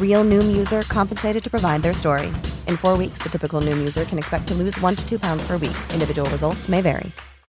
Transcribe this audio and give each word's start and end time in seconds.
Real 0.00 0.24
Noom 0.24 0.56
user 0.56 0.82
compensated 0.82 1.42
to 1.42 1.50
provide 1.50 1.82
their 1.82 1.94
story. 1.94 2.26
In 2.66 2.76
four 2.76 2.98
weeks, 2.98 3.22
the 3.22 3.30
typical 3.30 3.62
Noom 3.62 3.78
user 3.78 4.04
can 4.04 4.18
expect 4.18 4.46
to 4.48 4.54
lose 4.54 4.78
one 4.80 4.96
to 4.96 5.08
two 5.08 5.18
pounds 5.18 5.42
per 5.46 5.56
week. 5.56 5.76
Individual 5.94 6.28
results 6.30 6.68
may 6.68 6.82
vary. 6.82 7.12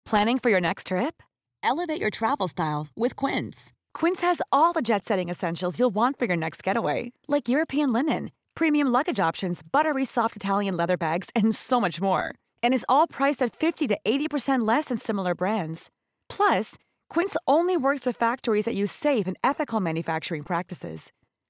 Planning 0.06 0.38
for 0.38 0.50
your 0.50 0.60
next 0.60 0.86
trip? 0.86 1.22
Elevate 1.62 2.00
your 2.00 2.10
travel 2.10 2.46
style 2.46 2.88
with 2.94 3.16
Quince. 3.16 3.72
Quince 3.94 4.20
has 4.20 4.42
all 4.52 4.72
the 4.74 4.82
jet 4.82 5.04
setting 5.04 5.30
essentials 5.30 5.78
you'll 5.78 5.94
want 5.94 6.18
for 6.18 6.26
your 6.26 6.36
next 6.36 6.62
getaway, 6.62 7.12
like 7.26 7.48
European 7.48 7.92
linen, 7.92 8.30
premium 8.54 8.88
luggage 8.88 9.18
options, 9.18 9.62
buttery 9.62 10.04
soft 10.04 10.36
Italian 10.36 10.76
leather 10.76 10.98
bags, 10.98 11.30
and 11.34 11.54
so 11.54 11.80
much 11.80 12.02
more. 12.02 12.34
And 12.62 12.74
is 12.74 12.84
all 12.86 13.06
priced 13.06 13.40
at 13.40 13.56
50 13.56 13.88
to 13.88 13.98
80% 14.04 14.68
less 14.68 14.86
than 14.86 14.98
similar 14.98 15.34
brands. 15.34 15.90
Plus, 16.28 16.76
Quince 17.08 17.36
only 17.46 17.78
works 17.78 18.04
with 18.04 18.16
factories 18.18 18.66
that 18.66 18.74
use 18.74 18.92
safe 18.92 19.26
and 19.26 19.38
ethical 19.42 19.80
manufacturing 19.80 20.42
practices. 20.42 21.10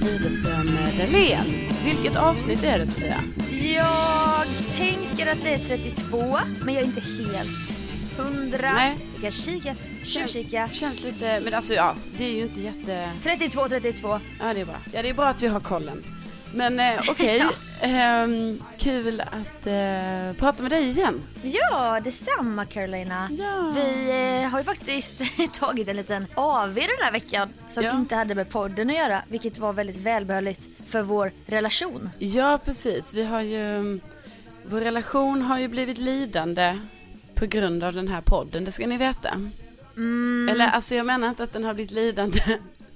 Widerström 0.00 0.78
Dahlén. 0.98 1.44
Vilket 1.84 2.16
avsnitt 2.16 2.64
är 2.64 2.78
det 2.78 2.86
Sofia? 2.86 3.20
Jag 3.74 4.46
tänker 4.70 5.32
att 5.32 5.42
det 5.42 5.54
är 5.54 5.58
32, 5.58 6.38
men 6.64 6.74
jag 6.74 6.82
är 6.82 6.86
inte 6.86 7.00
helt 7.00 7.80
hundra. 8.18 8.72
Nej. 8.72 8.96
Vi 9.16 9.22
kan 9.22 9.30
kika, 9.30 9.74
tjuvkika. 10.04 10.68
Känns 10.72 11.02
lite, 11.02 11.40
men 11.40 11.54
alltså 11.54 11.74
ja, 11.74 11.94
det 12.18 12.24
är 12.24 12.32
ju 12.32 12.42
inte 12.42 12.60
jätte... 12.60 13.10
32, 13.22 13.68
32. 13.68 14.08
Ja 14.40 14.54
det 14.54 14.60
är 14.60 14.64
bra. 14.64 14.76
Ja 14.92 15.02
det 15.02 15.08
är 15.08 15.14
bra 15.14 15.26
att 15.26 15.42
vi 15.42 15.46
har 15.46 15.60
kollen. 15.60 16.04
Men 16.54 16.80
eh, 16.80 17.00
okej, 17.10 17.42
Ehm, 17.80 18.62
kul 18.78 19.20
att 19.20 19.66
eh, 19.66 20.38
prata 20.38 20.62
med 20.62 20.72
dig 20.72 20.88
igen. 20.88 21.22
Ja, 21.42 22.00
detsamma 22.04 22.64
Carolina. 22.64 23.28
Ja. 23.38 23.72
Vi 23.74 24.10
eh, 24.42 24.50
har 24.50 24.58
ju 24.58 24.64
faktiskt 24.64 25.22
tagit 25.52 25.88
en 25.88 25.96
liten 25.96 26.26
AV 26.34 26.74
den 26.74 26.84
här 27.00 27.12
veckan 27.12 27.48
som 27.68 27.84
Ja. 27.84 27.92
inte 27.94 28.16
hade 28.16 28.34
med 28.34 28.50
podden 28.50 28.90
att 28.90 28.96
göra, 28.96 29.22
vilket 29.28 29.58
var 29.58 29.72
väldigt 29.72 29.96
välbehövligt 29.96 30.60
för 30.86 31.02
vår 31.02 31.32
relation. 31.46 32.10
Ja 32.18 32.58
precis, 32.64 33.14
vi 33.14 33.22
har 33.24 33.40
ju, 33.40 34.00
vår 34.64 34.80
relation 34.80 35.42
har 35.42 35.58
ju 35.58 35.68
blivit 35.68 35.98
lidande 35.98 36.78
på 37.34 37.46
grund 37.46 37.84
av 37.84 37.92
den 37.92 38.08
här 38.08 38.20
podden, 38.20 38.64
det 38.64 38.72
ska 38.72 38.86
ni 38.86 38.96
veta. 38.96 39.28
Mm. 39.96 40.48
Eller 40.52 40.66
alltså 40.66 40.94
jag 40.94 41.06
menar 41.06 41.28
inte 41.28 41.42
att 41.42 41.52
den 41.52 41.64
har 41.64 41.74
blivit 41.74 41.90
lidande. 41.92 42.42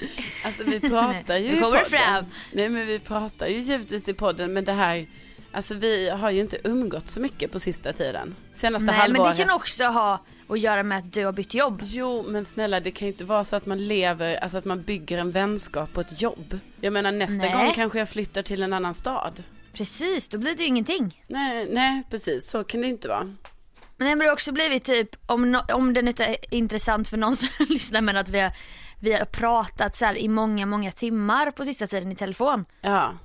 Alltså 0.44 0.64
vi 0.64 0.80
pratar 0.80 1.36
ju 1.36 1.56
i 1.56 1.60
podden. 1.60 1.84
fram. 1.84 2.24
Nej 2.52 2.68
men 2.68 2.86
vi 2.86 2.98
pratar 2.98 3.46
ju 3.46 3.58
givetvis 3.60 4.08
i 4.08 4.14
podden 4.14 4.52
men 4.52 4.64
det 4.64 4.72
här, 4.72 5.06
alltså 5.52 5.74
vi 5.74 6.10
har 6.10 6.30
ju 6.30 6.40
inte 6.40 6.58
umgått 6.64 7.10
så 7.10 7.20
mycket 7.20 7.52
på 7.52 7.60
sista 7.60 7.92
tiden. 7.92 8.34
Senaste 8.52 8.86
Nej, 8.86 8.94
men 8.94 9.00
halvåret. 9.00 9.36
det 9.36 9.44
kan 9.44 9.54
också 9.56 9.84
ha 9.84 10.18
att 10.48 10.60
göra 10.60 10.82
med 10.82 10.98
att 10.98 11.12
du 11.12 11.24
har 11.24 11.32
bytt 11.32 11.54
jobb. 11.54 11.82
Jo 11.84 12.24
men 12.28 12.44
snälla 12.44 12.80
det 12.80 12.90
kan 12.90 13.06
ju 13.08 13.12
inte 13.12 13.24
vara 13.24 13.44
så 13.44 13.56
att 13.56 13.66
man 13.66 13.86
lever, 13.86 14.36
alltså 14.36 14.58
att 14.58 14.64
man 14.64 14.82
bygger 14.82 15.18
en 15.18 15.30
vänskap 15.30 15.92
på 15.92 16.00
ett 16.00 16.22
jobb. 16.22 16.58
Jag 16.80 16.92
menar 16.92 17.12
nästa 17.12 17.46
Nej. 17.46 17.52
gång 17.52 17.72
kanske 17.74 17.98
jag 17.98 18.08
flyttar 18.08 18.42
till 18.42 18.62
en 18.62 18.72
annan 18.72 18.94
stad. 18.94 19.42
Precis, 19.72 20.28
då 20.28 20.38
blir 20.38 20.54
det 20.54 20.62
ju 20.62 20.68
ingenting. 20.68 21.24
Nej, 21.26 21.66
nej 21.70 22.02
precis 22.10 22.50
så 22.50 22.64
kan 22.64 22.80
det 22.80 22.86
inte 22.86 23.08
vara. 23.08 23.36
Men 23.96 24.18
det 24.18 24.24
har 24.24 24.32
också 24.32 24.52
blivit 24.52 24.84
typ, 24.84 25.16
om, 25.26 25.52
no, 25.52 25.58
om 25.72 25.92
det 25.92 26.00
inte 26.00 26.24
är 26.24 26.36
intressant 26.50 27.08
för 27.08 27.16
någon 27.16 27.36
som 27.36 27.48
lyssnar 27.68 28.00
men 28.00 28.16
att 28.16 28.30
vi 28.30 28.40
har, 28.40 28.52
vi 29.00 29.12
har 29.12 29.24
pratat 29.24 29.96
så 29.96 30.04
här 30.04 30.18
i 30.18 30.28
många, 30.28 30.66
många 30.66 30.90
timmar 30.92 31.50
på 31.50 31.64
sista 31.64 31.86
tiden 31.86 32.12
i 32.12 32.16
telefon. 32.16 32.64
Ja. 32.80 33.18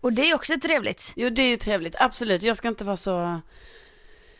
Och 0.00 0.12
det 0.12 0.30
är 0.30 0.34
också 0.34 0.54
trevligt. 0.62 1.12
Jo 1.16 1.30
det 1.30 1.42
är 1.42 1.48
ju 1.48 1.56
trevligt, 1.56 1.94
absolut. 1.98 2.42
Jag 2.42 2.56
ska 2.56 2.68
inte 2.68 2.84
vara 2.84 2.96
så... 2.96 3.40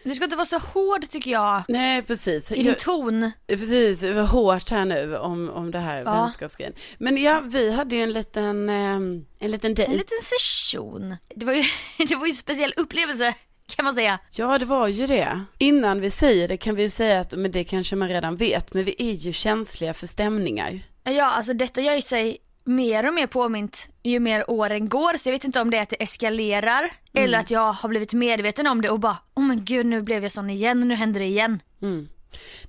Du 0.04 0.14
ska 0.14 0.24
inte 0.24 0.36
vara 0.36 0.46
så 0.46 0.58
hård 0.58 1.08
tycker 1.10 1.30
jag. 1.30 1.62
Nej 1.68 2.02
precis. 2.02 2.52
I 2.52 2.54
din 2.54 2.66
Jag, 2.66 2.78
ton. 2.78 3.30
precis, 3.46 4.00
det 4.00 4.12
var 4.12 4.22
hårt 4.22 4.70
här 4.70 4.84
nu 4.84 5.16
om, 5.16 5.50
om 5.50 5.70
det 5.70 5.78
här 5.78 5.98
Ja. 6.04 6.12
vänskapsgrejen. 6.22 6.74
Men 6.98 7.16
ja, 7.16 7.40
vi 7.44 7.72
hade 7.72 7.96
ju 7.96 8.02
en 8.02 8.12
liten, 8.12 8.68
ehm, 8.68 9.24
en 9.38 9.50
liten 9.50 9.74
dejt. 9.74 9.92
En 9.92 9.98
liten 9.98 10.18
session. 10.22 11.16
Det 11.36 11.44
var 11.46 11.52
ju, 11.52 11.62
det 12.08 12.14
var 12.16 12.26
ju 12.26 12.30
en 12.30 12.36
speciell 12.36 12.72
upplevelse 12.76 13.34
kan 13.76 13.84
man 13.84 13.94
säga. 13.94 14.18
Ja 14.30 14.58
det 14.58 14.64
var 14.64 14.88
ju 14.88 15.06
det. 15.06 15.44
Innan 15.58 16.00
vi 16.00 16.10
säger 16.10 16.48
det 16.48 16.56
kan 16.56 16.74
vi 16.74 16.82
ju 16.82 16.90
säga 16.90 17.20
att, 17.20 17.32
men 17.32 17.52
det 17.52 17.64
kanske 17.64 17.96
man 17.96 18.08
redan 18.08 18.36
vet, 18.36 18.74
men 18.74 18.84
vi 18.84 18.94
är 18.98 19.12
ju 19.12 19.32
känsliga 19.32 19.94
för 19.94 20.06
stämningar. 20.06 20.80
Ja, 21.04 21.24
alltså 21.24 21.52
detta 21.52 21.80
gör 21.80 21.94
ju 21.94 22.02
sig 22.02 22.38
mer 22.64 23.08
och 23.08 23.14
mer 23.14 23.26
påmint 23.26 23.88
ju 24.02 24.20
mer 24.20 24.50
åren 24.50 24.88
går. 24.88 25.16
Så 25.16 25.28
jag 25.28 25.32
vet 25.32 25.44
inte 25.44 25.60
om 25.60 25.70
det 25.70 25.76
är 25.76 25.82
att 25.82 25.88
det 25.88 26.02
eskalerar 26.02 26.90
eller 27.14 27.38
att 27.38 27.50
jag 27.50 27.72
har 27.72 27.88
blivit 27.88 28.12
medveten 28.12 28.66
om 28.66 28.82
det 28.82 28.90
och 28.90 29.00
bara, 29.00 29.16
oh 29.34 29.44
men 29.44 29.64
gud 29.64 29.86
nu 29.86 30.02
blev 30.02 30.22
jag 30.22 30.32
sån 30.32 30.50
igen, 30.50 30.88
nu 30.88 30.94
händer 30.94 31.20
det 31.20 31.26
igen. 31.26 31.60
Mm. 31.82 32.08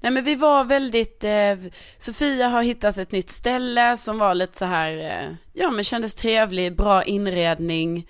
Nej 0.02 0.12
men 0.12 0.24
vi 0.24 0.36
var 0.36 0.64
väldigt, 0.64 1.24
eh, 1.24 1.72
Sofia 1.98 2.48
har 2.48 2.64
hittat 2.64 2.98
ett 2.98 3.12
nytt 3.12 3.30
ställe 3.30 3.98
som 3.98 4.18
var 4.18 4.36
lite 4.36 4.58
så 4.58 4.66
här, 4.66 4.98
eh, 4.98 5.36
ja 5.54 5.72
men 5.72 5.84
kändes 5.84 6.16
trevlig, 6.16 6.76
bra 6.76 7.04
inredning. 7.04 8.08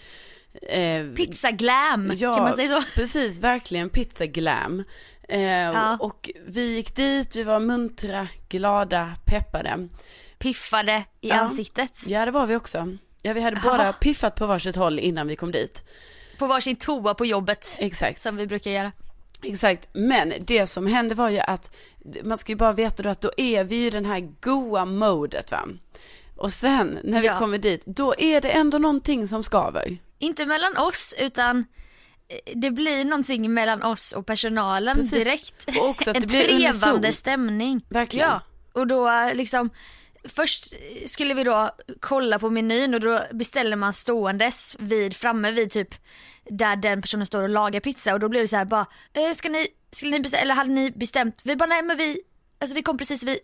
Eh, 0.62 1.06
Pizza 1.16 1.52
glam, 1.52 2.12
ja, 2.18 2.34
kan 2.34 2.44
man 2.44 2.54
säga 2.54 2.82
så? 2.82 2.88
precis, 2.96 3.40
verkligen 3.40 3.90
pizza 3.90 4.26
glam. 4.26 4.84
Eh, 5.30 5.42
Ja. 5.42 5.98
Och 6.00 6.30
vi 6.48 6.76
gick 6.76 6.96
dit, 6.96 7.36
vi 7.36 7.44
var 7.44 7.60
muntra, 7.60 8.28
glada, 8.50 9.16
peppade. 9.26 9.88
Piffade 10.40 11.04
i 11.22 11.30
Ja. 11.30 11.36
ansiktet. 11.36 12.08
Ja 12.08 12.26
det 12.26 12.32
var 12.32 12.46
vi 12.46 12.56
också. 12.56 12.98
Ja 13.22 13.34
vi 13.34 13.42
hade 13.42 13.62
Jaha. 13.64 13.78
båda 13.78 13.94
piffat 13.94 14.36
på 14.36 14.46
varsitt 14.46 14.76
håll 14.76 15.00
innan 15.00 15.28
vi 15.28 15.36
kom 15.36 15.52
dit. 15.52 15.84
På 16.38 16.48
varsin 16.48 16.76
toa 16.76 17.14
på 17.14 17.26
jobbet. 17.26 17.78
Exakt. 17.80 18.22
Som 18.22 18.36
vi 18.36 18.48
brukar 18.48 18.72
göra. 18.72 18.92
Exakt, 19.44 19.88
men 19.94 20.34
det 20.42 20.68
som 20.68 20.88
hände 20.88 21.16
var 21.16 21.30
ju 21.30 21.40
att 21.40 21.76
man 22.24 22.38
ska 22.38 22.52
ju 22.52 22.56
bara 22.56 22.74
veta 22.74 23.04
då 23.04 23.10
att 23.10 23.22
då 23.22 23.32
är 23.38 23.64
vi 23.64 23.76
ju 23.76 23.90
den 23.90 24.06
här 24.06 24.20
goa 24.42 24.86
modet 24.86 25.52
va. 25.52 25.68
Och 26.36 26.52
sen 26.52 27.00
när 27.04 27.22
vi 27.22 27.28
Ja. 27.28 27.40
kommer 27.40 27.58
dit, 27.58 27.86
då 27.86 28.14
är 28.18 28.42
det 28.42 28.50
ändå 28.50 28.78
någonting 28.78 29.28
som 29.28 29.44
skaver. 29.44 29.98
Inte 30.20 30.46
mellan 30.46 30.78
oss 30.78 31.16
utan 31.20 31.66
eh, 32.28 32.54
det 32.56 32.72
blir 32.72 33.06
någonting 33.06 33.54
mellan 33.54 33.84
oss 33.84 34.12
och 34.12 34.26
personalen 34.26 34.96
Precis. 34.96 35.12
direkt. 35.12 35.66
Och 35.80 35.90
också 35.90 36.10
att 36.10 36.16
en 36.16 36.22
det 36.22 36.28
blir 36.28 36.44
trevande 36.44 36.90
unisont. 36.90 37.16
stämning. 37.16 37.86
Verkligen. 37.90 38.30
Ja, 38.30 38.42
och 38.74 38.88
då 38.88 39.30
liksom 39.34 39.70
först 40.24 40.74
skulle 41.06 41.34
vi 41.34 41.44
då 41.44 41.72
kolla 42.00 42.40
på 42.40 42.50
menyn 42.50 42.94
och 42.94 43.00
då 43.00 43.20
beställer 43.32 43.76
man 43.76 43.94
ståendes 43.94 44.76
vid, 44.80 45.16
framme 45.16 45.52
vid 45.52 45.72
typ 45.72 45.96
där 46.50 46.76
den 46.76 47.02
personen 47.02 47.26
står 47.26 47.44
och 47.44 47.50
lagar 47.50 47.80
pizza 47.80 48.14
och 48.14 48.20
då 48.20 48.30
blev 48.30 48.44
det 48.44 48.48
så 48.48 48.56
här 48.56 48.66
bara, 48.66 48.86
eh, 49.14 49.34
ska 49.34 49.50
ni, 49.50 49.68
skulle 49.92 50.12
ni 50.12 50.20
beställa, 50.20 50.42
eller 50.42 50.56
hade 50.56 50.70
ni 50.70 50.92
bestämt? 50.92 51.42
Vi 51.44 51.56
bara 51.56 51.66
nej 51.66 51.82
men 51.84 51.98
vi, 51.98 52.22
alltså 52.60 52.76
vi 52.76 52.84
kom 52.84 52.98
precis, 52.98 53.24
vi, 53.24 53.40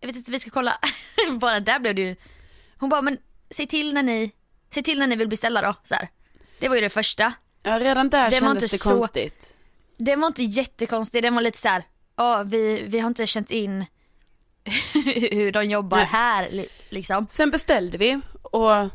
jag 0.00 0.06
vet 0.06 0.16
inte, 0.16 0.30
vi 0.32 0.38
ska 0.38 0.50
kolla. 0.50 0.78
bara 1.40 1.60
där 1.60 1.78
blev 1.78 1.94
det 1.94 2.02
ju, 2.02 2.16
hon 2.78 2.88
bara 2.88 3.02
men 3.02 3.18
säg 3.50 3.66
till 3.66 3.94
när 3.94 4.02
ni, 4.02 4.30
säg 4.74 4.82
till 4.82 4.98
när 4.98 5.06
ni 5.06 5.16
vill 5.16 5.28
beställa 5.28 5.62
då. 5.62 5.74
Så 5.82 5.94
här. 5.94 6.08
Det 6.60 6.68
var 6.68 6.74
ju 6.76 6.80
det 6.82 6.88
första. 6.90 7.32
Ja, 7.62 7.78
redan 7.80 8.10
där 8.10 8.30
Det 8.30 8.40
var 8.40 8.48
kändes 8.48 8.62
inte 8.62 8.74
det 8.76 8.78
så- 8.82 8.90
konstigt. 8.98 9.54
Den 9.96 10.20
var 10.20 10.26
inte 10.28 10.42
jättekonstig, 10.42 11.22
den 11.22 11.34
var 11.34 11.42
lite 11.42 11.58
så 11.58 11.68
här, 11.68 11.84
ja 12.16 12.42
vi, 12.46 12.82
vi 12.86 12.98
har 13.00 13.08
inte 13.08 13.26
känt 13.26 13.50
in 13.50 13.84
hur 15.32 15.52
de 15.52 15.64
jobbar 15.64 15.96
Nej. 15.96 16.06
här 16.06 16.48
li- 16.50 16.68
liksom. 16.88 17.26
Sen 17.30 17.50
beställde 17.50 17.98
vi 17.98 18.20
och 18.42 18.88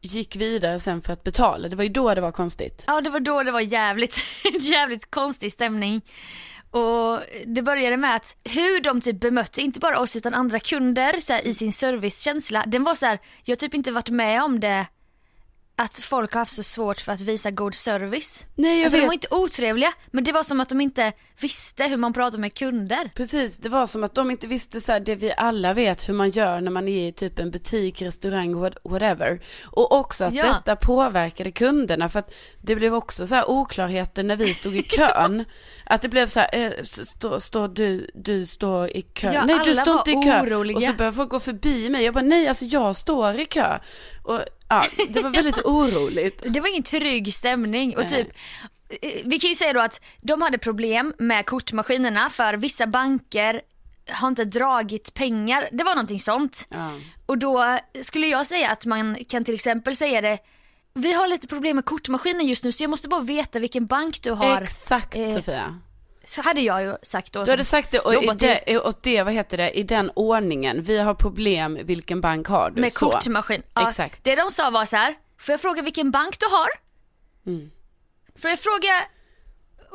gick 0.00 0.36
vidare 0.36 0.80
sen 0.80 1.02
för 1.02 1.12
att 1.12 1.24
betala. 1.24 1.68
Det 1.68 1.76
var 1.76 1.84
ju 1.84 1.90
då 1.90 2.14
det 2.14 2.20
var 2.20 2.32
konstigt. 2.32 2.84
Ja 2.86 3.00
det 3.00 3.10
var 3.10 3.20
då 3.20 3.42
det 3.42 3.50
var 3.52 3.60
jävligt, 3.60 4.16
jävligt 4.60 5.10
konstig 5.10 5.52
stämning. 5.52 6.00
Och 6.70 7.20
det 7.46 7.62
började 7.62 7.96
med 7.96 8.14
att 8.16 8.36
hur 8.44 8.80
de 8.82 9.00
typ 9.00 9.20
bemötte, 9.20 9.60
inte 9.62 9.80
bara 9.80 9.98
oss 10.00 10.16
utan 10.16 10.34
andra 10.34 10.58
kunder 10.60 11.20
så 11.20 11.32
här, 11.32 11.46
i 11.46 11.54
sin 11.54 11.72
servicekänsla. 11.72 12.64
Den 12.66 12.84
var 12.84 12.94
så 12.94 13.06
här, 13.06 13.18
jag 13.44 13.52
har 13.52 13.56
typ 13.58 13.74
inte 13.74 13.92
varit 13.92 14.08
med 14.08 14.42
om 14.42 14.60
det 14.60 14.86
att 15.82 15.98
folk 15.98 16.32
har 16.32 16.38
haft 16.40 16.54
så 16.54 16.62
svårt 16.62 17.00
för 17.00 17.12
att 17.12 17.20
visa 17.20 17.50
god 17.50 17.74
service. 17.74 18.46
Nej 18.54 18.76
jag 18.78 18.84
Alltså 18.84 18.98
de 19.00 19.06
var 19.06 19.12
inte 19.12 19.28
otrevliga 19.30 19.92
men 20.10 20.24
det 20.24 20.32
var 20.32 20.42
som 20.42 20.60
att 20.60 20.68
de 20.68 20.80
inte 20.80 21.12
visste 21.40 21.84
hur 21.84 21.96
man 21.96 22.12
pratar 22.12 22.38
med 22.38 22.54
kunder. 22.54 23.10
Precis, 23.14 23.56
det 23.58 23.68
var 23.68 23.86
som 23.86 24.04
att 24.04 24.14
de 24.14 24.30
inte 24.30 24.46
visste 24.46 24.80
så 24.80 24.92
här, 24.92 25.00
det 25.00 25.14
vi 25.14 25.32
alla 25.36 25.74
vet 25.74 26.08
hur 26.08 26.14
man 26.14 26.30
gör 26.30 26.60
när 26.60 26.70
man 26.70 26.88
är 26.88 27.08
i 27.08 27.12
typ 27.12 27.38
en 27.38 27.50
butik, 27.50 28.02
restaurang, 28.02 28.54
what- 28.54 28.76
whatever. 28.84 29.40
Och 29.64 29.92
också 29.98 30.24
att 30.24 30.34
Ja. 30.34 30.46
detta 30.46 30.76
påverkade 30.76 31.52
kunderna 31.52 32.08
för 32.08 32.18
att 32.18 32.34
det 32.60 32.76
blev 32.76 32.94
också 32.94 33.26
så 33.26 33.34
här 33.34 33.50
oklarheter 33.50 34.22
när 34.22 34.36
vi 34.36 34.46
stod 34.54 34.76
i 34.76 34.82
kön. 34.82 35.44
att 35.92 36.02
det 36.02 36.08
blev 36.08 36.26
så 36.26 36.40
här, 36.40 36.48
eh, 36.52 36.84
stå, 36.84 37.40
stå, 37.40 37.66
du, 37.66 38.10
du 38.14 38.46
står 38.46 38.88
i 38.88 39.02
kö. 39.02 39.32
Ja, 39.32 39.44
nej 39.44 39.58
du 39.64 39.76
står 39.76 39.98
inte 39.98 40.10
i 40.10 40.14
kö. 40.14 40.42
oroliga. 40.42 40.76
Och 40.76 40.82
så 40.82 40.92
började 40.92 41.16
folk 41.16 41.30
gå 41.30 41.40
förbi 41.40 41.90
mig. 41.90 42.04
Jag 42.04 42.14
bara 42.14 42.24
nej 42.24 42.48
alltså 42.48 42.64
jag 42.64 42.96
står 42.96 43.40
i 43.40 43.44
kö. 43.44 43.78
Och 44.22 44.40
ja, 44.68 44.82
det 45.08 45.20
var 45.20 45.30
väldigt 45.30 45.58
oroligt. 45.64 46.42
Det 46.46 46.60
var 46.60 46.68
ingen 46.68 46.82
trygg 46.82 47.34
stämning 47.34 47.96
och 47.96 48.08
typ 48.08 48.28
eh, 49.02 49.10
vi 49.24 49.38
kan 49.38 49.50
ju 49.50 49.56
säga 49.56 49.72
då 49.72 49.80
att 49.80 50.00
de 50.20 50.42
hade 50.42 50.58
problem 50.58 51.14
med 51.18 51.46
kortmaskinerna 51.46 52.30
för 52.30 52.54
vissa 52.54 52.86
banker 52.86 53.62
har 54.10 54.28
inte 54.28 54.44
dragit 54.44 55.14
pengar, 55.14 55.68
det 55.72 55.84
var 55.84 55.94
någonting 55.94 56.18
sånt. 56.18 56.66
Ja. 56.70 56.90
Och 57.26 57.38
då 57.38 57.78
skulle 58.00 58.26
jag 58.26 58.46
säga 58.46 58.70
att 58.70 58.86
man 58.86 59.16
kan 59.28 59.44
till 59.44 59.54
exempel 59.54 59.96
säga 59.96 60.20
det 60.20 60.38
vi 60.94 61.12
har 61.12 61.28
lite 61.28 61.46
problem 61.48 61.76
med 61.76 61.84
kortmaskinen 61.84 62.46
just 62.46 62.64
nu 62.64 62.72
så 62.72 62.82
jag 62.84 62.90
måste 62.90 63.08
bara 63.08 63.20
veta 63.20 63.58
vilken 63.58 63.86
bank 63.86 64.22
du 64.22 64.30
har. 64.30 64.62
Exakt 64.62 65.16
eh, 65.16 65.34
Sofia. 65.34 65.78
Så 66.24 66.42
hade 66.42 66.60
jag 66.60 66.82
ju 66.82 66.94
sagt 67.02 67.32
då. 67.32 67.44
Du 67.44 67.50
hade 67.50 67.64
sagt 67.64 67.90
det 67.90 67.98
och 67.98 68.14
i 68.14 68.30
det, 68.38 68.78
och 68.78 68.94
det, 69.02 69.22
vad 69.22 69.32
heter 69.32 69.56
det, 69.56 69.70
i 69.70 69.82
den 69.82 70.10
ordningen. 70.14 70.82
Vi 70.82 70.98
har 70.98 71.14
problem, 71.14 71.78
vilken 71.82 72.20
bank 72.20 72.46
har 72.46 72.70
du? 72.70 72.80
med 72.80 72.92
Så. 72.92 73.10
kortmaskin. 73.10 73.62
Ja, 73.74 73.88
Exakt. 73.88 74.24
Det 74.24 74.34
de 74.34 74.50
sa 74.50 74.70
var 74.70 74.84
så 74.84 74.96
här, 74.96 75.14
får 75.38 75.52
jag 75.52 75.60
fråga 75.60 75.82
vilken 75.82 76.10
bank 76.10 76.38
du 76.40 76.46
har? 76.46 76.68
Mm. 77.46 77.70
Får 78.38 78.50
jag 78.50 78.58
fråga, 78.58 78.92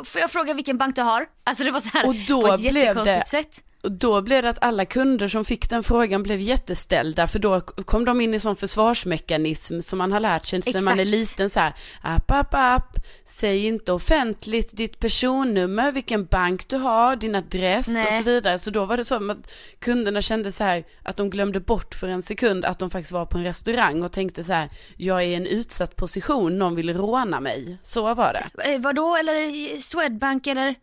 får 0.06 0.22
jag 0.22 0.32
fråga 0.32 0.54
vilken 0.54 0.78
bank 0.78 0.96
du 0.96 1.02
har? 1.02 1.26
Alltså 1.44 1.64
det 1.64 1.72
var 1.72 1.80
så 1.80 1.90
här 1.98 2.08
Och 2.08 2.16
då 2.28 2.42
på 2.42 2.54
ett 2.54 2.60
blev 2.62 2.76
jättekonstigt 2.78 3.20
det- 3.20 3.28
sätt. 3.30 3.64
Och 3.88 3.94
då 3.94 4.22
blev 4.22 4.44
det 4.44 4.50
att 4.50 4.64
alla 4.64 4.86
kunder 4.86 5.28
som 5.28 5.46
fick 5.46 5.70
den 5.70 5.84
frågan 5.84 6.24
blev 6.24 6.40
jätteställda 6.40 7.28
för 7.28 7.40
då 7.40 7.62
kom 7.62 8.06
de 8.06 8.22
in 8.22 8.34
i 8.34 8.40
sån 8.40 8.56
försvarsmekanism 8.56 9.82
som 9.82 9.98
man 9.98 10.12
har 10.12 10.20
lärt 10.20 10.46
sig 10.46 10.62
sen 10.62 10.84
man 10.84 11.00
är 11.00 11.06
liten 11.06 11.50
så 11.50 11.60
här, 11.60 11.74
app, 12.02 12.32
app, 12.32 12.54
app, 12.54 12.98
säg 13.26 13.66
inte 13.66 13.92
offentligt 13.92 14.70
ditt 14.72 15.00
personnummer, 15.00 15.92
vilken 15.92 16.26
bank 16.26 16.68
du 16.68 16.78
har, 16.78 17.16
din 17.16 17.36
adress 17.36 17.88
och 17.88 17.94
Nej. 17.94 18.18
så 18.18 18.24
vidare. 18.24 18.60
Så 18.60 18.70
då 18.70 18.86
var 18.86 18.98
det 18.98 19.06
som 19.06 19.30
att 19.30 19.52
kunderna 19.80 20.22
kände 20.22 20.52
så 20.52 20.64
här 20.64 20.84
att 21.04 21.18
de 21.18 21.30
glömde 21.30 21.60
bort 21.60 21.96
för 21.96 22.08
en 22.08 22.22
sekund 22.22 22.66
att 22.66 22.80
de 22.80 22.90
faktiskt 22.90 23.12
var 23.12 23.26
på 23.26 23.38
en 23.38 23.44
restaurang 23.44 24.04
och 24.04 24.12
tänkte 24.12 24.44
så 24.44 24.54
här, 24.54 24.70
jag 24.98 25.24
är 25.24 25.28
i 25.28 25.36
en 25.36 25.48
utsatt 25.48 25.96
position, 25.96 26.58
någon 26.58 26.76
vill 26.76 26.94
råna 26.94 27.40
mig. 27.40 27.78
Så 27.84 28.14
var 28.14 28.34
det. 28.34 28.74
Eh, 28.74 28.80
vadå 28.80 29.16
eller 29.16 29.80
Swedbank 29.80 30.48
eller 30.48 30.76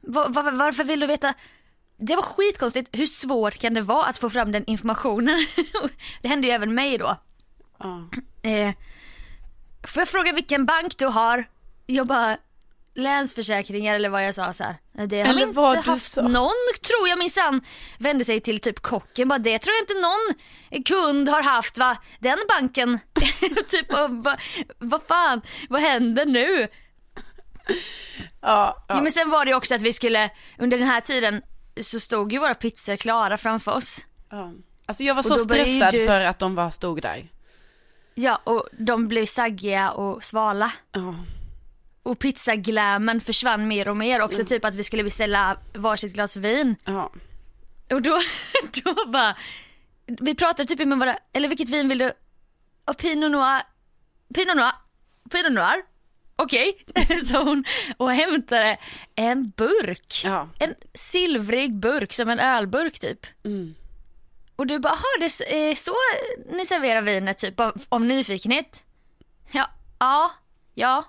va, 0.00 0.26
va, 0.28 0.50
varför 0.54 0.84
vill 0.84 1.00
du 1.00 1.06
veta? 1.06 1.34
Det 2.02 2.16
var 2.16 2.22
skitkonstigt, 2.22 2.88
hur 2.92 3.06
svårt 3.06 3.58
kan 3.58 3.74
det 3.74 3.80
vara 3.80 4.06
att 4.06 4.18
få 4.18 4.30
fram 4.30 4.52
den 4.52 4.64
informationen? 4.66 5.38
det 6.22 6.28
hände 6.28 6.46
ju 6.46 6.52
även 6.52 6.74
mig 6.74 6.98
då. 6.98 7.16
Ja. 7.78 8.08
Eh, 8.42 8.74
får 9.86 10.00
jag 10.00 10.08
fråga 10.08 10.32
vilken 10.32 10.66
bank 10.66 10.98
du 10.98 11.06
har? 11.06 11.44
Jag 11.86 12.06
bara, 12.06 12.36
Länsförsäkringar 12.94 13.94
eller 13.94 14.08
vad 14.08 14.26
jag 14.26 14.34
sa 14.34 14.52
så 14.52 14.64
här. 14.64 14.76
Det 15.06 15.20
har 15.20 15.28
Eller 15.28 15.48
inte 15.48 15.90
haft. 15.90 16.16
Någon 16.16 16.52
tror 16.82 17.08
jag 17.08 17.18
minsann 17.18 17.60
vände 17.98 18.24
sig 18.24 18.40
till 18.40 18.60
typ 18.60 18.80
kocken. 18.80 19.28
Bara, 19.28 19.38
det 19.38 19.58
tror 19.58 19.74
jag 19.74 19.82
inte 19.82 20.08
någon 20.08 20.34
kund 20.84 21.28
har 21.28 21.42
haft 21.42 21.78
va? 21.78 21.96
Den 22.18 22.38
banken. 22.48 22.98
typ, 23.68 23.92
vad 23.92 24.40
vad 24.78 25.02
fan, 25.02 25.42
vad 25.68 25.80
händer 25.80 26.26
nu? 26.26 26.68
Ja, 27.66 27.78
ja. 28.40 28.84
Ja, 28.88 29.02
men 29.02 29.12
sen 29.12 29.30
var 29.30 29.44
det 29.44 29.54
också 29.54 29.74
att 29.74 29.82
vi 29.82 29.92
skulle, 29.92 30.30
under 30.58 30.78
den 30.78 30.86
här 30.86 31.00
tiden 31.00 31.42
så 31.80 32.00
stod 32.00 32.32
ju 32.32 32.38
våra 32.38 32.54
pizzor 32.54 32.96
klara 32.96 33.36
framför 33.36 33.72
oss. 33.72 34.06
ja. 34.30 34.52
Alltså 34.86 35.02
jag 35.04 35.14
var 35.14 35.20
Och 35.20 35.26
så 35.26 35.38
stressad 35.38 35.92
du- 35.92 36.06
för 36.06 36.20
att 36.20 36.38
de 36.38 36.54
var 36.54 36.70
stod 36.70 37.02
där. 37.02 37.30
Ja, 38.14 38.40
och 38.44 38.68
de 38.78 39.08
blev 39.08 39.26
saggiga 39.26 39.90
och 39.90 40.24
svala. 40.24 40.72
Ja. 40.92 41.14
Och 42.02 42.18
pizzaglämen 42.18 43.20
försvann 43.20 43.68
mer 43.68 43.88
och 43.88 43.96
mer 43.96 44.20
också, 44.22 44.44
typ 44.44 44.64
att 44.64 44.74
vi 44.74 44.84
skulle 44.84 45.04
beställa 45.04 45.56
varsitt 45.74 46.12
glas 46.12 46.36
vin. 46.36 46.76
Ja. 46.84 47.12
Och 47.90 48.02
då, 48.02 48.18
då 48.84 49.06
bara, 49.06 49.36
vi 50.06 50.34
pratade 50.34 50.68
typ 50.68 50.78
med 50.78 50.98
varandra, 50.98 51.18
eller 51.32 51.48
vilket 51.48 51.68
vin 51.68 51.88
vill 51.88 51.98
du? 51.98 52.12
Och 52.84 52.96
Pinot 52.96 53.30
Noir, 53.30 53.62
Pinot 54.34 54.56
Noir, 54.56 54.72
Pinot 55.30 55.52
Noir. 55.52 55.82
Okej, 56.42 56.76
så 57.30 57.42
hon 57.42 57.64
och 57.96 58.12
hämtade 58.12 58.76
en 59.14 59.50
burk. 59.56 60.22
Ja. 60.24 60.48
En 60.58 60.74
silvrig 60.94 61.74
burk, 61.74 62.12
som 62.12 62.28
en 62.28 62.38
ölburk 62.40 62.98
typ. 62.98 63.26
Mm. 63.44 63.74
Och 64.56 64.66
du 64.66 64.78
bara, 64.78 64.92
"Jaha, 64.92 65.28
det 65.28 65.70
är 65.70 65.74
så 65.74 65.92
ni 66.56 66.66
serverar 66.66 67.00
vinet 67.02 67.38
typ 67.38 67.60
av, 67.60 67.72
av 67.88 68.00
nyfikenhet? 68.04 68.84
Ja, 69.52 69.66
ja, 69.98 70.32
ja, 70.74 71.04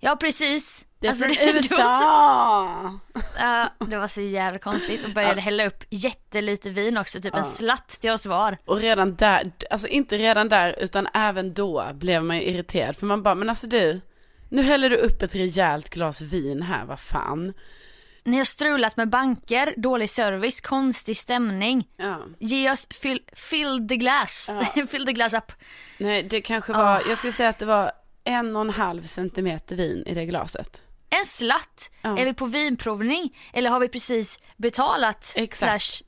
ja 0.00 0.16
precis. 0.16 0.86
Det 0.98 1.06
är 1.06 1.10
Alltså, 1.10 1.24
från 1.28 1.46
det- 1.46 1.52
det 1.68 1.74
var 1.76 1.98
så-. 1.98 2.98
Ja, 3.38 3.68
det 3.86 3.96
var 3.98 4.08
så 4.08 4.20
jävla 4.20 4.58
konstigt 4.58 5.04
och 5.04 5.10
började 5.10 5.40
hälla 5.40 5.66
upp 5.66 5.84
jättelite 5.90 6.70
vin 6.70 6.96
också, 6.96 7.20
typ 7.20 7.36
en 7.36 7.44
slatt 7.44 7.88
till 7.88 8.10
oss 8.10 8.26
var. 8.26 8.58
Och 8.64 8.80
redan 8.80 9.16
där, 9.16 9.52
alltså 9.70 9.88
inte 9.88 10.18
redan 10.18 10.48
där 10.48 10.74
utan 10.78 11.08
även 11.14 11.54
då 11.54 11.90
blev 11.94 12.24
man 12.24 12.36
ju 12.36 12.42
irriterad. 12.42 12.96
För 12.96 13.06
man 13.06 13.22
bara, 13.22 13.34
men 13.34 13.48
alltså 13.50 13.66
du, 13.66 14.00
nu 14.50 14.62
häller 14.62 14.90
du 14.90 14.96
upp 14.96 15.22
ett 15.22 15.34
rejält 15.34 15.90
glas 15.90 16.20
vin 16.20 16.62
här, 16.62 16.84
vad 16.84 17.00
fan. 17.00 17.52
Ni 18.24 18.36
har 18.38 18.44
strulat 18.44 18.96
med 18.96 19.08
banker, 19.08 19.74
dålig 19.76 20.10
service, 20.10 20.60
konstig 20.60 21.16
stämning. 21.16 21.88
Ja. 21.96 22.18
Ge 22.38 22.70
oss, 22.72 22.86
fill, 22.90 23.20
fill 23.32 23.88
the 23.88 23.96
glass, 23.96 24.50
fill 24.88 25.06
the 25.06 25.12
glass 25.12 25.34
up. 25.34 25.52
Nej, 25.98 26.22
det 26.22 26.40
kanske 26.40 26.72
var, 26.72 27.02
jag 27.08 27.18
skulle 27.18 27.32
säga 27.32 27.48
att 27.48 27.58
det 27.58 27.66
var 27.66 27.92
en 28.24 28.56
och 28.56 28.62
en 28.62 28.70
halv 28.70 29.02
centimeter 29.02 29.76
vin 29.76 30.02
i 30.06 30.14
det 30.14 30.26
glaset. 30.26 30.80
En 31.18 31.24
slatt, 31.26 31.90
Ja. 32.02 32.18
är 32.18 32.24
vi 32.24 32.34
på 32.34 32.46
vinprovning 32.46 33.36
eller 33.52 33.70
har 33.70 33.80
vi 33.80 33.88
precis 33.88 34.38
betalat? 34.56 35.32
Exakt. 35.36 35.82
Slash, 35.82 36.04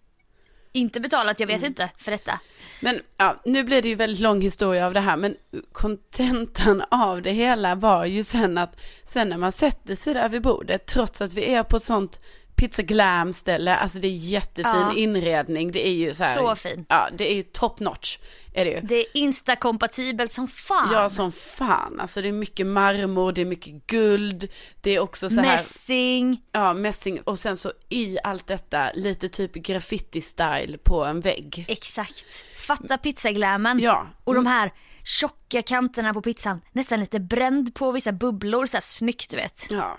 inte 0.72 1.00
betalat, 1.00 1.40
jag 1.40 1.46
vet 1.46 1.62
inte 1.62 1.90
för 1.96 2.10
detta. 2.10 2.40
Men 2.80 3.00
ja, 3.16 3.40
nu 3.44 3.64
blev 3.64 3.82
det 3.82 3.88
ju 3.88 3.94
väldigt 3.94 4.20
lång 4.20 4.40
historia 4.40 4.86
av 4.86 4.94
det 4.94 5.00
här, 5.00 5.16
men 5.16 5.36
kontentan 5.72 6.84
av 6.90 7.22
det 7.22 7.32
hela 7.32 7.74
var 7.74 8.04
ju 8.04 8.24
sen 8.24 8.58
att 8.58 8.80
sen 9.04 9.28
när 9.28 9.36
man 9.36 9.52
sätter 9.52 9.94
sig 9.94 10.14
där 10.14 10.28
vid 10.28 10.42
bordet, 10.42 10.86
trots 10.86 11.20
att 11.20 11.34
vi 11.34 11.54
är 11.54 11.62
på 11.62 11.76
ett 11.76 11.82
sånt 11.82 12.20
pizza 12.56 12.82
glam 12.82 13.32
ställe, 13.32 13.76
alltså 13.76 13.98
det 13.98 14.08
är 14.08 14.12
jättefin 14.12 14.72
Ja. 14.74 14.94
inredning, 14.96 15.72
det 15.72 15.86
är 15.88 15.92
ju 15.92 16.14
så 16.14 16.22
här, 16.22 16.34
Så 16.34 16.56
fin. 16.56 16.86
Ja, 16.88 17.08
det 17.18 17.32
är 17.32 17.34
ju 17.36 17.42
top 17.42 17.80
notch, 17.80 18.18
är 18.54 18.64
det 18.64 18.70
ju. 18.70 18.80
Det 18.80 18.94
är 18.94 19.04
instakompatibelt 19.14 20.30
som 20.32 20.48
fan. 20.48 20.88
Ja, 20.92 21.10
som 21.10 21.32
fan. 21.32 22.00
Alltså 22.00 22.22
det 22.22 22.28
är 22.28 22.32
mycket 22.32 22.66
marmor, 22.66 23.32
det 23.32 23.40
är 23.40 23.44
mycket 23.44 23.86
guld, 23.86 24.48
det 24.80 24.90
är 24.90 25.00
också 25.00 25.28
så 25.28 25.34
här, 25.34 25.42
Mässing, 25.42 26.42
ja, 26.52 26.74
mässing 26.74 27.20
och 27.20 27.38
sen 27.38 27.56
så 27.56 27.72
i 27.88 28.18
allt 28.24 28.46
detta 28.46 28.92
lite 28.94 29.28
typ 29.28 29.54
graffiti-style 29.56 30.76
på 30.78 31.04
en 31.04 31.20
vägg. 31.20 31.64
exakt. 31.68 32.44
Fatta 32.66 32.98
pizzaglämen. 32.98 33.78
Ja. 33.80 34.06
Och 34.24 34.34
de 34.34 34.46
här 34.46 34.70
tjocka 35.04 35.62
kanterna 35.62 36.14
på 36.14 36.22
pizzan, 36.22 36.60
nästan 36.72 37.00
lite 37.00 37.20
bränd 37.20 37.74
på 37.74 37.92
vissa 37.92 38.12
bubblor, 38.12 38.66
så 38.66 38.76
här 38.76 38.82
snyggt 38.82 39.30
du 39.30 39.36
vet. 39.36 39.66
Ja. 39.70 39.98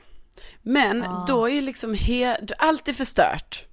Men 0.62 1.06
då 1.28 1.46
är 1.50 1.54
ju 1.54 1.62
liksom 1.62 1.94
he- 1.96 2.52
allt 2.58 2.88
är 2.88 2.94
förstört. 2.94 3.66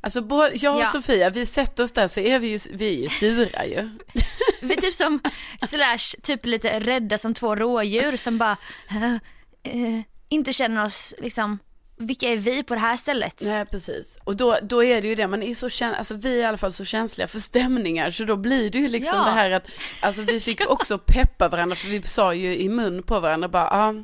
Alltså 0.00 0.20
både 0.22 0.50
jag 0.54 0.74
och 0.76 0.82
Ja. 0.82 0.86
Sofia, 0.86 1.30
vi 1.30 1.46
sätter 1.46 1.84
oss 1.84 1.92
där 1.92 2.08
så 2.08 2.20
är 2.20 2.38
vi 2.38 2.48
ju, 2.48 2.58
vi 2.72 2.86
är 2.96 3.02
ju 3.02 3.08
sura 3.08 3.66
ju. 3.66 3.90
Vi 4.62 4.72
är 4.76 4.80
typ 4.80 4.94
som, 4.94 5.20
slash, 5.66 6.20
typ 6.22 6.46
lite 6.46 6.80
rädda 6.80 7.18
som 7.18 7.34
två 7.34 7.56
rådjur 7.56 8.16
som 8.16 8.38
bara, 8.38 8.56
eh, 8.90 9.14
eh, 9.62 10.00
inte 10.28 10.52
känner 10.52 10.82
oss 10.84 11.14
liksom, 11.18 11.58
vilka 11.96 12.28
är 12.28 12.36
vi 12.36 12.62
på 12.62 12.74
det 12.74 12.80
här 12.80 12.96
stället? 12.96 13.40
Nej 13.46 13.66
precis. 13.66 14.18
Och 14.24 14.36
då, 14.36 14.56
då 14.62 14.84
är 14.84 15.02
det 15.02 15.08
ju 15.08 15.14
det, 15.14 15.26
man 15.28 15.42
är 15.42 15.54
så 15.54 15.68
käns- 15.68 15.96
alltså 15.98 16.14
vi 16.14 16.34
är 16.34 16.38
i 16.38 16.44
alla 16.44 16.56
fall 16.56 16.72
så 16.72 16.84
känsliga 16.84 17.28
för 17.28 17.38
stämningar 17.38 18.10
så 18.10 18.24
då 18.24 18.36
blir 18.36 18.70
det 18.70 18.78
ju 18.78 18.88
liksom 18.88 19.18
Ja. 19.18 19.24
det 19.24 19.30
här 19.30 19.50
att, 19.50 19.66
alltså 20.02 20.22
vi 20.22 20.40
fick 20.40 20.60
också 20.70 20.98
peppa 20.98 21.48
varandra 21.48 21.76
för 21.76 21.88
vi 21.88 22.02
sa 22.02 22.34
ju 22.34 22.56
i 22.58 22.68
mun 22.68 23.02
på 23.02 23.20
varandra 23.20 23.48
bara, 23.48 23.64
ja, 23.70 23.94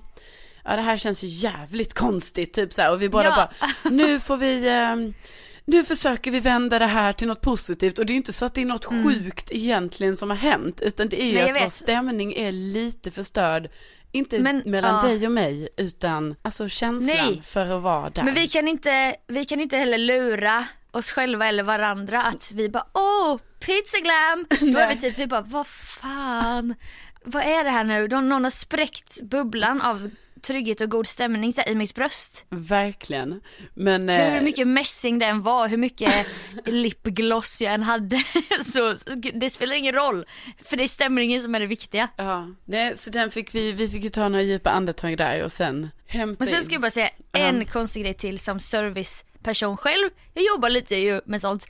ja 0.67 0.77
det 0.77 0.83
här 0.83 0.97
känns 0.97 1.25
ju 1.25 1.27
jävligt 1.29 1.95
konstigt 1.95 2.53
typ 2.53 2.73
så 2.73 2.83
här 2.83 2.91
och 2.93 3.03
vi 3.03 3.09
båda 3.09 3.25
Ja. 3.25 3.35
bara, 3.37 3.51
nu 3.91 4.21
får 4.21 4.37
vi, 4.37 4.69
ehm, 4.69 5.15
nu 5.65 5.85
försöker 5.85 6.31
vi 6.31 6.41
vända 6.41 6.79
det 6.79 6.87
här 6.87 7.13
till 7.13 7.29
något 7.29 7.41
positivt 7.41 7.99
och 7.99 8.07
det 8.07 8.13
är 8.13 8.15
inte 8.15 8.33
så 8.33 8.45
att 8.45 8.55
det 8.55 8.61
är 8.61 8.67
något 8.67 8.85
sjukt 8.85 9.49
egentligen 9.53 10.17
som 10.17 10.31
har 10.31 10.37
hänt 10.37 10.81
utan 10.81 11.09
det 11.09 11.23
är 11.23 11.27
ju 11.27 11.39
Mm. 11.39 11.57
Att 11.57 11.63
vår 11.63 11.71
stämning 11.71 12.35
är 12.35 12.53
lite 12.53 13.11
förstörd. 13.11 13.69
Inte 14.13 14.39
Men, 14.39 14.63
mellan 14.67 14.95
ja. 14.95 15.09
dig 15.11 15.27
och 15.27 15.33
mig 15.33 15.69
utan 15.77 16.35
alltså 16.43 16.69
känslan 16.69 17.17
Nej. 17.27 17.43
för 17.47 17.71
att 17.77 17.83
vara 17.83 18.11
där. 18.11 18.23
Men 18.23 18.35
vi 18.35 18.49
kan 18.49 18.69
inte, 18.69 19.17
vi 19.27 19.45
kan 19.45 19.61
inte 19.61 19.77
heller 19.77 19.99
lura 19.99 20.67
oss 20.91 21.11
själva 21.13 21.47
eller 21.47 21.63
varandra 21.63 22.23
att 22.23 22.53
vi 22.55 22.69
bara 22.69 22.87
åh, 22.93 23.39
pizzaglam! 23.61 24.47
Då 24.73 24.79
är 24.79 24.89
vi 24.89 24.97
typ, 24.97 25.19
vi 25.19 25.27
bara 25.27 25.41
vad 25.41 25.67
fan, 25.67 26.75
vad 27.25 27.43
är 27.43 27.65
det 27.65 27.71
här 27.71 27.85
nu? 27.85 28.09
Någon, 28.09 28.29
någon 28.29 28.45
har 28.45 28.51
spräckt 28.51 29.23
bubblan 29.23 29.81
av 29.81 30.11
trygghet 30.47 30.81
och 30.81 30.91
god 30.91 31.07
stämning 31.07 31.53
så 31.53 31.61
här, 31.61 31.71
i 31.71 31.75
mitt 31.75 31.95
bröst. 31.95 32.47
Verkligen. 32.51 33.41
Men, 33.75 34.09
eh, 34.09 34.33
Hur 34.33 34.41
mycket 34.41 34.69
mässing 34.69 35.19
den 35.19 35.43
var, 35.43 35.69
hur 35.69 35.77
mycket 35.77 36.27
lipgloss 36.65 37.63
jag 37.63 37.75
än 37.75 37.83
hade. 37.83 38.17
Så 38.63 38.95
det 39.35 39.51
spelar 39.51 39.75
ingen 39.77 39.95
roll. 39.95 40.25
För 40.65 40.77
det 40.77 40.83
är 40.83 40.89
stämningen 40.89 41.41
som 41.41 41.55
är 41.55 41.61
det 41.61 41.67
viktiga. 41.67 42.09
Ja, 42.17 42.49
nej, 42.65 42.97
så 42.97 43.11
den 43.11 43.31
fick 43.31 43.55
vi, 43.55 43.73
vi 43.73 43.89
fick 43.89 44.05
ju 44.05 44.11
ta 44.11 44.29
några 44.29 44.43
djupa 44.43 44.71
andetag 44.71 45.19
där 45.19 45.45
och 45.45 45.53
sen 45.53 45.91
hämta 46.07 46.45
Men 46.45 46.55
sen 46.55 46.65
ska 46.65 46.75
jag 46.75 46.83
bara 46.83 46.91
säga 46.91 47.09
en 47.33 47.65
konstig 47.67 48.03
grej 48.03 48.15
till 48.15 48.39
som 48.39 48.61
serviceperson 48.61 49.77
själv. 49.77 50.11
Jag 50.35 50.45
jobbar 50.45 50.71
lite 50.71 50.97
ju 50.97 51.21
med 51.27 51.41
sånt. 51.41 51.67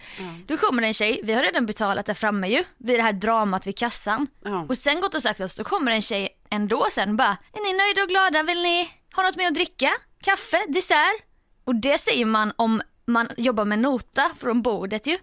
Då 0.46 0.56
kommer 0.56 0.82
det 0.82 0.88
en 0.88 0.94
tjej, 0.94 1.20
vi 1.22 1.32
har 1.32 1.42
redan 1.42 1.66
betalat 1.66 2.06
där 2.06 2.14
framme 2.14 2.48
ju, 2.48 2.64
vid 2.78 2.98
det 2.98 3.02
här 3.02 3.12
dramat 3.12 3.66
vid 3.66 3.78
kassan. 3.78 4.26
Ja. 4.44 4.66
Och 4.68 4.78
sen 4.78 5.00
gått 5.00 5.14
och 5.14 5.22
sagt 5.22 5.40
oss, 5.40 5.56
då 5.56 5.64
kommer 5.64 5.92
en 5.92 6.02
tjej 6.02 6.28
ändå 6.50 6.86
sen 6.90 7.16
bara, 7.16 7.36
är 7.52 7.72
ni 7.72 7.78
nöjda 7.78 8.02
och 8.02 8.08
glada? 8.08 8.42
Vill 8.42 8.62
ni 8.62 8.90
ha 9.16 9.22
något 9.22 9.36
mer 9.36 9.46
att 9.46 9.54
dricka? 9.54 9.90
Kaffe? 10.22 10.64
Dessert? 10.68 11.24
Och 11.64 11.74
det 11.74 11.98
säger 11.98 12.24
man 12.24 12.52
om 12.56 12.82
man 13.06 13.28
jobbar 13.36 13.64
med 13.64 13.78
nota 13.78 14.30
från 14.36 14.62
bordet 14.62 15.06
ju. 15.06 15.18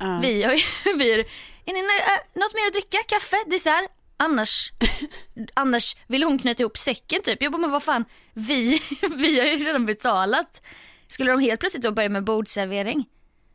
Ja. 0.00 0.18
Vi 0.22 0.42
har 0.42 0.52
ju, 0.52 0.62
vi 0.98 1.12
är, 1.12 1.18
är 1.64 1.72
ni 1.72 1.82
nöjda? 1.82 2.04
Äh, 2.04 2.40
något 2.40 2.54
mer 2.54 2.66
att 2.66 2.72
dricka? 2.72 2.98
Kaffe? 3.08 3.36
Dessert? 3.46 3.90
Annars, 4.16 4.72
annars 5.54 5.96
vill 6.06 6.22
hon 6.22 6.38
knyta 6.38 6.62
ihop 6.62 6.78
säcken 6.78 7.22
typ. 7.22 7.42
Jag 7.42 7.52
bara, 7.52 7.58
men 7.58 7.70
vad 7.70 7.82
fan, 7.82 8.04
vi, 8.32 8.78
vi 9.16 9.40
har 9.40 9.46
ju 9.46 9.64
redan 9.64 9.86
betalat. 9.86 10.62
Skulle 11.08 11.30
de 11.30 11.40
helt 11.40 11.60
plötsligt 11.60 11.82
då 11.82 11.92
börja 11.92 12.08
med 12.08 12.24
bordservering? 12.24 13.04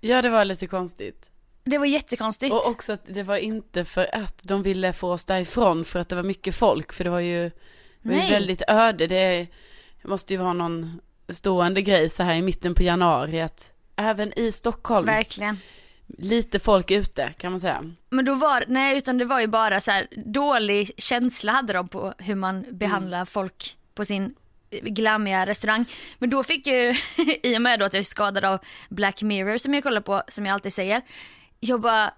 Ja, 0.02 0.22
det 0.22 0.30
var 0.30 0.46
lite 0.46 0.68
konstigt. 0.68 1.30
Det 1.64 1.78
var 1.78 1.86
jättekonstigt. 1.86 2.54
Och 2.54 2.68
också 2.68 2.94
att 2.94 3.06
det 3.06 3.24
var 3.24 3.38
inte 3.38 3.86
för 3.86 4.16
att 4.16 4.40
de 4.44 4.64
ville 4.64 4.94
få 4.94 5.12
oss 5.12 5.26
därifrån 5.26 5.86
för 5.86 6.00
att 6.00 6.10
det 6.10 6.16
var 6.16 6.24
mycket 6.24 6.56
folk, 6.56 6.94
för 6.94 7.04
det 7.04 7.10
var 7.10 7.20
ju, 7.20 7.52
det 8.02 8.10
var 8.10 8.16
ju 8.16 8.32
väldigt 8.32 8.62
öde. 8.68 9.08
Det, 9.08 9.48
måste 10.04 10.34
ju 10.34 10.40
vara 10.40 10.54
någon 10.54 11.02
stående 11.30 11.82
grej 11.82 12.10
så 12.10 12.24
här 12.24 12.36
i 12.36 12.42
mitten 12.42 12.76
på 12.76 12.84
januari 12.84 13.42
att 13.42 13.74
även 13.96 14.40
i 14.40 14.52
Stockholm, 14.52 15.06
Verkligen. 15.06 15.58
lite 16.08 16.60
folk 16.60 16.92
ute 16.92 17.34
kan 17.38 17.52
man 17.52 17.60
säga. 17.60 17.92
Men 18.10 18.26
då 18.26 18.36
var, 18.36 18.64
nej 18.68 18.98
utan 18.98 19.18
det 19.18 19.26
var 19.26 19.40
ju 19.40 19.48
bara 19.48 19.80
så 19.80 19.92
här 19.92 20.08
dålig 20.26 20.92
känsla 20.98 21.52
hade 21.52 21.74
de 21.74 21.88
på 21.88 22.14
hur 22.18 22.36
man 22.36 22.66
behandlar 22.72 23.26
folk 23.26 23.78
på 23.94 24.06
sin 24.06 24.36
glammiga 24.72 25.46
restaurang. 25.46 25.86
Men 26.18 26.30
då 26.30 26.44
fick 26.44 26.68
ju, 26.68 26.94
i 27.44 27.58
och 27.58 27.62
med 27.62 27.80
då 27.80 27.86
att 27.86 27.94
jag 27.94 28.00
är 28.00 28.04
skadad 28.04 28.46
av 28.46 28.60
Black 28.90 29.22
Mirror 29.22 29.58
som 29.58 29.74
jag 29.74 29.84
kollar 29.84 30.02
på, 30.02 30.24
som 30.28 30.46
jag 30.46 30.54
alltid 30.54 30.74
säger. 30.74 31.02
Jag 31.60 31.82
bara, 31.82 32.14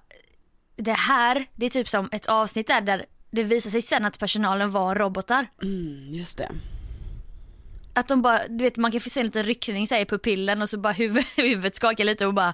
det 0.76 0.92
här, 0.94 1.46
det 1.56 1.66
är 1.66 1.70
typ 1.70 1.90
som 1.90 2.10
ett 2.12 2.26
avsnitt 2.26 2.68
där, 2.68 2.82
där 2.82 3.06
det 3.32 3.44
visar 3.44 3.70
sig 3.70 3.82
sen 3.82 4.06
att 4.06 4.20
personalen 4.20 4.70
var 4.72 4.96
robotar. 4.96 5.48
Mm, 5.64 6.14
just 6.14 6.38
det. 6.38 6.52
Att 7.94 8.08
de 8.08 8.22
bara, 8.22 8.40
du 8.48 8.64
vet 8.64 8.78
man 8.78 8.92
kan 8.92 9.02
få 9.02 9.10
se 9.10 9.20
en 9.20 9.26
liten 9.26 9.44
ryckning 9.44 9.88
så 9.88 9.96
här, 9.96 10.02
i 10.02 10.06
pupillen 10.06 10.62
och 10.62 10.70
så 10.70 10.78
bara 10.78 10.94
huvud, 10.94 11.24
huvudet 11.38 11.76
skakar 11.76 12.04
lite 12.04 12.26
och 12.26 12.34
bara 12.34 12.54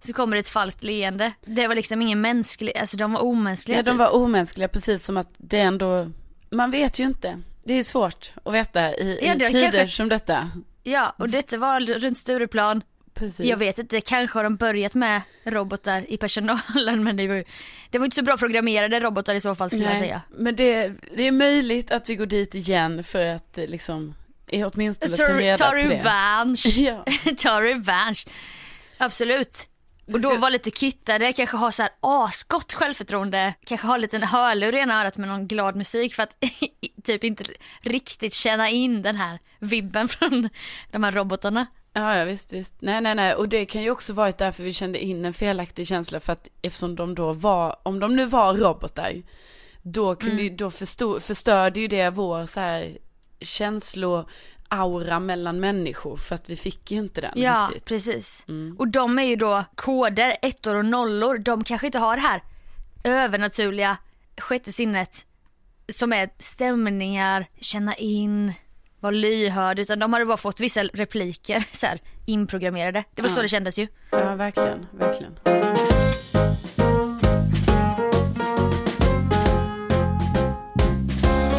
så 0.00 0.12
kommer 0.12 0.36
det 0.36 0.40
ett 0.40 0.48
falskt 0.48 0.84
leende. 0.84 1.32
Det 1.46 1.68
var 1.68 1.74
liksom 1.74 2.02
ingen 2.02 2.20
mänsklig, 2.20 2.76
alltså 2.78 2.96
de 2.96 3.12
var 3.12 3.22
omänskliga 3.22 3.78
Ja, 3.78 3.82
de 3.82 3.90
typ. 3.90 3.98
var 3.98 4.14
omänskliga, 4.14 4.68
precis 4.68 5.04
som 5.04 5.16
att 5.16 5.28
det 5.36 5.60
ändå, 5.60 6.10
man 6.50 6.70
vet 6.70 6.98
ju 6.98 7.04
inte. 7.04 7.40
Det 7.64 7.74
är 7.74 7.82
svårt 7.82 8.32
att 8.44 8.54
veta 8.54 8.94
i, 8.94 9.18
Ja, 9.22 9.34
i 9.34 9.38
tider 9.38 9.70
kanske- 9.70 9.96
som 9.96 10.08
detta. 10.08 10.50
Ja, 10.82 11.14
och 11.18 11.28
detta 11.28 11.56
var 11.58 11.80
runt 11.80 12.18
Stureplan. 12.18 12.82
Precis. 13.14 13.46
Jag 13.46 13.56
vet 13.56 13.78
inte, 13.78 14.00
kanske 14.00 14.38
har 14.38 14.44
de 14.44 14.56
börjat 14.56 14.94
med 14.94 15.22
robotar 15.44 16.06
i 16.08 16.16
personalen 16.16 17.04
men 17.04 17.16
det 17.16 17.28
var 17.28 17.34
ju 17.34 17.44
det 17.90 17.98
var 17.98 18.04
inte 18.04 18.14
så 18.14 18.22
bra 18.22 18.36
programmerade 18.36 19.00
robotar 19.00 19.34
i 19.34 19.40
så 19.40 19.54
fall 19.54 19.70
skulle 19.70 19.84
jag 19.84 19.98
säga. 19.98 20.20
Men 20.30 20.56
det, 20.56 20.92
det 21.16 21.26
är 21.26 21.32
möjligt 21.32 21.90
att 21.90 22.08
vi 22.08 22.16
går 22.16 22.26
dit 22.26 22.54
igen 22.54 23.04
för 23.04 23.26
att 23.26 23.58
eh, 23.58 23.66
liksom, 23.66 24.14
åtminstone 24.52 25.16
ta 25.16 25.38
reda 25.38 25.56
ta 25.56 25.76
revansch. 25.76 26.66
Ja. 26.76 27.04
ta 27.36 27.60
revansch. 27.60 28.26
Absolut. 28.98 29.68
Och 30.12 30.20
då 30.20 30.36
vara 30.36 30.50
lite 30.50 30.70
kittade, 30.70 31.32
kanske 31.32 31.56
ha 31.56 31.72
så 31.72 31.82
här 31.82 31.92
asgott 32.00 32.72
självförtroende, 32.72 33.54
kanske 33.64 33.86
ha 33.86 33.94
en 33.94 34.00
liten 34.00 34.22
hörlur 34.22 34.74
i 34.74 34.78
ena 34.78 35.00
örat 35.00 35.16
med 35.16 35.28
någon 35.28 35.48
glad 35.48 35.76
musik 35.76 36.14
för 36.14 36.22
att 36.22 36.36
typ 37.04 37.24
inte 37.24 37.44
riktigt 37.80 38.34
känna 38.34 38.68
in 38.68 39.02
den 39.02 39.16
här 39.16 39.38
vibben 39.58 40.08
från 40.08 40.48
de 40.90 41.04
här 41.04 41.12
robotarna. 41.12 41.66
Ja, 41.96 42.16
ja, 42.18 42.24
visst, 42.24 42.52
visst. 42.52 42.74
Nej, 42.78 43.00
nej, 43.00 43.14
nej. 43.14 43.34
Och 43.34 43.48
det 43.48 43.64
kan 43.66 43.82
ju 43.82 43.90
också 43.90 44.12
varit 44.12 44.38
därför 44.38 44.62
vi 44.62 44.72
kände 44.72 45.04
in 45.04 45.24
en 45.24 45.34
felaktig 45.34 45.86
känsla 45.88 46.20
för 46.20 46.32
att 46.32 46.48
eftersom 46.62 46.96
de 46.96 47.14
då 47.14 47.32
var, 47.32 47.76
om 47.82 48.00
de 48.00 48.16
nu 48.16 48.24
var 48.24 48.54
robotar, 48.54 49.22
då 49.82 50.14
kunde 50.14 50.42
Mm. 50.42 50.56
då 50.56 50.70
förstod, 50.70 51.22
förstörde 51.22 51.80
ju 51.80 51.88
det 51.88 52.10
vår 52.10 52.46
så 52.46 52.60
här 52.60 52.98
känsloaura 53.40 55.20
mellan 55.20 55.60
människor 55.60 56.16
för 56.16 56.34
att 56.34 56.50
vi 56.50 56.56
fick 56.56 56.90
ju 56.90 56.98
inte 56.98 57.20
den 57.20 57.32
Ja, 57.36 57.68
riktigt. 57.70 57.84
precis. 57.84 58.46
Och 58.78 58.88
de 58.88 59.18
är 59.18 59.22
ju 59.22 59.36
då 59.36 59.64
koder, 59.74 60.36
ettor 60.42 60.76
och 60.76 60.84
nollor. 60.84 61.38
De 61.38 61.64
kanske 61.64 61.86
inte 61.86 61.98
har 61.98 62.16
det 62.16 62.22
här 62.22 62.42
övernaturliga 63.04 63.96
sjätte 64.40 64.72
sinnet 64.72 65.26
som 65.88 66.12
är 66.12 66.30
stämningar, 66.38 67.46
känna 67.60 67.94
in, 67.94 68.52
vara 69.04 69.10
lyhörd. 69.16 69.78
Utan 69.78 69.98
de 69.98 70.12
hade 70.12 70.24
bara 70.24 70.36
fått 70.36 70.60
vissa 70.60 70.82
repliker 70.82 71.64
så 71.72 71.86
här, 71.86 71.98
inprogrammerade. 72.26 73.04
Det 73.14 73.22
var 73.22 73.28
så 73.28 73.38
Ja. 73.38 73.42
det 73.42 73.48
kändes 73.48 73.78
ju. 73.78 73.86
Ja, 74.10 74.34
verkligen, 74.34 74.86
verkligen. 74.92 75.34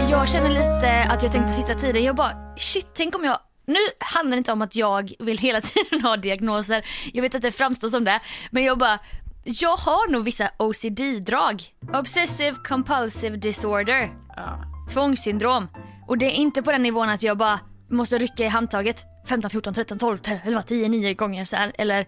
Jag 0.10 0.30
känner 0.30 0.50
lite 0.50 1.04
att 1.10 1.24
jag 1.24 1.32
tänkt 1.32 1.48
på 1.48 1.54
sista 1.54 1.74
tiden, 1.74 2.04
jag 2.04 2.16
bara 2.16 2.32
shit 2.58 2.88
tänk 2.94 3.16
om 3.16 3.24
jag 3.24 3.38
nu 3.68 3.78
handlar 4.00 4.32
det 4.32 4.38
inte 4.38 4.52
om 4.52 4.62
att 4.62 4.76
jag 4.76 5.14
vill 5.20 5.38
hela 5.38 5.62
tiden 5.62 6.02
ha 6.02 6.18
diagnoser. 6.18 6.86
Jag 7.14 7.22
vet 7.22 7.36
att 7.36 7.42
det 7.42 7.52
framstår 7.52 7.88
som 7.88 8.04
det. 8.04 8.20
Men 8.52 8.64
jag 8.64 8.78
bara, 8.78 9.00
jag 9.44 9.70
har 9.78 10.12
nog 10.12 10.24
vissa 10.24 10.50
OCD-drag. 10.60 11.64
Obsessive 11.94 12.58
compulsive 12.68 13.38
disorder. 13.38 14.10
Ja. 14.36 14.64
Tvångssyndrom. 14.94 15.68
Och 16.08 16.18
det 16.18 16.26
är 16.26 16.32
inte 16.32 16.62
på 16.62 16.72
den 16.72 16.84
nivån 16.84 17.10
att 17.10 17.24
jag 17.24 17.38
bara 17.38 17.60
måste 17.90 18.18
rycka 18.18 18.46
i 18.46 18.48
handtaget 18.48 19.06
15, 19.28 19.50
14, 19.50 19.74
13, 19.74 19.98
12, 19.98 20.18
11, 20.44 20.62
10, 20.62 20.90
9 20.90 21.14
gånger 21.14 21.46
så 21.46 21.56
här. 21.56 21.72
Eller 21.78 22.06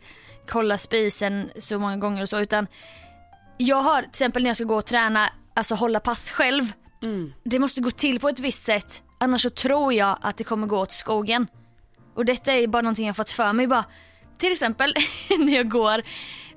kolla 0.50 0.77
spisen 0.77 1.50
så 1.58 1.80
många 1.80 1.98
gånger 1.98 2.22
och 2.22 2.30
så. 2.30 2.39
Utan 2.39 2.68
jag 3.58 3.82
har 3.82 4.01
till 4.01 4.10
exempel 4.10 4.44
när 4.44 4.50
jag 4.50 4.58
ska 4.58 4.66
gå 4.66 4.75
och 4.75 4.86
träna, 4.86 5.30
alltså 5.56 5.75
hålla 5.75 6.00
pass 6.00 6.32
själv. 6.32 6.63
Det 7.44 7.60
måste 7.60 7.82
gå 7.82 7.92
till 7.92 8.20
på 8.20 8.30
ett 8.30 8.39
visst 8.39 8.63
sätt. 8.63 9.04
Annars 9.20 9.42
så 9.42 9.50
tror 9.50 9.94
jag 9.94 10.18
att 10.22 10.38
det 10.38 10.44
kommer 10.44 10.68
gå 10.68 10.80
åt 10.80 10.92
skogen. 10.92 11.48
Och 12.16 12.25
detta 12.25 12.54
är 12.54 12.68
bara 12.68 12.82
någonting 12.82 13.08
jag 13.08 13.16
fått 13.16 13.30
för 13.30 13.54
mig 13.54 13.68
bara. 13.68 13.86
Till 14.38 14.51
exempel 14.51 14.94
när 15.39 15.54
jag 15.54 15.70
går 15.70 16.04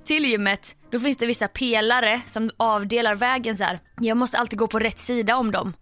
till 0.05 0.25
gymmet, 0.25 0.77
då 0.91 0.99
finns 0.99 1.17
det 1.17 1.27
vissa 1.27 1.49
pelare 1.49 2.21
som 2.27 2.51
avdelar 2.57 3.15
vägen 3.15 3.57
så 3.57 3.65
här. 3.65 3.81
Jag 4.01 4.17
måste 4.17 4.39
alltid 4.39 4.59
gå 4.59 4.67
på 4.67 4.79
rätt 4.79 4.99
sida 4.99 5.37
om 5.37 5.51
dem. 5.51 5.73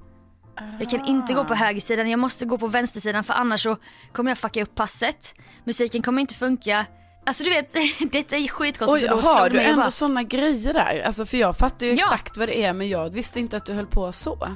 Jag 0.80 0.90
kan 0.90 1.04
inte 1.04 1.34
gå 1.34 1.44
på 1.44 1.54
högersidan, 1.54 2.10
jag 2.10 2.18
måste 2.20 2.44
gå 2.44 2.58
på 2.58 2.66
vänstersidan 2.66 3.24
för 3.24 3.34
annars 3.34 3.62
så 3.62 3.76
kommer 4.12 4.30
jag 4.30 4.38
fucka 4.38 4.62
upp 4.62 4.74
passet. 4.74 5.34
Musiken 5.64 6.02
kommer 6.02 6.20
inte 6.20 6.34
funka. 6.34 6.86
Alltså 7.26 7.44
du 7.44 7.50
vet, 7.50 7.74
detta 8.12 8.36
är 8.36 8.40
Oj, 8.40 8.48
skitkonstigt 8.48 9.08
då 9.10 9.16
har 9.16 9.50
du 9.50 9.60
ändå 9.60 9.80
bara, 9.80 9.90
sådana 9.90 10.22
grejer 10.22 10.72
där? 10.72 11.02
Alltså 11.06 11.26
för 11.26 11.36
jag 11.36 11.56
fattar 11.56 11.86
ju 11.86 11.92
Ja. 11.92 12.04
exakt 12.04 12.36
vad 12.36 12.48
det 12.48 12.64
är 12.64 12.72
men 12.72 12.88
jag 12.88 13.12
visste 13.14 13.40
inte 13.40 13.56
att 13.56 13.64
du 13.64 13.72
höll 13.72 13.86
på 13.86 14.12
så. 14.12 14.48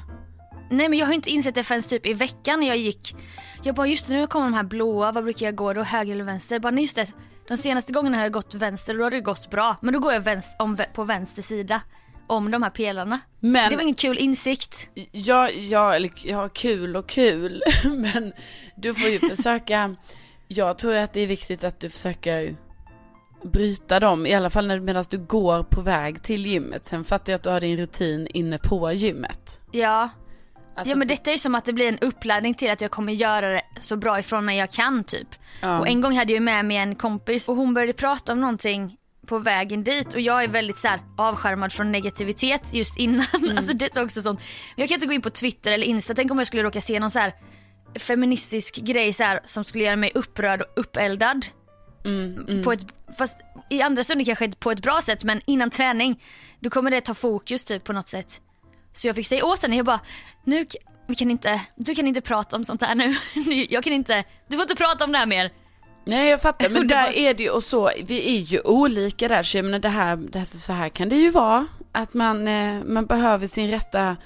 Nej 0.69 0.89
men 0.89 0.99
jag 0.99 1.05
har 1.05 1.13
inte 1.13 1.29
insett 1.29 1.55
det 1.55 1.63
förrän 1.63 1.81
typ 1.81 2.05
i 2.05 2.13
veckan 2.13 2.59
när 2.59 2.67
jag 2.67 2.77
gick. 2.77 3.15
Jag 3.63 3.75
bara 3.75 3.87
just 3.87 4.09
nu 4.09 4.27
kommer 4.27 4.45
de 4.45 4.53
här 4.53 4.63
blåa, 4.63 5.11
vad 5.11 5.23
brukar 5.23 5.45
jag 5.45 5.55
gå 5.55 5.73
då? 5.73 5.83
Höger 5.83 6.13
eller 6.13 6.23
vänster? 6.23 6.55
Jag 6.55 6.61
bara 6.61 6.71
nej 6.71 6.83
just 6.83 6.95
det. 6.95 7.07
De 7.47 7.57
senaste 7.57 7.93
gångerna 7.93 8.17
har 8.17 8.23
jag 8.23 8.31
gått 8.33 8.53
vänster 8.53 8.93
och 8.93 8.97
då 8.97 9.03
har 9.05 9.11
det 9.11 9.21
gått 9.21 9.49
bra. 9.49 9.75
Men 9.81 9.93
då 9.93 9.99
går 9.99 10.13
jag 10.13 10.21
vänster, 10.21 10.61
om, 10.61 10.77
på 10.93 11.03
vänster 11.03 11.41
sida 11.41 11.81
om 12.27 12.51
de 12.51 12.63
här 12.63 12.69
pelarna. 12.69 13.19
Men 13.39 13.69
Det 13.69 13.75
var 13.75 13.83
ingen 13.83 13.95
kul 13.95 14.17
insikt. 14.17 14.89
Ja, 15.11 15.49
ja, 15.49 15.95
eller 15.95 16.11
ja, 16.23 16.49
kul 16.49 16.95
och 16.95 17.07
kul. 17.09 17.63
Men 17.83 18.33
du 18.75 18.93
får 18.93 19.09
ju 19.09 19.19
försöka. 19.19 19.95
Jag 20.47 20.77
tror 20.77 20.95
att 20.95 21.13
det 21.13 21.21
är 21.21 21.27
viktigt 21.27 21.63
att 21.63 21.79
du 21.79 21.89
försöker 21.89 22.55
bryta 23.43 23.99
dem. 23.99 24.25
I 24.25 24.33
alla 24.33 24.49
fall 24.49 24.67
när- 24.67 24.79
medan 24.79 25.05
du 25.09 25.17
går 25.17 25.63
på 25.63 25.81
väg 25.81 26.23
till 26.23 26.45
gymmet. 26.45 26.85
Sen 26.85 27.03
fattar 27.03 27.33
jag 27.33 27.37
att 27.37 27.43
du 27.43 27.49
har 27.49 27.59
din 27.61 27.77
rutin 27.77 28.27
inne 28.27 28.57
på 28.57 28.91
gymmet. 28.93 29.59
Ja. 29.71 30.09
Alltså, 30.75 30.89
ja 30.91 30.95
men 30.95 31.07
detta 31.07 31.31
är 31.31 31.37
som 31.37 31.55
att 31.55 31.65
det 31.65 31.73
blir 31.73 31.87
en 31.89 31.99
uppladdning 31.99 32.53
till 32.53 32.71
att 32.71 32.81
jag 32.81 32.91
kommer 32.91 33.13
göra 33.13 33.47
det 33.49 33.61
så 33.79 33.95
bra 33.97 34.19
ifrån 34.19 34.45
mig 34.45 34.57
jag 34.57 34.71
kan 34.71 35.03
typ. 35.03 35.27
Ja. 35.61 35.79
Och 35.79 35.87
en 35.87 36.01
gång 36.01 36.17
hade 36.17 36.33
jag 36.33 36.43
med 36.43 36.65
mig 36.65 36.77
en 36.77 36.95
kompis 36.95 37.49
och 37.49 37.55
hon 37.55 37.73
började 37.73 37.93
prata 37.93 38.31
om 38.31 38.41
någonting 38.41 38.97
på 39.27 39.39
vägen 39.39 39.83
dit 39.83 40.13
och 40.13 40.21
jag 40.21 40.43
är 40.43 40.47
väldigt 40.47 40.77
så 40.77 40.87
här 40.87 40.99
avskärmad 41.17 41.73
från 41.73 41.91
negativitet 41.91 42.73
just 42.73 42.97
innan. 42.97 43.25
Mm. 43.33 43.57
Alltså 43.57 43.73
det 43.73 43.97
är 43.97 44.03
också 44.03 44.21
sånt. 44.21 44.39
Men 44.75 44.81
jag 44.81 44.89
kan 44.89 44.95
inte 44.95 45.07
gå 45.07 45.13
in 45.13 45.21
på 45.21 45.29
Twitter 45.29 45.71
eller 45.71 45.85
Insta. 45.85 46.13
Tänk 46.13 46.31
om 46.31 46.37
jag 46.37 46.47
skulle 46.47 46.63
råka 46.63 46.81
se 46.81 46.99
någon 46.99 47.11
så 47.11 47.19
här 47.19 47.33
feministisk 47.99 48.75
grej 48.75 49.13
så 49.13 49.23
här, 49.23 49.39
som 49.45 49.63
skulle 49.63 49.83
göra 49.83 49.95
mig 49.95 50.11
upprörd 50.15 50.61
och 50.61 50.67
uppeldad. 50.75 51.45
Mm, 52.05 52.63
På 52.63 52.71
ett, 52.71 52.85
fast 53.17 53.41
i 53.69 53.81
andra 53.81 54.03
stunder 54.03 54.25
kanske 54.25 54.51
på 54.51 54.71
ett 54.71 54.81
bra 54.81 55.01
sätt 55.01 55.23
men 55.23 55.41
innan 55.45 55.69
träning 55.69 56.23
då 56.59 56.69
kommer 56.69 56.91
det 56.91 57.01
ta 57.01 57.13
fokus 57.13 57.65
typ 57.65 57.83
på 57.83 57.93
något 57.93 58.07
sätt. 58.09 58.41
Så 58.93 59.07
jag 59.07 59.15
fick 59.15 59.27
säga 59.27 59.45
åt 59.45 59.61
henne, 59.61 59.75
jag 59.75 59.85
bara, 59.85 59.99
nu, 60.43 60.65
vi 61.07 61.15
kan 61.15 61.31
inte, 61.31 61.61
du 61.75 61.95
kan 61.95 62.07
inte 62.07 62.21
prata 62.21 62.55
om 62.55 62.63
sånt 62.65 62.81
här 62.81 62.95
nu. 62.95 63.15
Jag 63.69 63.83
kan 63.83 63.93
inte, 63.93 64.23
du 64.47 64.55
får 64.55 64.61
inte 64.61 64.75
prata 64.75 65.03
om 65.03 65.11
det 65.11 65.17
här 65.17 65.25
mer. 65.25 65.51
Nej 66.05 66.29
jag 66.29 66.41
fattar, 66.41 66.69
men 66.69 66.87
där 66.87 67.03
var- 67.03 67.13
är 67.13 67.33
det 67.33 67.43
ju 67.43 67.49
och 67.49 67.63
så, 67.63 67.91
vi 68.05 68.35
är 68.37 68.39
ju 68.41 68.61
olika 68.61 69.27
där 69.27 69.43
så 69.43 69.57
jag 69.57 69.65
menar 69.65 69.79
det 69.79 69.89
här, 69.89 70.15
det 70.15 70.39
här, 70.39 70.45
så 70.45 70.73
här 70.73 70.89
kan 70.89 71.09
det 71.09 71.15
ju 71.15 71.29
vara. 71.29 71.67
Att 71.91 72.13
man, 72.13 72.47
eh, 72.47 72.83
man 72.83 73.05
behöver 73.05 73.47
sin 73.47 73.69
rätta 73.71 74.17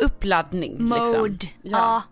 uppladdning. 0.00 0.76
Mode. 0.84 1.28
Liksom. 1.30 1.48
Ja. 1.62 2.02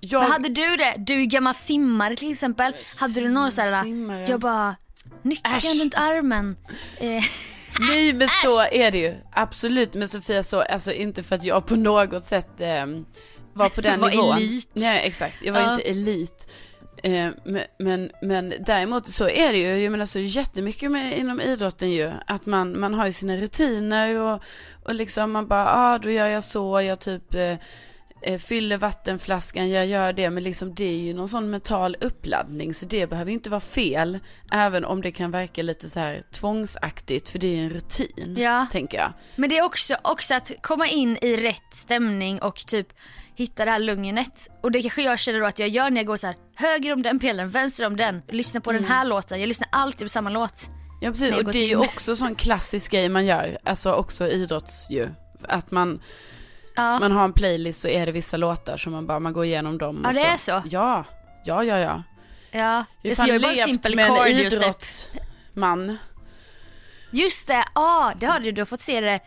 Jag, 0.00 0.22
Men 0.22 0.30
hade 0.32 0.48
du 0.48 0.76
det? 0.76 0.94
Du 0.98 1.20
är 1.20 1.24
gammal 1.24 1.54
simmare 1.54 2.16
till 2.16 2.30
exempel. 2.30 2.72
Hade 2.96 3.20
du 3.20 3.28
någon 3.28 3.52
sån 3.52 3.64
här, 3.64 3.82
Simmare. 3.84 4.26
jag 4.28 4.40
bara, 4.40 4.76
nyckeln 5.22 5.54
Äsch. 5.56 5.80
runt 5.80 5.94
armen. 5.94 6.56
Eh, 6.98 7.22
Nej 7.88 8.12
men 8.12 8.28
så 8.28 8.60
är 8.72 8.90
det 8.90 8.98
ju, 8.98 9.14
absolut. 9.32 9.94
Men 9.94 10.08
Sofia 10.08 10.42
så, 10.42 10.60
alltså 10.62 10.92
inte 10.92 11.22
för 11.22 11.34
att 11.36 11.44
jag 11.44 11.66
på 11.66 11.76
något 11.76 12.22
sätt 12.24 12.60
eh, 12.60 12.86
var 13.52 13.68
på 13.68 13.80
den 13.80 14.00
Var 14.00 14.10
nivån. 14.10 14.36
elit. 14.36 14.70
Nej 14.72 15.06
exakt, 15.06 15.38
jag 15.42 15.52
var 15.52 15.60
Ja. 15.60 15.72
inte 15.72 15.84
elit. 15.84 16.50
Eh, 17.02 17.30
men, 17.78 18.10
men, 18.20 18.54
däremot 18.66 19.06
så 19.06 19.28
är 19.28 19.52
det 19.52 19.58
ju, 19.58 19.82
jag 19.82 19.90
menar 19.90 20.06
så 20.06 20.18
jättemycket 20.18 20.90
med, 20.90 21.18
inom 21.18 21.40
idrotten 21.40 21.90
ju, 21.90 22.12
att 22.26 22.46
man, 22.46 22.80
man 22.80 22.94
har 22.94 23.06
ju 23.06 23.12
sina 23.12 23.36
rutiner 23.36 24.20
och, 24.20 24.42
och 24.84 24.94
liksom 24.94 25.32
man 25.32 25.46
bara, 25.46 25.72
ah, 25.74 25.98
då 25.98 26.10
gör 26.10 26.26
jag 26.26 26.44
så, 26.44 26.80
jag 26.80 27.00
typ 27.00 27.34
eh, 27.34 27.56
eh, 28.22 28.38
fyller 28.38 28.76
vattenflaskan, 28.76 29.70
jag 29.70 29.86
gör 29.86 30.12
det, 30.12 30.30
men 30.30 30.42
liksom 30.42 30.74
det 30.74 30.84
är 30.84 30.98
ju 30.98 31.14
någon 31.14 31.28
sån 31.28 31.50
mental 31.50 31.96
uppladdning, 32.00 32.74
så 32.74 32.86
det 32.86 33.06
behöver 33.06 33.32
inte 33.32 33.50
vara 33.50 33.60
fel, 33.60 34.18
även 34.52 34.84
om 34.84 35.02
det 35.02 35.12
kan 35.12 35.30
verka 35.30 35.62
lite 35.62 35.90
så 35.90 36.00
här 36.00 36.22
tvångsaktigt, 36.30 37.28
för 37.28 37.38
det 37.38 37.46
är 37.46 37.56
ju 37.56 37.64
en 37.64 37.70
rutin, 37.70 38.36
Ja. 38.38 38.66
tänker 38.72 38.98
jag. 38.98 39.12
Men 39.36 39.48
det 39.48 39.58
är 39.58 39.64
också, 39.64 39.94
också 40.02 40.34
att 40.34 40.52
komma 40.60 40.86
in 40.86 41.18
i 41.22 41.36
rätt 41.36 41.74
stämning 41.74 42.42
och 42.42 42.66
typ 42.66 42.92
hitta 43.40 43.64
det 43.64 43.70
här 43.70 43.78
lugnet. 43.78 44.48
Och 44.62 44.70
det 44.72 44.82
kanske 44.82 45.02
jag 45.02 45.18
känner 45.18 45.40
då 45.40 45.46
att 45.46 45.58
jag 45.58 45.68
gör 45.68 45.90
när 45.90 45.96
jag 45.96 46.06
går 46.06 46.16
så 46.16 46.26
här 46.26 46.36
höger 46.56 46.92
om 46.92 47.02
den 47.02 47.18
pelaren, 47.18 47.50
vänster 47.50 47.86
om 47.86 47.96
den, 47.96 48.22
lyssnar 48.28 48.60
på 48.60 48.72
den 48.72 48.84
här 48.84 49.04
låten. 49.04 49.40
Jag 49.40 49.46
lyssnar 49.48 49.68
alltid 49.72 50.04
på 50.04 50.08
samma 50.08 50.30
låt. 50.30 50.70
Ja 51.00 51.10
precis, 51.10 51.36
och 51.36 51.44
det 51.44 51.58
är 51.58 51.68
ju 51.68 51.76
också 51.76 52.16
sån 52.16 52.34
klassisk 52.34 52.90
grej 52.92 53.08
man 53.08 53.26
gör, 53.26 53.58
alltså 53.64 53.92
också 53.92 54.28
idrotts 54.28 54.90
ju. 54.90 55.08
Att 55.48 55.70
man, 55.70 56.02
Ja. 56.76 56.98
man 56.98 57.12
har 57.12 57.24
en 57.24 57.32
playlist 57.32 57.80
så 57.80 57.88
är 57.88 58.06
det 58.06 58.12
vissa 58.12 58.36
låtar 58.36 58.76
som 58.76 58.92
man 58.92 59.06
bara, 59.06 59.20
man 59.20 59.32
går 59.32 59.44
igenom 59.44 59.78
dem. 59.78 60.00
Ja, 60.04 60.12
det 60.12 60.20
är 60.20 60.36
så? 60.36 60.62
Ja, 60.70 61.04
ja, 61.44 61.64
ja, 61.64 61.78
ja. 61.78 62.02
Ja, 62.52 62.84
Jag 63.02 63.10
har 63.10 63.14
så 63.14 63.26
fan 63.26 63.40
bara 63.40 63.54
simpel 63.54 63.96
med 63.96 64.10
en 64.10 64.26
idrottsman. 64.28 65.96
Just 67.10 67.46
det, 67.46 67.64
ja 67.74 68.12
det 68.16 68.26
har 68.26 68.40
du, 68.40 68.52
du 68.52 68.60
har 68.60 68.66
fått 68.66 68.80
se 68.80 69.00
det. 69.00 69.20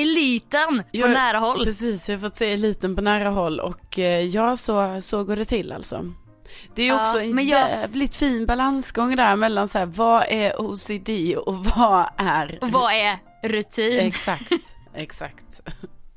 Eliten 0.00 0.78
på 0.78 0.84
Jag- 0.90 1.10
nära 1.10 1.38
håll. 1.38 1.64
Precis, 1.64 2.08
jag 2.08 2.16
har 2.18 2.20
fått 2.28 2.36
se 2.36 2.52
eliten 2.52 2.96
på 2.96 3.02
nära 3.02 3.28
håll 3.28 3.60
och 3.60 3.98
eh, 3.98 4.20
ja, 4.20 4.56
så, 4.56 5.00
så 5.00 5.24
går 5.24 5.36
det 5.36 5.44
till 5.44 5.72
alltså. 5.72 6.12
Det 6.74 6.82
är 6.82 6.86
ju 6.86 6.92
Ja, 6.92 7.06
också 7.06 7.20
en 7.20 7.34
men 7.34 7.48
jag- 7.48 7.68
jävligt 7.68 8.14
fin 8.14 8.46
balansgång 8.46 9.16
där 9.16 9.36
mellan 9.36 9.68
så 9.68 9.78
här, 9.78 9.86
vad 9.86 10.24
är 10.28 10.60
OCD 10.60 11.36
och 11.36 11.64
vad 11.64 12.06
är... 12.16 12.58
Och 12.62 12.70
vad 12.70 12.92
är 12.92 13.18
rutin? 13.42 14.00
Exakt, 14.00 14.52
exakt. 14.94 15.60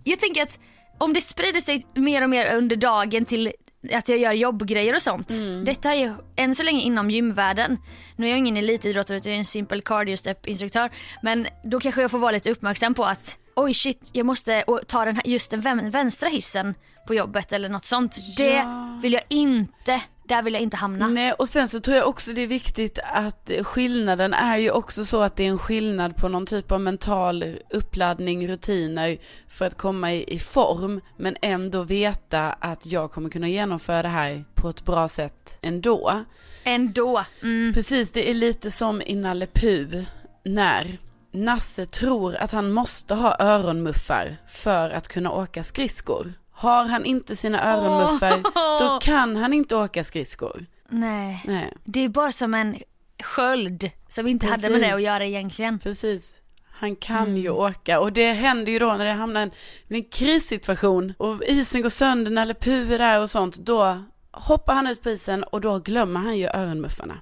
Jag 0.04 0.20
tänker 0.20 0.42
att 0.44 0.60
om 0.98 1.14
det 1.14 1.22
sprider 1.22 1.62
sig 1.62 1.84
mer 1.96 2.24
och 2.24 2.30
mer 2.30 2.56
under 2.56 2.76
dagen 2.76 3.26
till 3.26 3.52
att 3.94 4.10
jag 4.10 4.18
gör 4.18 4.34
jobbgrejer 4.34 4.96
och 4.96 5.02
sånt. 5.02 5.30
Mm. 5.32 5.66
Detta 5.66 5.94
är 5.94 5.96
ju 6.00 6.14
än 6.36 6.56
så 6.56 6.64
länge 6.64 6.82
inom 6.82 7.10
gymvärlden. 7.10 7.78
Nu 8.16 8.26
är 8.26 8.30
jag 8.30 8.38
ingen 8.40 8.58
elitidrottare 8.58 9.18
utan 9.18 9.32
jag 9.32 9.36
är 9.36 9.40
en 9.40 9.46
simpel 9.46 9.82
cardio 9.82 10.18
step 10.18 10.48
instruktör. 10.48 10.90
Men 11.22 11.48
då 11.64 11.80
kanske 11.80 12.02
jag 12.02 12.12
får 12.12 12.20
vara 12.20 12.32
lite 12.32 12.52
uppmärksam 12.52 12.94
på 12.94 13.04
att 13.06 13.38
oj 13.58 13.74
shit 13.74 14.10
jag 14.12 14.26
måste 14.26 14.64
ta 14.88 15.06
den 15.06 15.16
här, 15.16 15.28
just 15.28 15.52
den 15.52 15.62
vän- 15.62 15.92
vänstra 15.92 16.30
hissen 16.30 16.76
på 17.08 17.14
jobbet 17.14 17.54
eller 17.54 17.70
något 17.70 17.86
sånt. 17.86 18.18
Det 18.38 18.64
vill 19.02 19.14
jag 19.14 19.22
inte, 19.30 20.02
där 20.28 20.44
vill 20.44 20.54
jag 20.54 20.64
inte 20.64 20.78
hamna. 20.78 21.08
Nej, 21.08 21.32
och 21.34 21.50
sen 21.50 21.68
så 21.68 21.80
tror 21.80 21.98
jag 21.98 22.08
också 22.08 22.34
det 22.34 22.42
är 22.42 22.48
viktigt 22.48 23.00
att 23.14 23.52
skillnaden 23.64 24.34
är 24.34 24.58
ju 24.58 24.72
också 24.72 25.06
så 25.06 25.22
att 25.22 25.36
det 25.36 25.44
är 25.44 25.48
en 25.50 25.60
skillnad 25.60 26.16
på 26.16 26.28
någon 26.30 26.46
typ 26.46 26.72
av 26.72 26.82
mental 26.82 27.58
uppladdning, 27.70 28.48
rutiner 28.48 29.18
för 29.48 29.66
att 29.66 29.78
komma 29.78 30.14
i, 30.14 30.34
i 30.34 30.40
form, 30.40 31.02
men 31.18 31.38
ändå 31.42 31.84
veta 31.84 32.54
att 32.54 32.86
jag 32.86 33.12
kommer 33.12 33.30
kunna 33.30 33.48
genomföra 33.48 34.02
det 34.02 34.08
här 34.10 34.46
på 34.56 34.70
ett 34.70 34.86
bra 34.86 35.08
sätt 35.08 35.58
ändå. 35.62 36.24
Ändå. 36.64 37.26
Mm. 37.44 37.74
Precis, 37.74 38.12
det 38.12 38.30
är 38.30 38.34
lite 38.34 38.72
som 38.72 39.02
i 39.02 39.16
Nalle 39.16 39.46
Puh 39.46 40.04
när 40.46 40.98
Nasse 41.38 41.86
tror 41.86 42.36
att 42.36 42.52
han 42.52 42.72
måste 42.72 43.16
ha 43.16 43.36
öronmuffar 43.40 44.38
för 44.48 44.90
att 44.90 45.08
kunna 45.08 45.32
åka 45.32 45.64
skridskor. 45.64 46.34
Har 46.52 46.86
han 46.86 47.06
inte 47.06 47.36
sina 47.36 47.74
öronmuffar, 47.74 48.42
då 48.80 49.00
kan 49.00 49.36
han 49.36 49.54
inte 49.54 49.76
åka 49.76 50.04
skridskor. 50.04 50.66
Nej. 50.90 51.44
Nej, 51.46 51.74
Det 51.84 52.00
är 52.00 52.10
bara 52.10 52.32
som 52.32 52.54
en 52.54 52.76
sköld 53.24 53.90
som 54.08 54.28
inte 54.28 54.46
hade 54.48 54.62
med 54.62 54.72
Precis. 54.72 54.88
det 54.90 54.96
att 54.96 55.02
göra 55.02 55.26
egentligen. 55.26 55.80
precis. 55.80 56.34
Han 56.72 56.96
kan 56.96 57.38
ju 57.38 57.50
åka 57.50 58.00
och 58.00 58.14
det 58.14 58.32
händer 58.34 58.72
ju 58.72 58.80
då 58.80 58.94
när 58.94 59.06
det 59.06 59.12
hamnar 59.12 59.42
en, 59.42 59.52
en 59.88 60.04
krissituation 60.04 61.14
och 61.18 61.44
isen 61.44 61.82
går 61.82 61.90
sönder, 61.90 62.32
Nalle 62.32 62.54
Puh 62.54 62.92
är 62.92 63.00
där 63.00 63.22
och 63.22 63.30
sånt, 63.30 63.56
då 63.56 64.04
hoppar 64.32 64.74
han 64.74 64.88
ut 64.88 65.04
på 65.04 65.10
isen 65.10 65.44
och 65.44 65.62
då 65.62 65.80
glömmer 65.80 66.20
han 66.20 66.38
ju 66.38 66.48
öronmuffarna. 66.48 67.20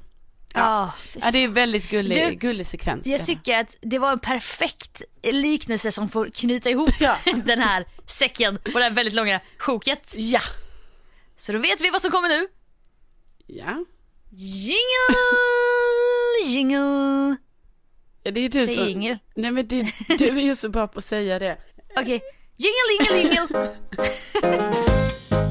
Ja. 0.55 0.93
Ja, 1.21 1.31
det 1.31 1.37
är 1.39 1.47
väldigt 1.47 1.89
gullig, 1.89 2.17
Du, 2.17 2.35
gullig 2.35 2.67
sekvens. 2.67 3.07
Jag 3.07 3.25
tycker 3.25 3.59
att 3.59 3.77
det 3.81 3.99
var 3.99 4.11
en 4.11 4.19
perfekt 4.19 5.01
liknelse 5.23 5.91
som 5.91 6.09
får 6.09 6.29
knyta 6.29 6.69
ihop 6.69 6.91
den 7.45 7.59
här 7.59 7.85
säcken 8.07 8.57
på 8.57 8.79
det 8.79 8.83
här 8.83 8.91
väldigt 8.91 9.13
långa 9.13 9.39
sjoket. 9.57 10.13
Ja. 10.17 10.41
Så 11.37 11.51
då 11.51 11.59
vet 11.59 11.81
vi 11.81 11.89
vad 11.89 12.01
som 12.01 12.11
kommer 12.11 12.29
nu. 12.29 12.47
Ja. 13.47 13.85
Jingle, 14.37 15.15
jingle. 16.45 17.35
ja 18.23 18.31
det 18.31 18.39
är 18.39 18.49
du 18.49 18.65
Säg 18.65 18.75
som... 18.75 18.85
jingle. 18.87 19.19
Nej 19.35 19.51
men 19.51 19.67
det, 19.67 19.87
du 20.17 20.25
är 20.25 20.43
ju 20.43 20.55
så 20.55 20.69
bra 20.69 20.87
på 20.87 20.99
att 20.99 21.05
säga 21.05 21.39
det. 21.39 21.57
Okej, 21.99 22.21
jingle, 22.57 23.13
jingle, 23.13 23.35
jingle. 23.35 23.75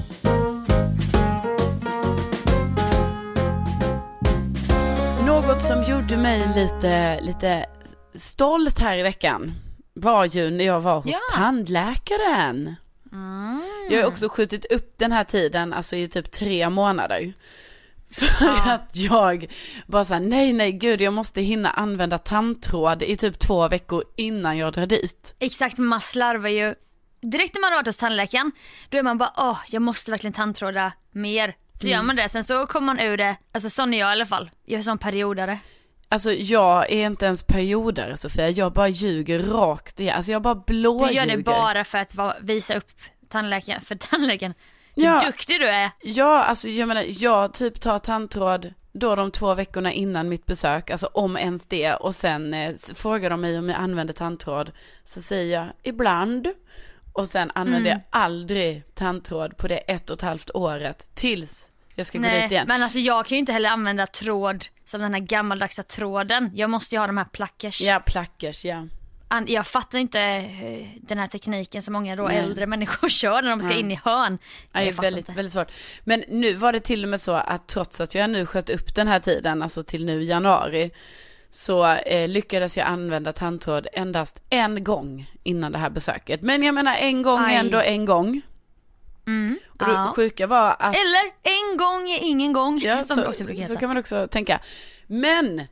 Något 5.54 5.62
som 5.62 5.82
gjorde 5.82 6.16
mig 6.16 6.48
lite, 6.56 7.20
lite 7.20 7.66
stolt 8.14 8.78
här 8.78 8.98
i 8.98 9.02
veckan 9.02 9.52
var 9.94 10.24
ju 10.24 10.50
när 10.50 10.64
jag 10.64 10.80
var 10.80 11.00
hos 11.00 11.10
Ja. 11.10 11.18
tandläkaren. 11.34 12.74
Jag 13.90 14.02
har 14.02 14.08
också 14.08 14.28
skjutit 14.28 14.64
upp 14.64 14.94
den 14.98 15.12
här 15.12 15.24
tiden, 15.24 15.72
alltså 15.72 15.96
i 15.96 16.08
typ 16.08 16.30
tre 16.32 16.70
månader. 16.70 17.32
För 18.10 18.70
att 18.70 18.90
jag 18.96 19.46
bara 19.86 20.04
såhär, 20.04 20.20
nej 20.20 20.52
nej 20.52 20.72
gud 20.72 21.00
jag 21.00 21.12
måste 21.12 21.42
hinna 21.42 21.70
använda 21.70 22.18
tandtråd 22.18 23.02
i 23.02 23.16
typ 23.16 23.38
två 23.38 23.68
veckor 23.68 24.04
innan 24.16 24.58
jag 24.58 24.72
drar 24.72 24.86
dit. 24.86 25.34
Exakt, 25.38 25.78
man 25.78 26.00
slarvar 26.00 26.48
ju. 26.48 26.74
Direkt 27.20 27.54
när 27.54 27.60
man 27.60 27.72
har 27.72 27.78
varit 27.78 27.86
hos 27.86 27.96
tandläkaren, 27.96 28.52
då 28.88 28.98
är 28.98 29.02
man 29.02 29.18
bara 29.18 29.32
åh, 29.36 29.58
jag 29.70 29.82
måste 29.82 30.10
verkligen 30.10 30.34
tandtråda 30.34 30.92
mer. 31.12 31.54
Så 31.84 31.90
gör 31.90 32.02
man 32.02 32.16
det, 32.16 32.28
sen 32.28 32.44
så 32.44 32.66
kommer 32.66 32.86
man 32.86 33.00
ur 33.00 33.16
det, 33.16 33.36
alltså 33.52 33.70
sån 33.70 33.94
är 33.94 33.98
jag 33.98 34.08
i 34.08 34.12
alla 34.12 34.26
fall. 34.26 34.50
Jag 34.64 34.78
är 34.78 34.82
sån 34.82 34.98
periodare. 34.98 35.58
Alltså 36.08 36.32
jag 36.32 36.90
är 36.92 37.06
inte 37.06 37.26
ens 37.26 37.42
perioder 37.42 38.16
Sofia, 38.16 38.50
jag 38.50 38.72
bara 38.72 38.88
ljuger 38.88 39.38
rakt 39.38 40.00
igen. 40.00 40.16
Alltså 40.16 40.32
jag 40.32 40.42
bara 40.42 40.54
blåljuger. 40.54 41.08
Du 41.26 41.30
gör 41.30 41.36
det 41.36 41.42
bara 41.42 41.84
för 41.84 41.98
att 41.98 42.14
visa 42.40 42.74
upp 42.76 42.88
tandläkaren, 43.28 43.80
för 43.80 43.94
tandläkaren. 43.94 44.54
Hur 44.96 45.02
Ja. 45.04 45.20
duktig 45.26 45.60
du 45.60 45.68
är. 45.68 45.90
Ja, 46.02 46.44
alltså 46.44 46.68
jag 46.68 46.88
menar, 46.88 47.04
jag 47.08 47.52
typ 47.54 47.80
tar 47.80 47.98
tandtråd 47.98 48.74
då 48.92 49.14
de 49.16 49.30
två 49.30 49.54
veckorna 49.54 49.92
innan 49.92 50.28
mitt 50.28 50.46
besök, 50.46 50.90
alltså 50.90 51.06
om 51.06 51.36
ens 51.36 51.66
det, 51.66 51.94
och 51.94 52.14
sen 52.14 52.54
eh, 52.54 52.74
frågar 52.94 53.30
de 53.30 53.40
mig 53.40 53.58
om 53.58 53.68
jag 53.68 53.78
använder 53.78 54.14
tandtråd, 54.14 54.72
så 55.04 55.20
säger 55.22 55.58
jag 55.58 55.66
ibland. 55.82 56.48
Och 57.12 57.28
sen 57.28 57.50
använder 57.54 57.90
Mm. 57.90 58.02
jag 58.10 58.20
aldrig 58.22 58.82
tandtråd 58.94 59.56
på 59.56 59.68
det 59.68 59.76
ett 59.78 60.10
och 60.10 60.16
ett 60.16 60.22
halvt 60.22 60.50
året 60.54 61.10
tills 61.14 61.68
jag 61.94 62.06
ska 62.06 62.18
gå 62.18 62.24
dit 62.24 62.32
Nej, 62.32 62.50
igen. 62.50 62.64
men 62.68 62.82
alltså 62.82 62.98
jag 62.98 63.26
kan 63.26 63.36
ju 63.36 63.40
inte 63.40 63.52
heller 63.52 63.68
använda 63.68 64.06
tråd 64.06 64.64
som 64.84 65.00
den 65.00 65.14
här 65.14 65.20
gammaldags 65.20 65.80
tråden. 65.88 66.50
Jag 66.54 66.70
måste 66.70 66.94
ju 66.94 66.98
ha 66.98 67.06
de 67.06 67.16
här 67.16 67.24
plackers. 67.24 67.80
Ja, 67.80 68.00
plackers, 68.06 68.64
ja. 68.64 68.86
Jag 69.46 69.66
fattar 69.66 69.98
inte 69.98 70.20
eh, 70.20 70.86
den 71.00 71.18
här 71.18 71.26
tekniken 71.26 71.82
som 71.82 71.92
många 71.92 72.16
då 72.16 72.22
Nej. 72.22 72.36
äldre 72.36 72.66
människor 72.66 73.08
kör 73.20 73.42
när 73.42 73.50
de 73.50 73.60
ska 73.60 73.70
Nej. 73.70 73.80
in 73.80 73.90
i 73.90 74.00
hörn. 74.04 74.38
Ja, 74.72 74.80
det 74.80 74.88
är 74.88 74.92
väldigt, 74.92 75.28
inte. 75.28 75.36
väldigt 75.36 75.52
svårt. 75.52 75.72
Men 76.04 76.24
nu 76.28 76.54
var 76.54 76.72
det 76.72 76.80
till 76.80 77.02
och 77.02 77.08
med 77.08 77.20
så 77.20 77.32
att 77.32 77.66
trots 77.68 78.00
att 78.00 78.14
jag 78.14 78.30
nu 78.30 78.46
sköt 78.46 78.70
upp 78.70 78.94
den 78.94 79.08
här 79.08 79.20
tiden, 79.20 79.62
alltså 79.62 79.82
till 79.82 80.04
nu 80.04 80.22
januari, 80.22 80.90
så 81.50 81.86
eh, 81.86 82.28
lyckades 82.28 82.76
jag 82.76 82.86
använda 82.86 83.32
tandtråd 83.32 83.86
endast 83.92 84.42
en 84.50 84.84
gång 84.84 85.30
innan 85.42 85.72
det 85.72 85.78
här 85.78 85.90
besöket. 85.90 86.42
Men 86.42 86.62
jag 86.62 86.74
menar 86.74 86.94
en 86.94 87.22
gång 87.22 87.40
Aj. 87.40 87.56
ändå 87.56 87.80
en 87.80 88.04
gång. 88.04 88.42
Mm, 89.26 89.58
Och 89.80 89.86
det 89.86 90.12
sjuka 90.16 90.46
var 90.46 90.76
att... 90.78 90.94
Eller 90.94 91.24
en 91.42 91.76
gång 91.76 92.08
är 92.10 92.18
ingen 92.22 92.52
gång 92.52 92.78
Ja, 92.78 92.98
som 92.98 93.16
så, 93.16 93.26
också 93.26 93.44
brukar 93.44 93.62
så 93.62 93.68
heta. 93.68 93.80
kan 93.80 93.88
man 93.88 93.96
också 93.98 94.26
tänka. 94.26 94.60
Men, 95.06 95.62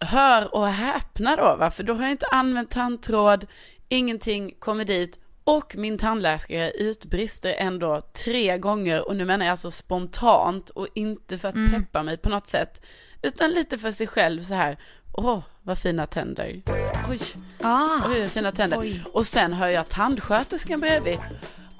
hör 0.00 0.54
och 0.54 0.68
häpna 0.68 1.36
då, 1.36 1.56
va? 1.56 1.70
för 1.70 1.82
då 1.82 1.94
har 1.94 2.02
jag 2.02 2.10
inte 2.10 2.26
använt 2.26 2.70
tandtråd, 2.70 3.46
ingenting 3.88 4.54
kommer 4.58 4.84
dit 4.84 5.18
och 5.44 5.76
min 5.76 5.98
tandläkare 5.98 6.70
utbrister 6.70 7.54
ändå 7.58 8.00
tre 8.24 8.58
gånger 8.58 9.08
och 9.08 9.16
nu 9.16 9.24
menar 9.24 9.44
jag 9.46 9.50
alltså 9.50 9.70
spontant 9.70 10.70
och 10.70 10.88
inte 10.94 11.38
för 11.38 11.48
att 11.48 11.54
Mm. 11.54 11.70
peppa 11.82 12.02
mig 12.02 12.16
på 12.16 12.28
något 12.28 12.46
sätt 12.48 12.86
utan 13.22 13.50
lite 13.50 13.78
för 13.78 13.92
sig 13.92 14.06
själv 14.06 14.42
så 14.42 14.54
här. 14.54 14.78
Åh, 15.12 15.38
vad 15.62 15.78
fina 15.78 16.06
tänder. 16.06 16.62
Oj, 17.10 17.20
Ah, 17.62 17.88
oj, 18.10 18.20
vad 18.20 18.30
fina 18.30 18.52
tänder. 18.52 18.78
Oj. 18.80 19.04
Och 19.12 19.26
sen 19.26 19.52
hör 19.52 19.68
jag 19.68 19.88
tandsköterskan 19.88 20.80
bredvid. 20.80 21.18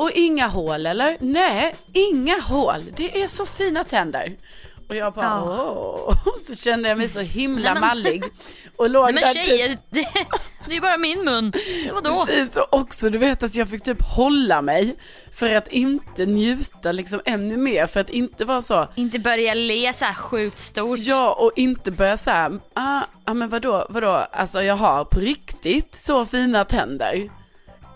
Och 0.03 0.11
inga 0.11 0.47
hål 0.47 0.87
eller? 0.87 1.17
Nej, 1.21 1.75
inga 1.93 2.41
hål. 2.41 2.85
Det 2.97 3.23
är 3.23 3.29
så 3.29 3.47
fina 3.47 3.85
tänder. 3.85 4.37
Och 4.89 4.97
jag 4.97 5.13
bara 5.15 5.25
Ja. 5.25 5.73
åh. 6.09 6.17
Så 6.47 6.57
kände 6.57 6.89
jag 6.89 6.99
mig 6.99 7.09
så 7.09 7.21
himla 7.21 7.63
Nej, 7.65 7.73
men- 7.81 7.89
mallig. 7.89 8.23
Och 8.77 8.91
låg 8.91 9.05
Nej 9.05 9.15
men 9.15 9.23
typ- 9.23 9.45
tjejer, 9.45 9.79
det, 9.91 10.09
det 10.67 10.77
är 10.77 10.81
bara 10.81 10.97
min 10.99 11.25
mun. 11.25 11.53
Vadå? 11.93 12.27
Precis, 12.27 12.57
och 12.57 12.75
också 12.81 13.11
du 13.11 13.19
vet 13.19 13.43
att 13.43 13.55
jag 13.55 13.69
fick 13.69 13.83
typ 13.83 14.03
hålla 14.03 14.63
mig 14.63 14.95
för 15.33 15.55
att 15.55 15.69
inte 15.69 16.27
njuta 16.27 16.93
liksom 16.93 17.21
ännu 17.25 17.57
mer, 17.57 17.87
för 17.87 18.01
att 18.01 18.11
inte 18.11 18.45
vara 18.45 18.63
så, 18.63 18.89
Inte 18.95 19.19
börja 19.19 19.55
le 19.55 19.93
så 19.93 20.05
här 20.05 20.15
sjukt 20.15 20.59
stort. 20.59 20.99
ja 20.99 21.33
och 21.33 21.53
inte 21.57 21.91
börja 21.91 22.17
så 22.17 22.31
här, 22.31 22.61
ah, 22.75 23.01
ah 23.25 23.35
men 23.35 23.49
vadå, 23.49 23.87
vadå, 23.89 24.09
alltså 24.33 24.63
jag 24.63 24.77
har 24.77 25.05
på 25.05 25.21
riktigt 25.21 25.97
så 25.97 26.27
fina 26.27 26.65
tänder. 26.65 27.31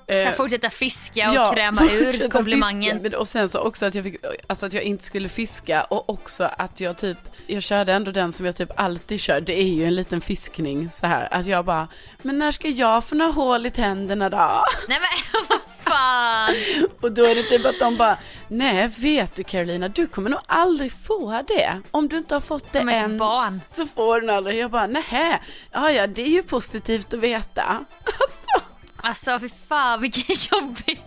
Eh, 0.08 0.32
fortsätta 0.32 0.70
fiska 0.70 1.28
och 1.30 1.34
ja, 1.36 1.52
kräma 1.54 1.82
ur 1.84 2.28
komplimangen. 2.28 3.02
fiska. 3.02 3.18
Och 3.18 3.28
sen 3.28 3.48
så 3.48 3.58
också 3.58 3.86
att 3.86 3.94
jag 3.94 4.04
fick, 4.04 4.16
alltså 4.46 4.66
att 4.66 4.72
jag 4.72 4.82
inte 4.82 5.04
skulle 5.04 5.28
fiska 5.28 5.84
och 5.84 6.10
också 6.10 6.50
att 6.58 6.80
jag 6.80 6.96
typ, 6.98 7.18
jag 7.46 7.62
körde 7.62 7.92
ändå 7.92 8.10
den 8.10 8.32
som 8.32 8.46
jag 8.46 8.56
typ 8.56 8.70
alltid 8.76 9.20
kör, 9.20 9.40
det 9.40 9.58
är 9.60 9.66
ju 9.66 9.84
en 9.84 9.94
liten 9.94 10.20
fiskning 10.20 10.90
så 10.90 11.06
här, 11.06 11.28
att 11.34 11.46
jag 11.46 11.64
bara, 11.64 11.88
men 12.22 12.38
när 12.38 12.52
ska 12.52 12.68
jag 12.68 13.04
få 13.04 13.14
några 13.14 13.30
hål 13.32 13.66
i 13.66 13.70
tänderna 13.70 14.30
då? 14.30 14.36
Nej 14.88 14.98
men 15.00 15.42
vad 15.48 15.60
fan. 15.94 16.54
Och 17.00 17.12
då 17.12 17.24
är 17.24 17.34
det 17.34 17.42
typ 17.42 17.66
att 17.66 17.78
de 17.78 17.96
bara, 17.96 18.18
nej 18.48 18.90
vet 18.98 19.34
du 19.34 19.44
Carolina, 19.44 19.88
du 19.88 20.06
kommer 20.06 20.30
nog 20.30 20.40
aldrig 20.46 20.92
få 20.92 21.42
det. 21.48 21.80
Om 21.90 22.08
du 22.08 22.16
inte 22.18 22.34
har 22.34 22.40
fått 22.40 22.68
Som 22.70 22.86
det 22.86 22.92
ett 22.92 23.04
än. 23.04 23.18
barn. 23.18 23.60
Så 23.68 23.86
får 23.86 24.20
du 24.20 24.30
aldrig. 24.30 24.58
Jag 24.58 24.70
bara, 24.70 24.86
nej, 24.86 25.40
ja 25.72 25.90
ja 25.90 26.06
det 26.06 26.22
är 26.22 26.28
ju 26.28 26.42
positivt 26.42 27.14
att 27.14 27.20
veta. 27.20 27.62
Alltså, 28.04 28.65
Alltså 29.06 29.38
fy 29.38 29.48
fan 29.48 30.00
vilken 30.00 30.36
jobbig, 30.60 31.04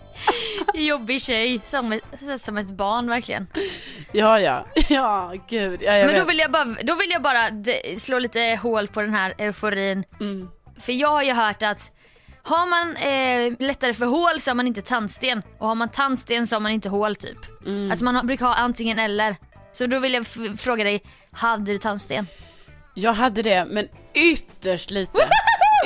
jobbig 0.74 1.22
tjej. 1.22 1.60
Som 1.64 2.00
som 2.38 2.58
ett 2.58 2.70
barn 2.70 3.08
verkligen. 3.08 3.46
ja 4.12 4.40
ja, 4.40 4.66
ja 4.88 5.34
gud, 5.48 5.82
ja, 5.82 5.96
jag 5.96 6.06
Men 6.06 6.20
då 6.20 6.26
vill 6.26 6.38
jag 6.38 6.50
bara, 6.50 6.64
då 6.64 6.94
vill 6.94 7.10
jag 7.10 7.22
bara 7.22 7.42
slå 7.96 8.18
lite 8.18 8.58
hål 8.62 8.88
på 8.88 9.02
den 9.02 9.14
här 9.14 9.34
euforin. 9.38 10.04
Mm. 10.20 10.48
För 10.80 10.92
jag 10.92 11.08
har 11.08 11.22
ju 11.22 11.32
hört 11.32 11.62
att 11.62 11.92
har 12.42 12.66
man 12.66 12.96
eh, 12.96 13.66
lättare 13.66 13.94
för 13.94 14.06
hål 14.06 14.40
så 14.40 14.50
har 14.50 14.54
man 14.54 14.66
inte 14.66 14.82
tandsten. 14.82 15.42
Och 15.58 15.68
har 15.68 15.74
man 15.74 15.88
tandsten 15.88 16.46
så 16.46 16.56
har 16.56 16.60
man 16.60 16.72
inte 16.72 16.88
hål 16.88 17.16
typ. 17.16 17.66
Mm. 17.66 17.90
Alltså 17.90 18.04
man 18.04 18.26
brukar 18.26 18.46
ha 18.46 18.54
antingen 18.54 18.98
eller. 18.98 19.36
Så 19.72 19.86
då 19.86 19.98
vill 19.98 20.12
jag 20.12 20.26
fråga 20.58 20.84
dig, 20.84 21.02
hade 21.32 21.72
du 21.72 21.78
tandsten? 21.78 22.26
Jag 22.94 23.12
hade 23.12 23.42
det, 23.42 23.64
men 23.70 23.88
ytterst 24.14 24.90
lite. 24.90 25.28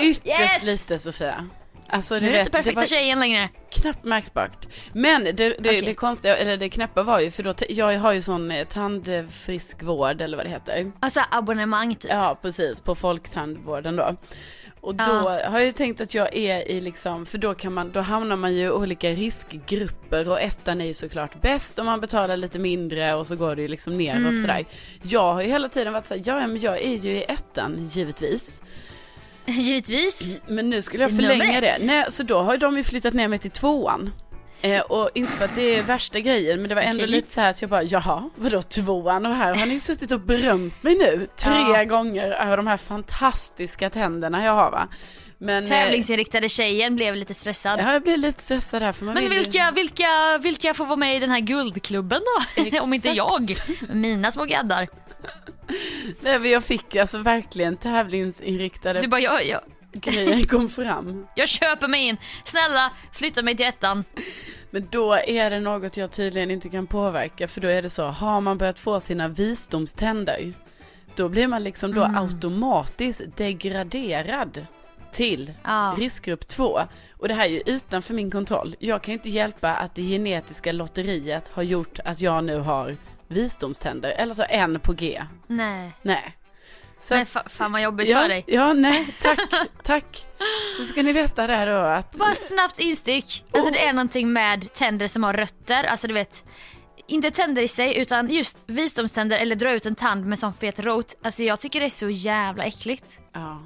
Ytterst 0.01 0.27
Yes! 0.27 0.67
lite 0.67 0.99
Sofia. 0.99 1.49
Alltså, 1.89 2.15
Nu 2.19 2.29
är 2.29 2.33
du 2.33 2.39
inte 2.39 2.51
perfekta 2.51 2.81
var 2.81 2.87
tjejen 2.87 3.21
längre. 3.21 3.49
knappt 3.71 4.05
märkbart. 4.05 4.67
Men 4.93 5.25
det, 5.25 5.33
det, 5.33 5.55
Okej. 5.59 5.81
det 5.81 5.95
konstiga, 5.95 6.37
eller 6.37 6.57
det 6.57 6.69
knäppa 6.69 7.03
var 7.03 7.21
ju, 7.21 7.31
för 7.31 7.43
då, 7.43 7.55
jag 7.69 7.99
har 7.99 8.13
ju 8.13 8.23
sån 8.23 8.51
eh, 8.51 8.65
tandfriskvård 8.67 10.21
eller 10.21 10.37
vad 10.37 10.47
det 10.47 10.51
heter. 10.51 10.93
Alltså 11.01 11.21
abonnemang 11.31 11.95
typ. 11.95 12.11
Ja, 12.11 12.39
precis, 12.43 12.81
på 12.81 12.95
folktandvården 12.95 13.97
då. 13.97 14.17
Och 14.81 14.95
då 14.95 15.05
Ja. 15.05 15.41
har 15.51 15.59
jag 15.59 15.65
ju 15.65 15.73
tänkt 15.73 16.01
att 16.01 16.15
jag 16.15 16.37
är 16.37 16.69
i 16.69 16.81
liksom, 16.81 17.27
för 17.27 17.39
då 17.39 17.55
kan 17.55 17.73
man, 17.75 17.91
då 17.93 18.01
hamnar 18.01 18.37
man 18.37 18.55
ju 18.55 18.65
i 18.65 18.71
olika 18.71 19.11
riskgrupper 19.11 20.29
och 20.29 20.41
ettan 20.41 20.81
är 20.81 20.85
ju 20.87 20.95
såklart 20.95 21.41
bäst 21.41 21.79
om 21.79 21.87
man 21.87 22.01
betalar 22.01 22.37
lite 22.37 22.59
mindre 22.59 23.15
och 23.15 23.27
så 23.27 23.37
går 23.37 23.57
det 23.57 23.63
ju 23.63 23.69
liksom 23.69 23.99
neråt 23.99 24.17
Mm. 24.19 24.41
sådär. 24.41 24.65
Jag 25.03 25.33
har 25.35 25.43
ju 25.43 25.49
hela 25.49 25.69
tiden 25.69 25.93
varit 25.93 26.07
såhär, 26.07 26.23
ja, 26.27 26.35
men 26.47 26.61
jag 26.61 26.83
är 26.83 26.95
ju 26.97 27.11
i 27.11 27.23
ettan 27.29 27.89
givetvis. 27.93 28.63
Givetvis. 29.53 30.41
Men 30.47 30.71
nu 30.71 30.83
skulle 30.83 31.03
jag 31.05 31.11
förlänga 31.17 31.61
det. 31.61 31.77
Nej, 31.87 32.07
så 32.09 32.23
då 32.23 32.39
har 32.39 32.57
de 32.57 32.77
ju 32.77 32.85
flyttat 32.85 33.15
ner 33.15 33.29
mig 33.29 33.39
till 33.39 33.51
tvåan. 33.51 34.13
Eh, 34.63 34.81
och 34.81 35.11
inte 35.15 35.33
för 35.33 35.45
att 35.45 35.55
det 35.55 35.79
är 35.79 35.83
värsta 35.83 36.21
grejen, 36.21 36.61
men 36.61 36.69
det 36.69 36.75
var 36.75 36.83
ändå 36.83 37.03
Okej. 37.05 37.11
lite 37.11 37.31
så 37.31 37.41
här 37.41 37.51
att 37.51 37.61
jag 37.63 37.71
bara, 37.71 37.83
jaha, 37.83 38.31
vadå 38.37 38.63
tvåan? 38.63 39.27
Och 39.27 39.35
här 39.35 39.55
har 39.55 39.67
ni 39.67 39.81
suttit 39.81 40.13
och 40.13 40.21
berömt 40.21 40.83
mig 40.83 40.95
nu 40.95 41.29
tre 41.37 41.53
Ja. 41.53 41.85
gånger 41.85 42.31
över 42.31 42.57
de 42.57 42.67
här 42.67 42.77
fantastiska 42.77 43.91
tänderna 43.91 44.45
jag 44.45 44.53
har 44.53 44.71
va. 44.71 44.89
Men, 45.39 45.63
eh, 45.65 45.69
Tävlingsinriktade 45.69 46.49
tjejen 46.49 46.97
blev 46.97 47.17
lite 47.17 47.35
stressad. 47.35 47.81
ja, 47.85 47.93
jag 47.93 48.03
blir 48.03 48.17
lite 48.17 48.43
stressad 48.43 48.83
här 48.83 48.93
för 48.93 49.05
man 49.05 49.15
Men 49.15 49.23
ju- 49.23 49.29
vilka, 49.29 49.71
vilka, 49.75 50.39
vilka 50.43 50.75
får 50.75 50.87
vara 50.87 50.97
med 50.97 51.17
i 51.17 51.19
den 51.19 51.31
här 51.31 51.41
guldklubben 51.41 52.21
då? 52.57 52.79
Om 52.81 52.95
inte 52.95 53.09
jag. 53.09 53.55
Mina 53.93 54.31
små 54.31 54.45
gaddar. 54.45 54.89
Nej, 56.21 56.39
men 56.39 56.51
jag 56.51 56.65
fick 56.65 56.97
alltså 56.97 57.19
verkligen 57.19 57.77
tävlingsinriktade 57.77 59.01
Du 59.01 59.09
bara, 59.09 59.21
jag, 59.21 59.47
jag, 59.47 59.61
grejer 59.93 60.47
kom 60.47 60.69
fram. 60.69 61.27
jag 61.35 61.49
köper 61.49 61.89
mig 61.89 62.07
in. 62.09 62.17
Snälla, 62.45 62.93
flytta 63.13 63.43
mig 63.43 63.57
till 63.57 63.67
ettan. 63.67 64.05
Men 64.71 64.89
då 64.91 65.13
är 65.15 65.51
det 65.51 65.61
något 65.61 65.97
jag 65.97 66.11
tydligen 66.11 66.51
inte 66.51 66.69
kan 66.69 66.87
påverka 66.87 67.49
för 67.49 67.61
då 67.61 67.69
är 67.69 67.83
det 67.83 67.91
så, 67.91 68.05
har 68.05 68.41
man 68.41 68.59
börjat 68.59 68.79
få 68.79 69.01
sina 69.01 69.29
visdomständer 69.29 70.53
då 71.17 71.29
blir 71.29 71.47
man 71.47 71.65
liksom 71.65 71.95
då 71.95 72.05
Mm. 72.05 72.17
automatiskt 72.19 73.23
degraderad 73.37 74.67
till 75.13 75.53
Ja. 75.65 75.95
riskgrupp 75.99 76.49
2. 76.49 76.81
Och 77.19 77.29
det 77.29 77.35
här 77.35 77.45
är 77.45 77.49
ju 77.49 77.63
utanför 77.67 78.15
min 78.15 78.31
kontroll. 78.31 78.77
Jag 78.79 79.03
kan 79.03 79.13
ju 79.13 79.19
inte 79.19 79.31
hjälpa 79.31 79.75
att 79.75 79.95
det 79.95 80.03
genetiska 80.03 80.73
lotteriet 80.73 81.49
har 81.49 81.63
gjort 81.63 81.99
att 82.05 82.21
jag 82.21 82.45
nu 82.45 82.59
har 82.59 82.97
visdomständer, 83.29 84.11
eller 84.11 84.35
så 84.35 84.45
en 84.49 84.81
på 84.81 84.93
G. 84.93 85.23
Nej. 85.47 85.93
Nej. 86.03 86.37
Så 87.01 87.15
Nej, 87.15 87.25
fa- 87.25 87.49
fan 87.49 87.73
vad 87.73 87.83
jobbigt 87.83 88.09
ja, 88.09 88.21
för 88.21 88.29
dig. 88.29 88.45
Ja, 88.47 88.73
nej, 88.73 89.07
tack, 89.23 89.39
tack. 89.83 90.27
Så 90.79 90.85
ska 90.85 91.03
ni 91.03 91.13
veta 91.13 91.47
det 91.47 91.57
här 91.57 91.67
då 91.67 91.77
att 91.77 92.13
Bara 92.17 92.35
snabbt 92.35 92.79
instick. 92.81 93.45
Alltså 93.53 93.71
det 93.71 93.87
är 93.87 93.93
någonting 93.93 94.33
med 94.33 94.73
tänder 94.73 95.09
som 95.09 95.23
har 95.25 95.33
rötter. 95.33 95.85
Alltså 95.85 96.07
du 96.07 96.15
vet. 96.15 96.45
Inte 97.07 97.31
tänder 97.31 97.63
i 97.63 97.69
sig 97.69 97.99
utan 97.99 98.31
just 98.31 98.59
visdomständer 98.67 99.39
eller 99.39 99.57
dra 99.57 99.73
ut 99.73 99.87
en 99.87 99.95
tand 99.95 100.27
med 100.27 100.39
sån 100.39 100.53
fet 100.55 100.81
rot. 100.81 101.15
Alltså 101.25 101.43
jag 101.43 101.61
tycker 101.61 101.81
det 101.81 101.87
är 101.87 101.91
så 101.91 102.09
jävla 102.09 102.65
äckligt. 102.65 103.21
Ja. 103.33 103.63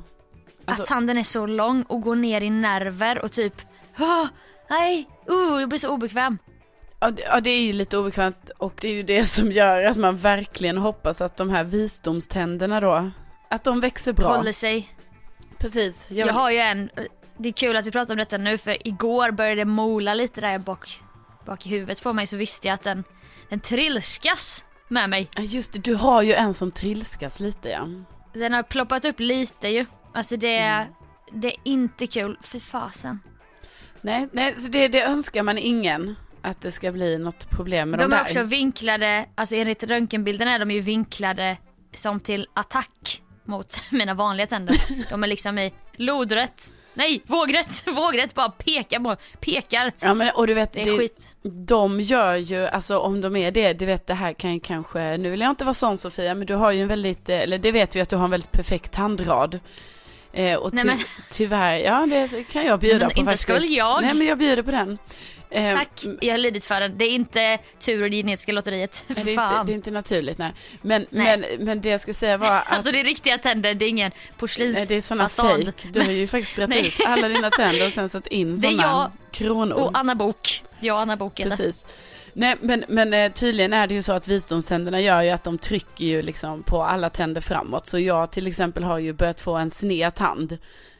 Alltså- 0.65 0.83
att 0.83 0.89
tanden 0.89 1.19
är 1.19 1.23
så 1.23 1.47
lång 1.47 1.83
och 1.83 2.01
går 2.03 2.17
ner 2.17 2.41
i 2.41 2.51
nerver 2.51 3.19
och 3.25 3.33
typ 3.33 3.55
Åh, 3.99 4.27
nej, 4.71 5.09
uh, 5.31 5.61
jag 5.61 5.69
blir 5.69 5.79
så 5.79 5.89
obekväm. 5.89 6.39
Ja 7.01 7.11
det, 7.11 7.23
ja, 7.23 7.41
det 7.41 7.51
är 7.51 7.61
ju 7.61 7.73
lite 7.73 7.99
obekvämt 7.99 8.51
och 8.59 8.75
det 8.81 8.89
är 8.89 8.93
ju 8.93 9.03
det 9.03 9.25
som 9.25 9.53
gör 9.53 9.85
att 9.85 9.97
man 9.97 10.17
verkligen 10.17 10.79
hoppas 10.79 11.21
att 11.21 11.37
de 11.37 11.51
här 11.51 11.65
visdomständerna 11.65 12.81
då, 12.81 13.11
att 13.51 13.65
de 13.65 13.81
växer 13.81 14.13
bra. 14.13 14.37
Håller 14.37 14.53
sig. 14.53 14.89
Precis. 15.59 16.07
Jag 16.11 16.33
har 16.33 16.51
ju 16.51 16.59
en, 16.59 16.91
det 17.39 17.49
är 17.49 17.53
kul 17.53 17.77
att 17.77 17.87
vi 17.87 17.91
pratar 17.91 18.15
om 18.15 18.19
detta 18.19 18.37
nu 18.39 18.59
för 18.59 18.89
igår 18.89 19.31
började 19.31 19.61
det 19.61 19.65
mola 19.65 20.15
lite 20.15 20.41
där 20.41 20.59
bak, 20.59 21.01
bak 21.47 21.67
i 21.67 21.69
huvudet 21.69 22.03
på 22.03 22.13
mig 22.13 22.27
så 22.27 22.37
visste 22.37 22.69
jag 22.69 22.75
att 22.75 22.83
den, 22.83 23.05
den 23.49 23.61
trilskas 23.61 24.65
med 24.89 25.11
mig. 25.11 25.29
Ja, 25.37 25.43
Just 25.43 25.73
det, 25.73 25.79
du 25.79 25.95
har 25.95 26.23
ju 26.23 26.33
en 26.35 26.55
som 26.55 26.73
trilskas 26.73 27.41
lite 27.41 27.69
ja. 27.69 27.89
Den 28.35 28.53
har 28.53 28.63
ploppat 28.63 29.05
upp 29.05 29.21
lite 29.21 29.69
ju. 29.69 29.87
Alltså 30.15 30.37
det, 30.37 30.59
Mm. 30.59 30.93
det 31.33 31.49
är 31.49 31.57
inte 31.65 32.07
kul, 32.07 32.39
för 32.43 32.59
fasen. 32.59 33.21
Nej, 34.01 34.29
nej 34.33 34.55
så 34.57 34.69
det, 34.69 34.89
det 34.89 35.03
önskar 35.03 35.43
man 35.43 35.59
ingen 35.59 36.17
att 36.49 36.61
det 36.61 36.73
ska 36.73 36.93
bli 36.93 37.19
något 37.19 37.51
problem 37.51 37.91
med 37.91 37.99
de, 37.99 38.03
De 38.03 38.11
där. 38.11 38.17
är 38.19 38.23
också 38.23 38.43
vinklade, 38.43 39.25
alltså 39.35 39.57
enligt 39.57 39.83
röntgenbilden 39.85 40.49
är 40.49 40.59
de 40.59 40.71
ju 40.71 40.81
vinklade 40.81 41.57
som 41.95 42.21
till 42.21 42.47
attack 42.55 43.23
mot 43.45 43.81
mina 43.91 44.15
vanliga 44.15 44.47
tänder. 44.47 44.77
De 45.11 45.23
är 45.25 45.27
liksom 45.29 45.59
i 45.59 45.73
lodrätt. 45.97 46.73
Nej, 46.95 47.23
vågrätt, 47.27 47.83
vågrätt 47.87 48.35
bara 48.35 48.49
pekar 48.49 49.01
på, 49.01 49.17
pekar. 49.41 49.93
Ja 50.03 50.15
men 50.15 50.31
och 50.35 50.47
du 50.47 50.55
vet, 50.55 50.73
Det 50.73 50.83
är 50.83 50.99
skit. 50.99 51.37
de 51.43 52.01
gör 52.01 52.35
ju, 52.35 52.67
alltså 52.67 52.99
om 52.99 53.21
de 53.21 53.37
är 53.37 53.51
det, 53.51 53.73
du 53.73 53.87
vet 53.87 54.07
det 54.07 54.15
här 54.15 54.33
kan 54.33 54.55
ju 54.55 54.61
kanske, 54.61 55.17
nu 55.17 55.31
vill 55.31 55.41
jag 55.41 55.51
inte 55.51 55.65
vara 55.65 55.75
sån 55.75 55.99
Sofia, 55.99 56.35
men 56.35 56.47
du 56.47 56.55
har 56.55 56.73
ju 56.73 56.83
en 56.83 56.89
väldigt, 56.89 57.29
eh, 57.29 57.39
eller 57.41 57.59
det 57.59 57.73
vet 57.73 57.97
vi 57.97 58.01
att 58.01 58.09
du 58.11 58.17
har 58.17 58.25
en 58.25 58.31
väldigt 58.31 58.53
perfekt 58.53 58.93
tandrad. 58.93 59.61
Eh, 60.33 60.55
och 60.59 60.73
Nej, 60.75 60.83
ty- 60.85 60.89
men- 60.89 60.99
tyvärr, 61.31 61.77
ja 61.77 62.07
det 62.07 62.45
kan 62.45 62.65
jag 62.67 62.81
bjuda 62.81 62.99
Men 62.99 63.09
på 63.09 63.13
inte 63.13 63.25
faktiskt. 63.25 63.43
ska 63.43 63.53
väl 63.53 63.71
jag? 63.75 64.03
Nej 64.03 64.15
men 64.15 64.27
jag 64.27 64.39
bjuder 64.39 64.63
på 64.63 64.71
den. 64.71 64.99
Eh, 65.51 65.75
Tack, 65.77 66.05
jag 66.21 66.33
har 66.33 66.39
lidit 66.39 66.65
för 66.65 66.81
den. 66.81 66.99
Det 66.99 67.05
är 67.05 67.11
inte 67.11 67.59
tur 67.79 68.03
och 68.03 68.11
det 68.11 68.17
genetiska 68.17 68.53
lotteriet. 68.53 69.05
Nej, 69.07 69.25
det, 69.25 69.31
är 69.31 69.33
inte, 69.33 69.65
det 69.67 69.73
är 69.73 69.75
inte 69.75 69.91
naturligt 69.91 70.39
nej. 70.39 70.53
Men, 70.83 71.07
Nej. 71.11 71.39
Men, 71.39 71.65
men 71.65 71.81
det 71.81 71.89
jag 71.89 72.01
ska 72.01 72.15
säga 72.15 72.37
var 72.37 72.57
att 72.57 72.73
Alltså 72.73 72.93
det 72.93 73.01
är 73.01 73.05
riktiga 73.05 73.39
tänder, 73.39 73.75
det 73.75 73.85
är 73.85 73.89
ingen 73.89 74.11
Nej, 74.11 74.21
det 74.29 74.35
är 74.35 74.39
porslinsfasad. 74.39 75.65
fake. 75.65 75.89
Du 75.93 76.01
har 76.01 76.11
ju 76.11 76.27
faktiskt 76.27 76.57
dragit 76.57 76.87
ut 76.87 77.07
alla 77.07 77.29
dina 77.29 77.51
tänder 77.51 77.87
och 77.87 77.93
sen 77.93 78.09
satt 78.09 78.27
in 78.27 78.55
Det 78.55 78.61
sådana 78.61 78.83
jag 78.83 79.11
kronor. 79.31 79.77
Och 79.77 79.91
Anna 79.95 80.15
Bok. 80.15 80.49
Jag 80.81 80.95
och 80.95 81.03
Anna 81.03 81.17
Bok 81.17 81.41
heter. 81.41 81.51
Precis. 81.51 81.85
Nej, 82.33 82.57
men, 82.61 82.85
men 82.89 83.15
eh, 83.15 83.33
tydligen 83.33 83.73
är 83.73 83.87
det 83.87 83.95
ju 83.95 84.03
så 84.03 84.13
att 84.13 84.29
visdomständerna 84.29 85.01
gör 85.01 85.23
ju 85.23 85.31
att 85.31 85.45
de 85.45 85.59
trycker 85.59 86.05
ju 86.05 86.23
liksom 86.23 86.63
på 86.63 86.83
alla 86.83 87.11
tänder 87.11 87.41
framåt. 87.41 87.87
Så 87.87 87.99
jag 87.99 88.31
till 88.31 88.47
exempel 88.47 88.83
har 88.85 88.99
ju 88.99 89.13
börjat 89.13 89.41
få 89.41 89.57
en 89.57 89.71
sned 89.71 90.15
tand. 90.15 90.59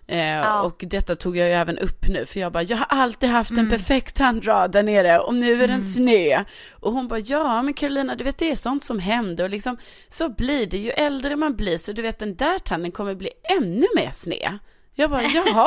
Eh, 0.09 0.61
Och 0.61 0.85
detta 0.87 1.17
tog 1.17 1.37
jag 1.37 1.49
ju 1.49 1.55
även 1.55 1.79
upp 1.79 2.09
nu 2.09 2.27
för 2.27 2.41
jag 2.41 2.53
bara, 2.53 2.63
jag 2.63 2.77
har 2.77 2.87
alltid 2.89 3.31
haft 3.31 3.51
Mm. 3.51 3.65
en 3.65 3.71
perfekt 3.71 4.17
tandrad 4.17 4.73
där 4.73 4.83
nere 4.83 5.19
och 5.19 5.35
nu 5.35 5.63
är 5.65 5.69
den 5.69 5.83
sned. 5.83 6.45
Och 6.73 6.93
hon 6.93 7.09
bara, 7.09 7.19
ja 7.19 7.63
men 7.63 7.75
Carolina 7.75 8.15
du 8.15 8.25
vet 8.25 8.39
det 8.39 8.51
är 8.51 8.57
sånt 8.57 8.85
som 8.85 8.99
händer 8.99 9.45
och 9.45 9.51
liksom 9.51 9.77
så 10.09 10.29
blir 10.29 10.67
det 10.67 10.79
ju 10.79 10.91
äldre 10.91 11.37
man 11.37 11.57
blir 11.57 11.79
så 11.79 11.93
du 11.93 12.03
vet 12.03 12.19
den 12.19 12.37
där 12.37 12.59
tanden 12.59 12.93
kommer 12.93 13.15
bli 13.15 13.31
ännu 13.59 13.87
mer 13.97 14.11
sned. 14.11 14.59
Jag 14.95 15.11
bara, 15.11 15.23
jaha. 15.23 15.67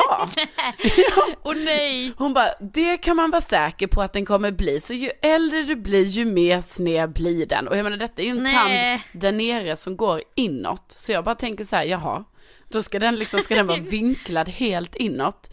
Åh 1.42 1.54
nej! 1.64 2.12
Hon 2.16 2.32
bara, 2.34 2.48
det 2.60 2.96
kan 2.96 3.16
man 3.16 3.30
vara 3.30 3.40
säker 3.40 3.86
på 3.86 4.02
att 4.02 4.12
den 4.12 4.24
kommer 4.26 4.50
bli. 4.50 4.80
Så 4.80 4.94
ju 4.94 5.10
äldre 5.22 5.62
du 5.62 5.76
blir, 5.76 6.04
ju 6.04 6.24
mer 6.24 6.60
sned 6.60 7.12
blir 7.12 7.46
den. 7.46 7.68
Och 7.68 7.76
jag 7.76 7.84
menar, 7.84 7.96
detta 7.96 8.22
är 8.22 8.26
ju 8.26 8.30
en 8.30 8.42
Nej. 8.42 8.52
tand 8.54 9.22
där 9.22 9.32
nere 9.32 9.76
som 9.76 9.96
går 9.96 10.22
inåt. 10.34 10.94
Så 10.96 11.12
jag 11.12 11.24
bara 11.24 11.34
tänker 11.34 11.64
så 11.64 11.76
här, 11.76 11.84
jaha, 11.84 12.24
då 12.72 12.82
ska 12.82 12.98
den 12.98 13.16
liksom, 13.16 13.40
ska 13.40 13.54
den 13.54 13.66
vara 13.66 13.80
vinklad 13.90 14.48
helt 14.48 14.96
inåt. 14.96 15.50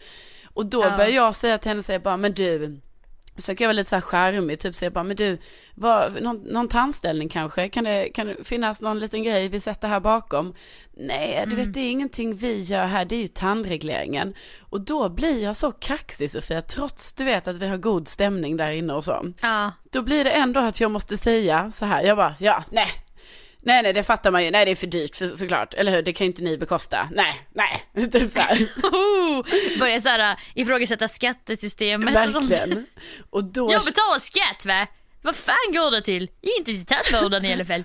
Och 0.54 0.66
då 0.66 0.84
Ja. 0.84 0.96
börjar 0.96 1.10
jag 1.10 1.34
säga 1.34 1.58
till 1.58 1.68
henne, 1.68 1.82
säger 1.82 2.00
bara, 2.00 2.16
men 2.16 2.32
du, 2.32 2.80
försöker 3.36 3.64
jag 3.64 3.68
vara 3.68 3.72
lite 3.76 3.90
så 3.90 3.96
här 3.96 4.00
charmig, 4.00 4.60
typ 4.60 4.74
säger 4.74 4.90
bara, 4.90 5.04
men 5.04 5.16
du, 5.16 5.38
vad, 5.74 6.22
någon, 6.22 6.36
någon 6.36 6.68
tandställning 6.68 7.28
kanske? 7.28 7.68
Kan 7.68 7.84
det, 7.84 8.08
kan 8.14 8.26
det 8.26 8.36
finnas 8.44 8.80
någon 8.80 8.98
liten 8.98 9.22
grej 9.24 9.48
vi 9.48 9.60
sätter 9.60 9.88
här 9.88 10.00
bakom? 10.00 10.54
Nej, 10.96 11.44
du 11.46 11.56
vet 11.56 11.74
det 11.74 11.80
är 11.80 11.90
ingenting 11.90 12.34
vi 12.34 12.60
gör 12.60 12.84
här, 12.86 13.04
det 13.04 13.16
är 13.16 13.20
ju 13.20 13.28
tandregleringen. 13.28 14.34
Och 14.60 14.80
då 14.80 15.08
blir 15.08 15.42
jag 15.42 15.56
så 15.56 15.72
kaxig 15.72 16.30
Sofia, 16.30 16.62
trots 16.62 17.12
du 17.12 17.24
vet 17.24 17.48
att 17.48 17.56
vi 17.56 17.66
har 17.68 17.76
god 17.76 18.08
stämning 18.08 18.56
där 18.56 18.70
inne 18.70 18.92
och 18.92 19.04
så. 19.04 19.32
Ja. 19.42 19.72
Då 19.90 20.02
blir 20.02 20.24
det 20.24 20.30
ändå 20.30 20.60
att 20.60 20.80
jag 20.80 20.90
måste 20.90 21.16
säga 21.16 21.70
så 21.70 21.84
här, 21.84 22.02
jag 22.02 22.16
bara, 22.16 22.34
ja, 22.38 22.64
nej. 22.70 22.88
Nej, 23.62 23.82
nej, 23.82 23.92
det 23.92 24.02
fattar 24.02 24.30
man 24.30 24.44
ju. 24.44 24.50
Nej, 24.50 24.64
det 24.64 24.70
är 24.70 24.76
för 24.76 24.86
dyrt 24.86 25.16
för, 25.16 25.36
såklart. 25.36 25.74
Eller 25.74 25.92
hur? 25.92 26.02
Det 26.02 26.12
kan 26.12 26.24
ju 26.24 26.30
inte 26.30 26.42
ni 26.42 26.58
bekosta. 26.58 27.08
Nej, 27.12 27.40
nej. 27.52 28.06
Typ 28.12 28.30
så 28.30 28.38
här. 28.38 28.56
Oh, 28.82 29.44
börjar 29.78 30.00
såhär 30.00 30.36
ifrågasätta 30.54 31.08
skattesystemet 31.08 32.26
och 32.26 32.32
sånt. 32.32 32.50
Verkligen. 32.50 32.86
Och 33.30 33.44
då... 33.44 33.72
Jag 33.72 33.84
betalar 33.84 34.18
skatt 34.18 34.66
va? 34.66 34.86
Vad 35.22 35.36
fan 35.36 35.72
går 35.72 35.90
det 35.90 36.02
till? 36.02 36.30
Inte 36.58 36.72
till 36.72 36.86
tandvården 36.86 37.44
i 37.44 37.52
alla 37.52 37.64
fall. 37.64 37.84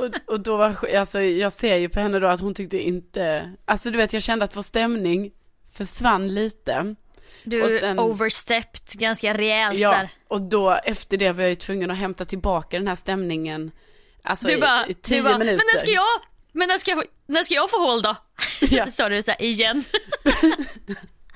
Och, 0.00 0.32
och 0.34 0.40
då 0.40 0.56
var, 0.56 0.94
alltså 0.96 1.20
jag 1.22 1.52
ser 1.52 1.76
ju 1.76 1.88
på 1.88 2.00
henne 2.00 2.18
då 2.18 2.26
att 2.26 2.40
hon 2.40 2.54
tyckte 2.54 2.78
inte, 2.78 3.52
alltså 3.64 3.90
du 3.90 3.96
vet 3.98 4.12
jag 4.12 4.22
kände 4.22 4.44
att 4.44 4.56
vår 4.56 4.62
stämning 4.62 5.30
försvann 5.72 6.28
lite. 6.28 6.94
Du 7.44 7.78
sen- 7.80 7.98
overstepped 7.98 9.00
ganska 9.00 9.34
rejält 9.34 9.78
Ja, 9.78 9.90
där. 9.90 10.08
och 10.28 10.42
då 10.42 10.70
efter 10.70 11.16
det 11.16 11.32
var 11.32 11.42
jag 11.42 11.48
ju 11.48 11.54
tvungen 11.54 11.90
att 11.90 11.98
hämta 11.98 12.24
tillbaka 12.24 12.78
den 12.78 12.88
här 12.88 12.94
stämningen. 12.94 13.70
Alltså 14.24 14.48
Du 14.48 14.56
bara, 14.56 14.86
i 14.86 14.94
tio 14.94 15.16
du 15.16 15.22
bara 15.22 15.38
men 15.38 15.46
minuter. 15.46 15.64
när 15.74 15.78
ska 15.80 15.90
jag, 15.90 16.04
men 16.52 16.68
när 16.68 16.78
ska 16.78 16.90
jag, 16.90 17.04
när 17.26 17.42
ska 17.42 17.54
jag 17.54 17.70
få 17.70 17.76
håll 17.86 18.02
då? 18.02 18.16
Ja. 18.60 18.86
Sa 18.90 19.08
du 19.08 19.22
så 19.22 19.30
här 19.30 19.42
igen. 19.42 19.84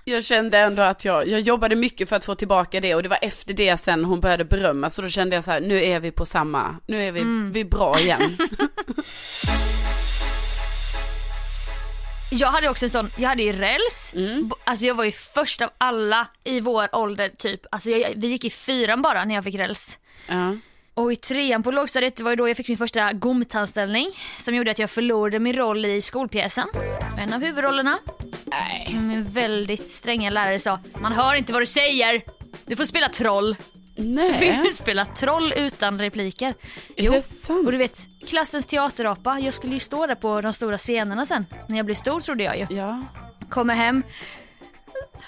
Jag 0.07 0.25
kände 0.25 0.59
ändå 0.59 0.83
att 0.83 1.05
jag, 1.05 1.29
jag 1.29 1.40
jobbade 1.40 1.77
mycket 1.77 2.09
för 2.09 2.16
att 2.16 2.25
få 2.25 2.35
tillbaka 2.35 2.81
det 2.81 2.94
och 2.94 3.03
det 3.03 3.09
var 3.09 3.18
efter 3.23 3.55
det 3.55 3.77
sen 3.79 4.05
hon 4.05 4.20
började 4.20 4.44
berömma 4.44 4.90
så 4.90 5.03
då 5.03 5.09
kände 5.09 5.37
jag 5.37 5.44
så 5.44 5.51
här, 5.51 5.61
nu 5.61 5.85
är 5.85 6.01
vi 6.01 6.11
på 6.11 6.27
samma, 6.27 6.77
nu 6.87 7.07
är 7.07 7.12
vi, 7.12 7.20
Mm. 7.20 7.53
vi 7.53 7.61
är 7.61 7.64
bra 7.64 7.99
igen. 7.99 8.20
Jag 12.31 12.49
hade 12.49 12.68
också 12.68 12.85
en 12.85 12.90
sån, 12.90 13.11
jag 13.18 13.29
hade 13.29 13.42
ju 13.42 13.53
räls. 13.53 14.12
Mm. 14.16 14.51
Alltså 14.64 14.87
jag 14.87 14.94
var 14.94 15.05
ju 15.05 15.12
först 15.12 15.62
av 15.62 15.70
alla 15.79 16.27
i 16.44 16.61
vår 16.61 16.88
ålder 16.97 17.29
typ. 17.29 17.61
Alltså 17.70 17.90
jag, 17.90 18.12
vi 18.16 18.27
gick 18.27 18.44
i 18.44 18.51
fyran 18.51 19.03
bara 19.03 19.25
när 19.25 19.35
jag 19.35 19.44
fick 19.44 19.55
räls. 19.55 19.99
ja. 20.29 20.57
Och 20.94 21.12
i 21.12 21.16
trean 21.16 21.62
på 21.62 21.70
lågstadiet 21.70 22.20
var 22.20 22.30
ju 22.30 22.37
då 22.37 22.48
jag 22.48 22.57
fick 22.57 22.68
min 22.68 22.78
första 22.78 23.12
gomtandställning 23.12 24.07
som 24.38 24.54
gjorde 24.54 24.70
att 24.70 24.78
jag 24.78 24.90
förlorade 24.90 25.38
min 25.38 25.57
roll 25.57 25.85
i 25.85 26.00
skolpjäsen. 26.00 26.68
En 27.18 27.33
av 27.33 27.40
huvudrollerna. 27.40 27.98
Nej. 28.44 28.96
Min 29.00 29.22
väldigt 29.22 29.88
stränga 29.88 30.30
lärare 30.30 30.59
sa, 30.59 30.78
man 31.00 31.12
hör 31.12 31.35
inte 31.35 31.52
vad 31.52 31.62
du 31.62 31.66
säger. 31.66 32.22
Du 32.66 32.76
får 32.76 32.85
spela 32.85 33.09
troll. 33.09 33.57
Du 33.96 34.02
får 34.33 34.40
Nej. 34.40 34.72
spela 34.72 35.04
troll 35.04 35.52
utan 35.57 35.98
repliker. 35.98 36.54
Är 36.96 37.20
sant? 37.20 37.66
och 37.66 37.72
du 37.72 37.78
vet, 37.78 38.09
klassens 38.26 38.66
teaterapa, 38.66 39.38
jag 39.40 39.54
skulle 39.54 39.74
ju 39.74 39.80
stå 39.80 40.07
där 40.07 40.14
på 40.14 40.40
de 40.40 40.52
stora 40.52 40.78
scenerna 40.78 41.26
sen. 41.26 41.46
När 41.68 41.76
jag 41.76 41.87
blev 41.87 41.94
stor 41.94 42.20
trodde 42.20 42.44
jag 42.44 42.59
ju. 42.59 42.66
Ja. 42.76 43.02
Kommer 43.48 43.74
hem. 43.74 44.02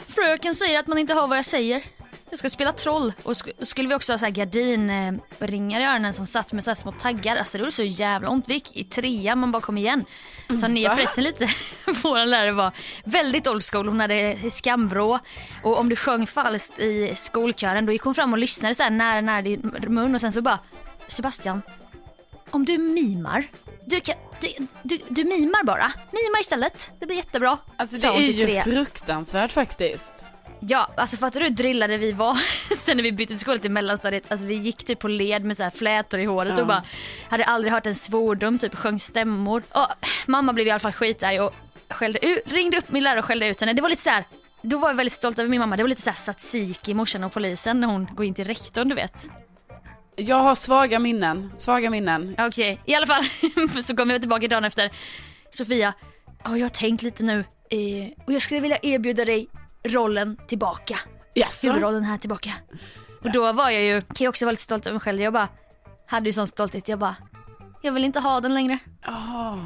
Fröken 0.06 0.54
säger 0.54 0.78
att 0.78 0.86
man 0.86 0.98
inte 0.98 1.14
hör 1.14 1.26
vad 1.26 1.38
jag 1.38 1.44
säger. 1.44 1.82
Jag 2.30 2.38
ska 2.38 2.50
spela 2.50 2.72
troll. 2.72 3.12
Och 3.22 3.32
sk- 3.32 3.64
skulle 3.64 3.88
vi 3.88 3.94
också 3.94 4.12
ha 4.12 4.18
så 4.18 4.24
här 4.24 4.32
gardinringar 4.32 5.80
i 5.80 5.84
öronen 5.84 6.12
som 6.14 6.26
satt 6.26 6.52
med 6.52 6.64
så 6.64 6.70
här 6.70 6.74
små 6.74 6.92
taggar. 6.92 7.36
Alltså 7.36 7.58
det 7.58 7.64
var 7.64 7.70
så 7.70 7.82
jävla 7.82 8.28
ont. 8.28 8.48
Vi 8.48 8.54
gick 8.54 8.76
i 8.76 8.84
trean, 8.84 9.38
man 9.38 9.52
bara 9.52 9.62
kom 9.62 9.78
igen. 9.78 10.04
Ta 10.60 10.68
ner 10.68 10.88
Va? 10.88 10.96
pressen 10.96 11.24
lite. 11.24 11.48
Vår 12.02 12.26
lärare 12.26 12.52
var 12.52 12.72
väldigt 13.04 13.46
old 13.48 13.62
school. 13.64 13.88
Hon 13.88 14.00
hade 14.00 14.36
skamvrå. 14.50 15.18
Och 15.62 15.78
om 15.78 15.88
du 15.88 15.96
sjöng 15.96 16.26
falskt 16.26 16.78
i 16.78 17.12
skolkören 17.14 17.86
då 17.86 17.92
gick 17.92 18.02
hon 18.02 18.14
fram 18.14 18.32
och 18.32 18.38
lyssnade 18.38 18.74
så 18.74 18.82
här 18.82 18.90
nära, 18.90 19.20
nära 19.20 19.42
din 19.42 19.74
mun 19.88 20.14
och 20.14 20.20
sen 20.20 20.32
så 20.32 20.42
bara 20.42 20.58
Sebastian, 21.06 21.62
om 22.50 22.64
du 22.64 22.78
mimar, 22.78 23.46
du, 23.86 24.00
kan, 24.00 24.14
du, 24.40 24.48
du, 24.82 24.98
du 25.08 25.24
mimar 25.24 25.64
bara. 25.64 25.92
Mima 26.10 26.38
istället, 26.40 26.92
det 27.00 27.06
blir 27.06 27.16
jättebra. 27.16 27.58
Alltså 27.76 27.96
det 27.96 28.06
är 28.06 28.20
ju 28.20 28.62
fruktansvärt 28.62 29.52
faktiskt. 29.52 30.12
Ja, 30.68 30.90
alltså 30.96 31.16
fattar 31.16 31.40
du 31.40 31.46
hur 31.46 31.52
drillade 31.52 31.96
vi 31.98 32.12
var 32.12 32.34
sen 32.76 32.96
när 32.96 33.04
vi 33.04 33.12
bytte 33.12 33.36
skola 33.36 33.58
till 33.58 33.70
mellanstadiet? 33.70 34.30
Alltså 34.32 34.46
vi 34.46 34.54
gick 34.54 34.84
typ 34.84 34.98
på 34.98 35.08
led 35.08 35.44
med 35.44 35.56
så 35.56 35.62
här 35.62 35.70
flätor 35.70 36.20
i 36.20 36.24
håret 36.24 36.54
Ja. 36.56 36.60
och 36.62 36.66
bara 36.68 36.82
hade 37.30 37.44
aldrig 37.44 37.72
hört 37.72 37.86
en 37.86 37.94
svordom, 37.94 38.58
typ 38.58 38.74
sjöng 38.74 38.98
stämmor. 39.00 39.62
Och 39.72 39.86
mamma 40.26 40.52
blev 40.52 40.66
i 40.66 40.70
alla 40.70 40.78
fall 40.80 40.92
skitarg 40.92 41.40
och 41.40 41.54
skällde 41.90 42.26
ut, 42.26 42.52
ringde 42.52 42.78
upp 42.78 42.90
min 42.90 43.02
lärare 43.04 43.18
och 43.18 43.24
skällde 43.24 43.46
ut 43.48 43.60
henne. 43.60 43.72
Det 43.72 43.82
var 43.82 43.88
lite 43.88 44.02
så 44.02 44.10
här. 44.10 44.24
Då 44.62 44.78
var 44.78 44.88
jag 44.88 44.94
väldigt 44.94 45.12
stolt 45.12 45.38
över 45.38 45.50
min 45.50 45.60
mamma. 45.60 45.76
Det 45.76 45.82
var 45.82 45.88
lite 45.88 46.02
så 46.02 46.10
här 46.10 46.16
tzatziki, 46.16 46.94
morsan 46.94 47.24
och 47.24 47.32
polisen 47.32 47.80
när 47.80 47.88
hon 47.88 48.08
går 48.14 48.26
in 48.26 48.34
till 48.34 48.44
rektorn 48.46 48.88
du 48.88 48.94
vet. 48.94 49.30
Jag 50.16 50.36
har 50.36 50.54
svaga 50.54 50.98
minnen, 50.98 51.52
svaga 51.56 51.90
minnen. 51.90 52.36
Okej, 52.38 52.80
i 52.84 52.94
alla 52.94 53.06
fall 53.06 53.24
så 53.82 53.96
kom 53.96 54.10
jag 54.10 54.20
tillbaka 54.20 54.48
dagen 54.48 54.64
efter. 54.64 54.90
Sofia, 55.50 55.92
ja, 56.44 56.56
jag 56.56 56.64
har 56.64 56.68
tänkt 56.70 57.02
lite 57.02 57.22
nu 57.22 57.38
eh, 57.70 58.24
och 58.26 58.32
jag 58.32 58.42
skulle 58.42 58.60
vilja 58.60 58.78
erbjuda 58.82 59.24
dig 59.24 59.48
rollen 59.88 60.36
tillbaka. 60.48 60.98
Jaså? 61.34 61.66
huvudrollen 61.66 62.04
här 62.04 62.18
tillbaka. 62.18 62.50
Och 63.22 63.32
då 63.32 63.52
var 63.52 63.70
jag 63.70 63.82
ju, 63.82 64.00
kan 64.00 64.24
jag 64.24 64.28
också 64.28 64.44
vara 64.44 64.50
lite 64.52 64.62
stolt 64.62 64.86
över 64.86 64.94
mig 64.94 65.00
själv. 65.00 65.20
Jag 65.20 65.32
bara, 65.32 65.48
hade 66.06 66.28
ju 66.28 66.32
sån 66.32 66.46
stolthet. 66.46 66.88
Jag 66.88 66.98
bara, 66.98 67.16
jag 67.82 67.92
vill 67.92 68.04
inte 68.04 68.20
ha 68.20 68.40
den 68.40 68.54
längre. 68.54 68.78
Ah. 69.02 69.56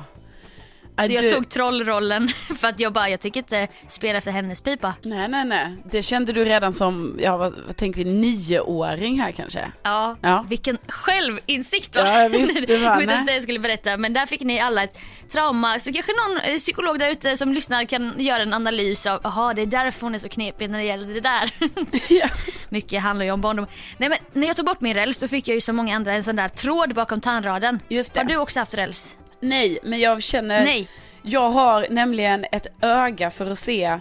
Så 1.07 1.13
jag 1.13 1.23
du- 1.25 1.31
tog 1.31 1.49
trollrollen 1.49 2.29
för 2.61 2.69
att 2.69 2.81
jag 2.81 2.93
bara, 2.93 3.09
jag 3.09 3.21
tänker 3.21 3.41
inte 3.41 3.69
spela 3.87 4.19
efter 4.19 4.31
hennes 4.31 4.61
pipa. 4.61 4.95
Nej, 5.03 5.29
nej, 5.29 5.45
nej. 5.45 5.77
Det 5.91 6.03
kände 6.03 6.33
du 6.33 6.45
redan 6.45 6.73
som, 6.73 7.17
ja 7.23 7.37
vad, 7.37 7.55
vad 7.67 7.77
tänker 7.77 8.05
vi, 8.05 8.11
nioåring 8.13 9.21
här 9.21 9.33
kanske? 9.33 9.73
Ja, 9.83 10.17
Ja. 10.23 10.45
vilken 10.49 10.79
självinsikt 10.89 11.97
va? 11.97 12.03
Ja, 12.07 12.29
visst, 12.29 12.67
det 12.67 12.77
var, 12.77 12.85
Jag 12.85 12.95
vet 12.95 13.03
inte 13.03 13.13
ens 13.15 13.27
nej. 13.27 13.27
det 13.27 13.33
jag 13.35 13.43
skulle 13.43 13.59
berätta 13.59 13.97
men 13.97 14.13
där 14.13 14.27
fick 14.27 14.41
ni 14.41 14.61
alla 14.61 14.83
ett 14.85 14.99
trauma. 15.33 15.79
Så 15.79 15.93
kanske 15.93 16.13
någon 16.13 16.41
eh, 16.41 16.59
psykolog 16.59 16.99
där 16.99 17.09
ute 17.11 17.37
som 17.37 17.53
lyssnar 17.53 17.85
kan 17.85 18.13
göra 18.19 18.43
en 18.43 18.55
analys 18.55 19.07
av, 19.07 19.21
jaha 19.25 19.55
det 19.55 19.63
är 19.63 19.67
därför 19.67 20.01
hon 20.01 20.15
är 20.15 20.19
så 20.19 20.29
knepig 20.29 20.71
när 20.71 20.79
det 20.79 20.85
gäller 20.85 21.15
det 21.15 21.21
där. 21.21 21.51
Ja. 22.21 22.29
Mycket 22.69 23.03
handlar 23.03 23.25
ju 23.25 23.31
om 23.33 23.41
barndom. 23.41 23.67
Nej 23.99 24.09
men 24.09 24.19
när 24.33 24.47
jag 24.47 24.57
tog 24.57 24.67
bort 24.67 24.81
min 24.81 24.95
räls 24.95 25.19
då 25.19 25.29
fick 25.29 25.49
jag 25.49 25.55
ju 25.55 25.61
som 25.61 25.77
många 25.77 25.97
andra 25.97 26.13
en 26.15 26.25
sån 26.25 26.37
där 26.37 26.49
tråd 26.49 26.95
bakom 26.95 27.21
tandraden. 27.21 27.81
Just 27.89 28.15
det. 28.15 28.21
Har 28.21 28.25
du 28.25 28.37
också 28.37 28.61
haft 28.61 28.75
räls? 28.75 29.17
Nej, 29.41 29.79
men 29.83 30.01
jag 30.01 30.23
känner, 30.23 30.65
Nej. 30.65 30.89
jag 31.23 31.51
har 31.51 31.87
nämligen 31.91 32.47
ett 32.53 32.67
öga 32.81 33.31
för 33.31 33.51
att 33.51 33.59
se 33.59 34.01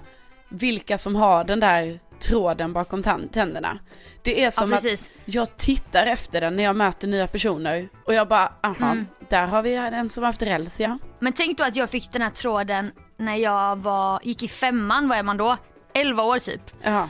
vilka 0.49 0.97
som 0.97 1.15
har 1.15 1.43
den 1.43 1.60
där 1.60 1.99
tråden 2.19 2.73
bakom 2.73 3.04
tänderna. 3.32 3.80
Det 4.23 4.43
är 4.43 4.52
som 4.52 4.71
Ja, 4.71 4.78
att 4.78 5.12
jag 5.25 5.58
tittar 5.58 6.06
efter 6.06 6.41
den 6.41 6.56
när 6.56 6.63
jag 6.63 6.75
möter 6.75 7.08
nya 7.08 7.28
personer 7.28 7.89
och 8.06 8.13
jag 8.13 8.28
bara, 8.28 8.54
aha, 8.63 8.91
Mm. 8.91 9.08
där 9.30 9.45
har 9.47 9.62
vi 9.62 9.75
en 9.75 10.10
som 10.10 10.23
haft 10.23 10.41
räls 10.41 10.80
ja. 10.80 10.97
Men 11.19 11.34
tänk 11.34 11.58
då 11.58 11.63
att 11.63 11.75
jag 11.75 11.89
fick 11.89 12.12
den 12.12 12.21
här 12.21 12.30
tråden 12.30 12.91
när 13.17 13.36
jag 13.36 13.75
var, 13.75 14.19
gick 14.23 14.43
i 14.43 14.47
femman, 14.47 15.08
vad 15.10 15.17
är 15.17 15.23
man 15.23 15.38
då? 15.38 15.58
11 15.93 16.23
år 16.23 16.38
typ. 16.39 16.62
Ja, 16.84 17.10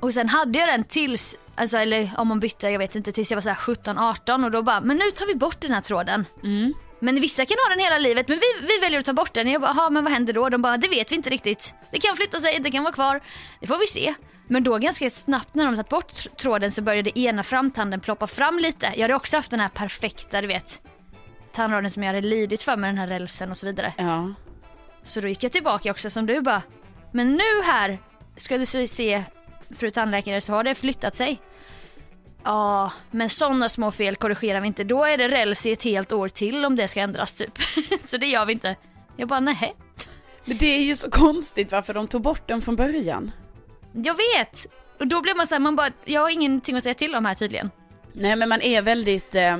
Och 0.00 0.14
sen 0.14 0.28
hade 0.28 0.58
jag 0.58 0.68
den 0.68 0.84
tills, 0.84 1.36
alltså, 1.54 1.76
eller 1.78 2.10
om 2.16 2.28
man 2.28 2.40
bytte, 2.40 2.68
jag 2.68 2.78
vet 2.78 2.94
inte, 2.94 3.12
tills 3.12 3.30
jag 3.30 3.36
var 3.36 3.42
så 3.42 3.48
här 3.48 3.56
17-18 3.56 4.44
och 4.44 4.50
då 4.50 4.62
bara, 4.62 4.80
men 4.80 4.96
nu 4.96 5.10
tar 5.10 5.26
vi 5.26 5.34
bort 5.34 5.60
den 5.60 5.72
här 5.72 5.80
tråden. 5.80 6.24
Men 7.00 7.20
vissa 7.20 7.46
kan 7.46 7.56
ha 7.68 7.74
den 7.74 7.84
hela 7.84 7.98
livet 7.98 8.28
men 8.28 8.38
vi, 8.38 8.66
vi 8.66 8.78
väljer 8.80 8.98
att 8.98 9.04
ta 9.04 9.12
bort 9.12 9.32
den. 9.32 9.50
Jag 9.50 9.60
bara, 9.60 9.74
"Jaha, 9.76 9.90
men 9.90 10.04
vad 10.04 10.12
händer 10.12 10.32
då? 10.32 10.48
De 10.48 10.62
bara, 10.62 10.76
det 10.76 10.88
vet 10.88 11.12
vi 11.12 11.16
inte 11.16 11.30
riktigt. 11.30 11.74
Det 11.90 11.98
kan 11.98 12.16
flytta 12.16 12.40
sig, 12.40 12.58
det 12.60 12.70
kan 12.70 12.82
vara 12.84 12.92
kvar. 12.94 13.20
Det 13.60 13.66
får 13.66 13.78
vi 13.78 13.86
se. 13.86 14.14
Men 14.48 14.64
då 14.64 14.78
ganska 14.78 15.10
snabbt 15.10 15.54
när 15.54 15.64
de 15.64 15.74
tagit 15.76 15.88
bort 15.88 16.12
tr- 16.12 16.36
tråden 16.36 16.72
så 16.72 16.82
började 16.82 17.18
ena 17.18 17.42
framtanden 17.42 18.00
ploppa 18.00 18.26
fram 18.26 18.58
lite. 18.58 18.86
Jag 18.94 19.02
hade 19.02 19.14
också 19.14 19.36
haft 19.36 19.50
den 19.50 19.60
här 19.60 19.68
perfekta, 19.68 20.40
du 20.40 20.46
vet, 20.46 20.80
tandråden 21.52 21.90
som 21.90 22.02
jag 22.02 22.14
hade 22.14 22.20
lidit 22.28 22.62
för 22.62 22.76
med 22.76 22.88
den 22.88 22.98
här 22.98 23.06
rälsen 23.06 23.50
och 23.50 23.56
så 23.56 23.66
vidare. 23.66 23.92
ja. 23.98 24.34
Så 25.04 25.20
då 25.20 25.28
gick 25.28 25.42
jag 25.44 25.52
tillbaka 25.52 25.90
också 25.90 26.10
som 26.10 26.26
du 26.26 26.40
bara, 26.40 26.62
men 27.12 27.32
nu 27.32 27.62
här 27.64 27.98
ska 28.36 28.58
du 28.58 28.66
se- 28.66 28.88
se 28.88 29.22
fru 29.76 29.90
tandläkare 29.90 30.40
så 30.40 30.52
har 30.52 30.64
det 30.64 30.74
flyttat 30.74 31.14
sig. 31.14 31.40
Ja, 32.44 32.92
men 33.10 33.28
sådana 33.28 33.68
små 33.68 33.90
fel 33.90 34.16
korrigerar 34.16 34.60
vi 34.60 34.66
inte. 34.66 34.84
Då 34.84 35.04
är 35.04 35.18
det 35.18 35.28
räls 35.28 35.66
i 35.66 35.72
ett 35.72 35.82
helt 35.82 36.12
år 36.12 36.28
till 36.28 36.64
om 36.64 36.76
det 36.76 36.88
ska 36.88 37.00
ändras 37.00 37.34
typ. 37.34 37.58
så 38.04 38.16
det 38.16 38.26
gör 38.26 38.46
vi 38.46 38.52
inte. 38.52 38.76
Jag 39.16 39.28
bara, 39.28 39.40
nej. 39.40 39.76
Men 40.44 40.56
det 40.56 40.66
är 40.66 40.82
ju 40.82 40.96
så 40.96 41.10
konstigt 41.10 41.72
varför 41.72 41.94
de 41.94 42.08
tog 42.08 42.22
bort 42.22 42.48
den 42.48 42.62
från 42.62 42.76
början. 42.76 43.32
Jag 43.92 44.14
vet. 44.14 44.66
Och 44.98 45.06
då 45.06 45.20
blir 45.20 45.36
man 45.36 45.46
så 45.46 45.54
här, 45.54 45.60
man 45.60 45.76
bara, 45.76 45.90
jag 46.04 46.20
har 46.20 46.30
ingenting 46.30 46.76
att 46.76 46.82
säga 46.82 46.94
till 46.94 47.14
om 47.14 47.24
här 47.24 47.34
tydligen. 47.34 47.70
Nej 48.12 48.36
men 48.36 48.48
man 48.48 48.60
är 48.60 48.82
väldigt, 48.82 49.34
eh, 49.34 49.56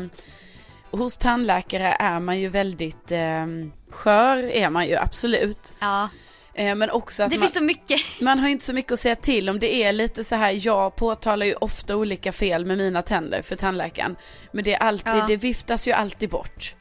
hos 0.91 1.17
tandläkare 1.17 1.97
är 1.99 2.21
man 2.21 2.41
ju 2.41 2.49
väldigt 2.49 3.13
eh, 3.13 3.47
skör 3.91 4.37
är 4.37 4.71
man 4.71 4.87
ju 4.87 4.97
absolut. 4.97 5.73
Ja, 5.79 6.09
men 6.57 6.91
också 6.91 7.23
att 7.23 7.31
det 7.31 7.37
man, 7.37 7.43
finns 7.43 7.55
så 7.55 7.63
mycket. 7.63 8.01
man 8.21 8.39
har 8.39 8.49
inte 8.49 8.65
så 8.65 8.73
mycket 8.73 8.93
att 8.93 9.01
säga 9.01 9.17
till 9.17 9.49
om. 9.49 9.61
Det 9.61 9.75
är 9.75 9.93
lite 9.93 10.25
så 10.25 10.35
här, 10.35 10.67
jag 10.67 10.97
påtalar 10.97 11.47
ju 11.47 11.55
ofta 11.55 11.97
olika 11.97 12.33
fel 12.33 12.65
med 12.67 12.79
mina 12.79 13.03
tänder 13.03 13.43
för 13.43 13.57
tandläkaren. 13.57 14.17
Men 14.53 14.65
det 14.65 14.75
är 14.75 14.79
alltid, 14.79 15.13
Ja. 15.15 15.25
det 15.29 15.37
viftas 15.37 15.89
ju 15.89 15.93
alltid 15.93 16.31
bort. 16.31 16.75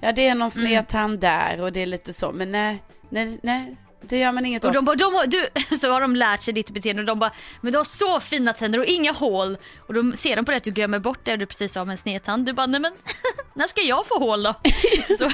Ja 0.00 0.12
det 0.12 0.26
är 0.26 0.34
någon 0.34 0.50
Mm. 0.56 0.68
sned 0.68 0.88
tand 0.88 1.20
där 1.20 1.60
och 1.60 1.72
det 1.72 1.80
är 1.82 1.86
lite 1.86 2.12
så, 2.12 2.32
men 2.32 2.52
nej, 2.52 2.82
nej, 3.10 3.38
nej. 3.42 3.76
Det 4.04 4.18
gör 4.18 4.32
man 4.32 4.46
inget 4.46 4.64
Och 4.64 4.72
de 4.72 4.84
bara, 4.84 4.96
de 4.96 5.14
har, 5.14 5.26
du, 5.26 5.48
så 5.76 5.90
har 5.90 6.00
de 6.00 6.16
lärt 6.16 6.40
sig 6.40 6.54
ditt 6.54 6.70
beteende 6.70 7.02
och 7.02 7.06
de 7.06 7.18
bara, 7.18 7.30
men 7.60 7.72
du 7.72 7.78
har 7.78 7.84
så 7.84 8.20
fina 8.20 8.52
tänder 8.52 8.78
och 8.78 8.84
inga 8.84 9.12
hål. 9.12 9.56
Och 9.78 9.94
då 9.94 10.12
ser 10.12 10.36
de 10.36 10.44
på 10.44 10.50
det 10.50 10.56
att 10.56 10.64
du 10.64 10.70
glömmer 10.70 10.98
bort 10.98 11.20
det 11.24 11.36
du 11.36 11.46
precis 11.46 11.72
sa 11.72 11.82
om 11.82 11.90
en 11.90 11.96
snedtand. 11.98 12.46
Du 12.46 12.52
bara, 12.52 12.66
nej 12.66 12.80
men 12.80 12.92
när 13.54 13.66
ska 13.66 13.80
jag 13.80 14.06
få 14.06 14.18
hål 14.18 14.42
då? 14.42 14.54
så, 15.18 15.28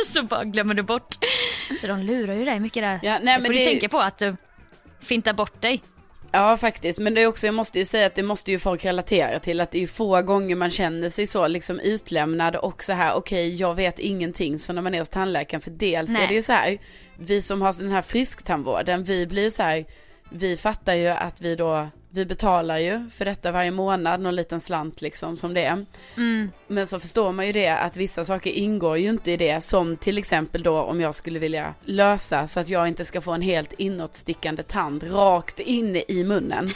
så 0.06 0.22
bara 0.22 0.44
glömmer 0.44 0.74
du 0.74 0.82
bort. 0.82 1.14
Så 1.80 1.86
de 1.86 2.00
lurar 2.00 2.34
ju 2.34 2.44
dig 2.44 2.60
mycket 2.60 2.82
där. 2.82 3.00
Ja, 3.02 3.18
nej, 3.22 3.38
men 3.38 3.44
får 3.44 3.52
det 3.52 3.58
du 3.58 3.64
tänka 3.64 3.88
på 3.88 3.98
att 3.98 4.18
du 4.18 4.36
fintar 5.00 5.32
bort 5.32 5.60
dig. 5.60 5.82
Ja 6.32 6.56
faktiskt, 6.56 6.98
men 6.98 7.14
det 7.14 7.22
är 7.22 7.26
också, 7.26 7.46
jag 7.46 7.54
måste 7.54 7.78
ju 7.78 7.84
säga 7.84 8.06
att 8.06 8.14
det 8.14 8.22
måste 8.22 8.50
ju 8.50 8.58
folk 8.58 8.84
relatera 8.84 9.40
till 9.40 9.60
att 9.60 9.70
det 9.70 9.82
är 9.82 9.86
få 9.86 10.22
gånger 10.22 10.56
man 10.56 10.70
känner 10.70 11.10
sig 11.10 11.26
så 11.26 11.48
liksom 11.48 11.80
utlämnad 11.80 12.56
och 12.56 12.84
så 12.84 12.92
här 12.92 13.14
okej 13.14 13.56
jag 13.56 13.74
vet 13.74 13.98
ingenting 13.98 14.58
så 14.58 14.72
när 14.72 14.82
man 14.82 14.94
är 14.94 14.98
hos 14.98 15.08
tandläkaren 15.08 15.60
för 15.60 15.70
dels 15.70 16.10
Nej. 16.10 16.24
är 16.24 16.28
det 16.28 16.34
ju 16.34 16.42
så 16.42 16.52
här 16.52 16.78
vi 17.16 17.42
som 17.42 17.62
har 17.62 17.72
den 17.72 17.90
här 17.90 18.02
frisktandvården 18.02 19.04
vi 19.04 19.26
blir 19.26 19.50
så 19.50 19.62
här 19.62 19.84
vi 20.30 20.56
fattar 20.56 20.94
ju 20.94 21.08
att 21.08 21.40
vi 21.40 21.56
då 21.56 21.88
vi 22.12 22.26
betalar 22.26 22.78
ju 22.78 23.10
för 23.10 23.24
detta 23.24 23.52
varje 23.52 23.70
månad, 23.70 24.20
någon 24.20 24.36
liten 24.36 24.60
slant 24.60 25.02
liksom 25.02 25.36
som 25.36 25.54
det 25.54 25.64
är. 25.64 25.86
Men 26.66 26.86
så 26.86 27.00
förstår 27.00 27.32
man 27.32 27.46
ju 27.46 27.52
det 27.52 27.68
att 27.68 27.96
vissa 27.96 28.24
saker 28.24 28.50
ingår 28.50 28.98
ju 28.98 29.08
inte 29.08 29.32
i 29.32 29.36
det 29.36 29.60
som 29.64 29.96
till 29.96 30.18
exempel 30.18 30.62
då 30.62 30.80
om 30.80 31.00
jag 31.00 31.14
skulle 31.14 31.38
vilja 31.38 31.74
lösa 31.84 32.46
så 32.46 32.60
att 32.60 32.68
jag 32.68 32.88
inte 32.88 33.04
ska 33.04 33.20
få 33.20 33.32
en 33.32 33.42
helt 33.42 33.72
inåtstickande 33.72 34.62
tand 34.62 35.12
rakt 35.12 35.60
inne 35.60 36.02
i 36.08 36.24
munnen. 36.24 36.68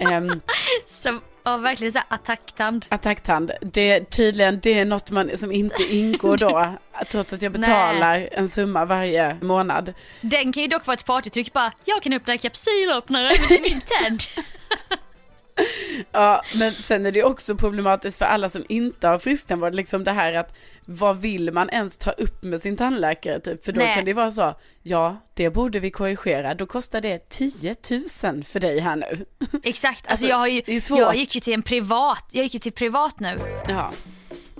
um, 0.12 0.40
Så, 0.86 1.18
ja, 1.50 1.56
verkligen 1.56 1.92
så 1.92 1.98
här 1.98 2.06
attacktand. 2.08 2.86
attacktand, 2.88 3.50
det 3.60 4.10
tydligen 4.10 4.60
det 4.60 4.78
är 4.78 4.84
något 4.84 5.10
man, 5.10 5.38
som 5.38 5.52
inte 5.52 5.82
ingår 5.82 6.36
då 6.36 6.74
trots 7.10 7.32
att 7.32 7.42
jag 7.42 7.52
betalar 7.52 8.28
en 8.32 8.48
summa 8.48 8.84
varje 8.84 9.36
månad. 9.40 9.94
Den 10.20 10.52
kan 10.52 10.62
ju 10.62 10.68
dock 10.68 10.86
vara 10.86 10.94
ett 10.94 11.06
partytryck 11.06 11.52
bara, 11.52 11.72
jag 11.84 12.02
kan 12.02 12.12
öppna 12.12 12.32
en 12.32 12.38
kapsylöppnare 12.38 13.32
med 13.48 13.60
min 13.62 13.80
tänd. 13.80 14.20
Ja, 16.12 16.42
men 16.58 16.70
sen 16.70 17.06
är 17.06 17.12
det 17.12 17.24
också 17.24 17.56
problematiskt 17.56 18.18
för 18.18 18.24
alla 18.24 18.48
som 18.48 18.64
inte 18.68 19.08
har 19.08 19.18
frisktandvård, 19.18 19.74
liksom 19.74 20.04
det 20.04 20.12
här 20.12 20.32
att 20.32 20.56
vad 20.84 21.20
vill 21.20 21.52
man 21.52 21.70
ens 21.70 21.96
ta 21.96 22.10
upp 22.10 22.42
med 22.42 22.60
sin 22.60 22.76
tandläkare 22.76 23.40
typ? 23.40 23.64
För 23.64 23.72
då 23.72 23.80
Nej. 23.80 23.94
kan 23.94 24.04
det 24.04 24.12
vara 24.12 24.30
så, 24.30 24.54
ja, 24.82 25.16
det 25.34 25.50
borde 25.50 25.80
vi 25.80 25.90
korrigera, 25.90 26.54
då 26.54 26.66
kostar 26.66 27.00
det 27.00 27.28
10 27.28 27.76
000 27.90 28.44
för 28.44 28.60
dig 28.60 28.80
här 28.80 28.96
nu. 28.96 29.26
Exakt, 29.62 30.06
alltså, 30.10 30.10
Alltså, 30.10 30.26
jag, 30.26 30.36
har 30.36 30.46
ju, 30.46 30.62
jag 30.88 31.16
gick 31.16 31.34
ju 31.34 31.40
till 31.40 31.54
en 31.54 31.62
privat, 31.62 32.26
jag 32.32 32.42
gick 32.42 32.54
ju 32.54 32.60
till 32.60 32.72
privat 32.72 33.20
nu. 33.20 33.38
Ja, 33.68 33.92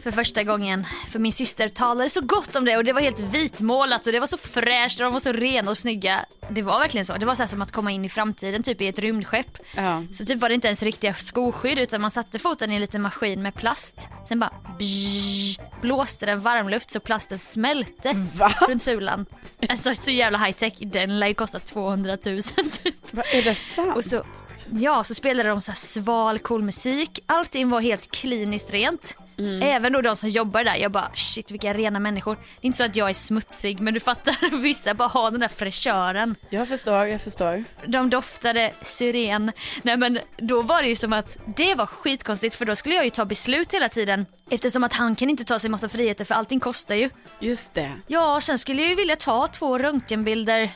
för 0.02 0.10
första 0.10 0.42
gången. 0.44 0.86
För 1.08 1.18
min 1.18 1.32
syster 1.32 1.68
talade 1.68 2.10
så 2.10 2.20
gott 2.20 2.56
om 2.56 2.64
det 2.64 2.76
och 2.76 2.84
det 2.84 2.92
var 2.92 3.00
helt 3.00 3.20
vitmålat 3.20 4.06
och 4.06 4.12
det 4.12 4.20
var 4.20 4.26
så 4.26 4.36
fräscht 4.38 5.00
och 5.00 5.04
de 5.04 5.12
var 5.12 5.20
så 5.20 5.32
rena 5.32 5.70
och 5.70 5.78
snygga. 5.78 6.24
Det 6.50 6.62
var 6.62 6.78
verkligen 6.78 7.04
så. 7.04 7.12
Det 7.16 7.26
var 7.26 7.34
så 7.34 7.42
här 7.42 7.46
som 7.48 7.62
att 7.62 7.72
komma 7.72 7.90
in 7.90 8.04
i 8.04 8.08
framtiden 8.08 8.62
typ 8.62 8.80
i 8.80 8.88
ett 8.88 8.98
rymdskepp. 8.98 9.58
ja. 9.76 10.02
Så 10.12 10.24
typ 10.24 10.38
var 10.40 10.48
det 10.48 10.54
inte 10.54 10.66
ens 10.68 10.82
riktiga 10.82 11.14
skoskydd 11.14 11.78
utan 11.78 12.00
man 12.00 12.10
satte 12.10 12.38
foten 12.38 12.70
i 12.72 12.74
en 12.74 12.80
liten 12.80 13.02
maskin 13.02 13.42
med 13.42 13.54
plast. 13.54 14.08
Sen 14.28 14.38
bara 14.40 14.50
bzzz, 14.78 15.58
blåste 15.80 16.26
den 16.26 16.40
varmluft 16.40 16.90
så 16.90 17.00
plasten 17.00 17.38
smälte 17.38 18.26
Va? 18.36 18.52
runt 18.68 18.82
sulan. 18.82 19.26
Alltså 19.68 19.94
så 19.94 20.10
jävla 20.10 20.38
high 20.38 20.56
tech. 20.56 20.72
Den 20.78 21.18
lär 21.20 21.26
ju 21.26 21.34
kosta 21.34 21.58
200 21.58 22.18
000 22.26 22.42
typ. 22.42 22.94
Vad 23.10 23.26
är 23.34 23.42
det 23.42 23.54
sant? 23.54 23.96
Och 23.96 24.04
så, 24.04 24.24
ja, 24.72 25.04
så 25.04 25.14
spelade 25.14 25.48
de 25.48 25.60
så 25.60 25.72
sval, 25.72 26.38
cool 26.38 26.62
musik. 26.62 27.20
Allting 27.26 27.70
var 27.70 27.80
helt 27.80 28.10
kliniskt 28.10 28.72
rent. 28.72 29.16
Även 29.62 29.92
då 29.92 30.00
de 30.00 30.16
som 30.16 30.28
jobbar 30.28 30.64
där. 30.64 30.76
Jag 30.76 30.92
bara 30.92 31.10
shit 31.14 31.50
vilka 31.50 31.74
rena 31.74 31.98
människor. 32.00 32.34
Det 32.34 32.40
är 32.62 32.66
inte 32.66 32.78
så 32.78 32.84
att 32.84 32.96
jag 32.96 33.10
är 33.10 33.14
smutsig 33.14 33.80
men 33.80 33.94
du 33.94 34.00
fattar, 34.00 34.60
vissa 34.62 34.94
bara 34.94 35.08
har 35.08 35.30
den 35.30 35.40
där 35.40 35.48
fräschören. 35.48 36.36
Jag 36.50 36.68
förstår, 36.68 37.06
jag 37.06 37.20
förstår. 37.20 37.64
De 37.86 38.10
doftade 38.10 38.72
syren. 38.82 39.52
Nej 39.82 39.96
men 39.96 40.18
då 40.36 40.62
var 40.62 40.82
det 40.82 40.88
ju 40.88 40.96
som 40.96 41.12
att 41.12 41.38
det 41.56 41.74
var 41.74 41.86
skitkonstigt 41.86 42.54
för 42.54 42.64
då 42.64 42.76
skulle 42.76 42.94
jag 42.94 43.04
ju 43.04 43.10
ta 43.10 43.24
beslut 43.24 43.74
hela 43.74 43.88
tiden. 43.88 44.26
Eftersom 44.50 44.84
att 44.84 44.92
han 44.92 45.14
kan 45.14 45.30
inte 45.30 45.44
ta 45.44 45.58
sig 45.58 45.70
massa 45.70 45.88
friheter 45.88 46.24
för 46.24 46.34
allting 46.34 46.60
kostar 46.60 46.94
ju. 46.94 47.10
Just 47.40 47.74
det. 47.74 47.92
Ja, 48.06 48.38
sen 48.42 48.58
skulle 48.58 48.82
jag 48.82 48.90
ju 48.90 48.96
vilja 48.96 49.16
ta 49.16 49.46
två 49.46 49.78
röntgenbilder. 49.78 50.70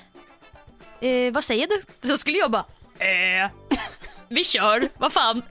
Eh, 1.01 1.33
vad 1.33 1.45
säger 1.45 1.67
du? 1.67 2.09
Så 2.09 2.17
skulle 2.17 2.39
jag 2.39 2.51
bara, 2.51 2.65
eh, 2.99 3.51
vi 4.29 4.45
kör, 4.45 4.89
vad 4.99 5.13
fan, 5.13 5.43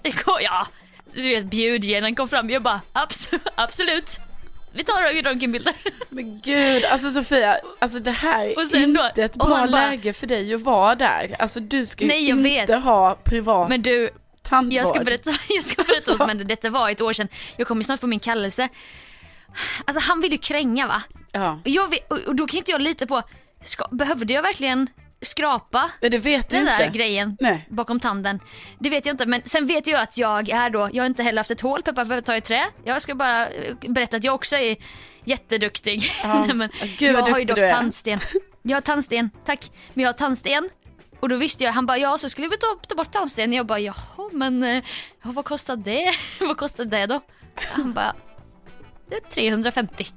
ja. 0.42 0.68
Du 1.14 1.22
vet 1.22 1.46
bjudgenen 1.46 2.16
kom 2.16 2.28
fram, 2.28 2.50
jag 2.50 2.62
bara, 2.62 2.82
abs 2.94 3.30
absolut. 3.56 4.20
Vi 4.76 4.84
tar 4.84 5.24
röntgenbilder. 5.24 5.74
Men 6.10 6.42
gud, 6.42 6.86
alltså 6.86 7.12
Sofia, 7.12 7.58
alltså 7.80 8.00
det 8.00 8.12
här 8.12 8.46
är 8.46 8.66
sen 8.66 8.94
då- 8.94 9.06
inte 9.08 9.24
ett 9.24 9.36
bra 9.36 9.48
bara- 9.48 9.66
läge 9.66 10.14
för 10.14 10.28
dig 10.28 10.54
att 10.54 10.62
vara 10.62 10.96
där. 10.96 11.36
Alltså 11.40 11.60
du 11.60 11.86
ska 11.86 12.04
ju 12.04 12.08
Nej, 12.08 12.30
jag 12.30 12.38
inte 12.38 12.74
vet. 12.74 12.84
ha 12.84 13.16
privat 13.24 13.70
Men 13.70 13.82
du, 13.82 14.10
tandvård. 14.42 14.74
jag 14.74 14.88
ska 14.88 15.00
berätta, 15.04 15.32
jag 15.50 15.64
ska 15.64 15.84
berätta 15.84 16.12
vad 16.12 16.18
som 16.18 16.28
hände. 16.30 16.44
Detta 16.44 16.70
var 16.70 16.90
ett 16.90 17.02
år 17.02 17.14
sedan. 17.14 17.28
Jag 17.58 17.68
kommer 17.68 17.84
snart 17.84 18.00
få 18.00 18.08
min 18.08 18.20
kallelse. 18.20 18.70
Alltså 19.86 20.00
han 20.10 20.22
vill 20.22 20.32
ju 20.32 20.38
kränga 20.38 20.88
va? 20.88 21.02
Ja, 21.32 21.60
jag, 21.64 21.94
och 22.08 22.18
och 22.28 22.36
då 22.36 22.48
kan 22.48 22.58
inte 22.58 22.72
jag 22.72 22.82
lita 22.82 23.06
på, 23.08 23.22
ska, 23.64 23.88
behövde 23.92 24.34
jag 24.34 24.42
verkligen 24.42 24.88
skrapa 25.24 25.92
men 26.02 26.12
det 26.12 26.18
vet 26.18 26.50
du 26.50 26.56
den 26.56 26.68
inte. 26.68 26.84
där 26.84 26.90
grejen 26.90 27.38
Nej. 27.40 27.68
bakom 27.70 28.00
tanden. 28.00 28.40
Det 28.80 28.90
vet 28.90 29.06
jag 29.06 29.14
inte 29.14 29.26
men 29.26 29.42
sen 29.46 29.68
vet 29.68 29.88
jag 29.88 30.02
att 30.02 30.18
jag 30.18 30.50
är 30.50 30.70
då, 30.70 30.90
jag 30.94 31.04
har 31.04 31.08
inte 31.08 31.24
heller 31.24 31.40
haft 31.40 31.52
ett 31.52 31.62
hål 31.62 31.82
peppar 31.82 32.06
för 32.06 32.18
att 32.18 32.26
ta 32.26 32.36
i 32.36 32.42
trä. 32.42 32.64
Jag 32.84 33.02
ska 33.02 33.16
bara 33.16 33.48
eh, 33.48 33.76
berätta 33.90 34.18
att 34.18 34.24
jag 34.24 34.36
också 34.36 34.56
är 34.56 34.76
jätteduktig. 35.26 36.04
Ja. 36.24 36.46
Nej, 36.46 36.54
men 36.56 36.70
gud, 36.98 37.16
jag 37.16 37.22
har 37.22 37.40
ju 37.40 37.46
dock 37.46 37.60
tandsten. 37.60 38.20
Jag 38.62 38.76
har 38.76 38.82
tandsten, 38.82 39.30
tack. 39.46 39.72
Men 39.94 40.04
jag 40.04 40.10
har 40.10 40.14
tandsten. 40.14 40.70
Och 41.20 41.30
då 41.30 41.36
visste 41.36 41.64
jag, 41.64 41.72
han 41.72 41.86
bara 41.86 41.98
ja 41.98 42.18
så 42.18 42.30
skulle 42.30 42.48
vi 42.48 42.58
ta, 42.58 42.80
ta 42.88 42.96
bort 42.96 43.12
tandsten. 43.12 43.54
Jag 43.54 43.66
bara 43.66 43.80
jaha 43.80 44.30
men 44.32 44.64
eh, 44.64 44.84
vad 45.22 45.46
kostar 45.46 45.76
det? 45.76 46.12
vad 46.40 46.58
kostar 46.58 46.86
det 46.86 47.06
då? 47.06 47.22
Han 47.56 47.94
bara 47.94 48.16
det 49.10 49.16
är 49.16 49.20
350. 49.20 50.08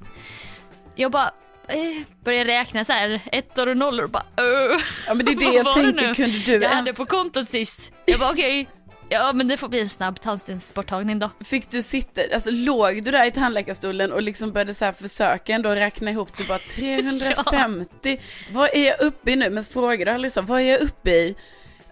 Jag 0.94 1.10
bara 1.10 1.30
eh, 1.68 2.02
började 2.24 2.50
räkna 2.50 2.84
så 2.84 2.92
här 2.92 3.20
ettor 3.32 3.68
och 3.68 3.76
nollor 3.76 4.04
och 4.04 4.10
bara 4.10 4.24
öh. 4.36 4.80
Ja 5.06 5.14
men 5.14 5.26
det 5.26 5.32
är 5.32 5.36
det 5.36 5.44
jag 5.56 5.74
tänker, 5.74 6.14
kunde 6.14 6.38
du 6.38 6.52
Jag 6.52 6.62
ens... 6.62 6.74
hade 6.74 6.92
på 6.92 7.06
kontot 7.06 7.46
sist. 7.46 7.92
Jag 8.04 8.20
bara 8.20 8.30
okej. 8.30 8.68
Ja 9.08 9.32
men 9.32 9.48
det 9.48 9.56
får 9.56 9.68
bli 9.68 9.80
en 9.80 9.88
snabb 9.88 10.20
tandstensborttagning 10.20 11.18
då. 11.18 11.30
Fick 11.44 11.70
du 11.70 11.82
sitta, 11.82 12.20
alltså 12.34 12.50
låg 12.50 13.04
du 13.04 13.10
där 13.10 13.24
i 13.24 13.30
tandläkarstolen 13.30 14.12
och 14.12 14.22
liksom 14.22 14.52
började 14.52 14.74
så 14.74 14.84
här 14.84 14.92
försöka 14.92 15.54
ändå 15.54 15.70
räkna 15.70 16.10
ihop 16.10 16.36
det 16.36 16.48
bara 16.48 16.58
350, 16.74 18.20
vad 18.52 18.70
är 18.74 18.86
jag 18.86 19.00
uppe 19.00 19.30
i 19.32 19.36
nu? 19.36 19.50
Men 19.50 19.64
frågade 19.64 20.14
aldrig 20.14 20.32
så, 20.32 20.42
vad 20.42 20.60
är 20.60 20.64
jag 20.70 20.80
uppe 20.80 21.10
i? 21.10 21.34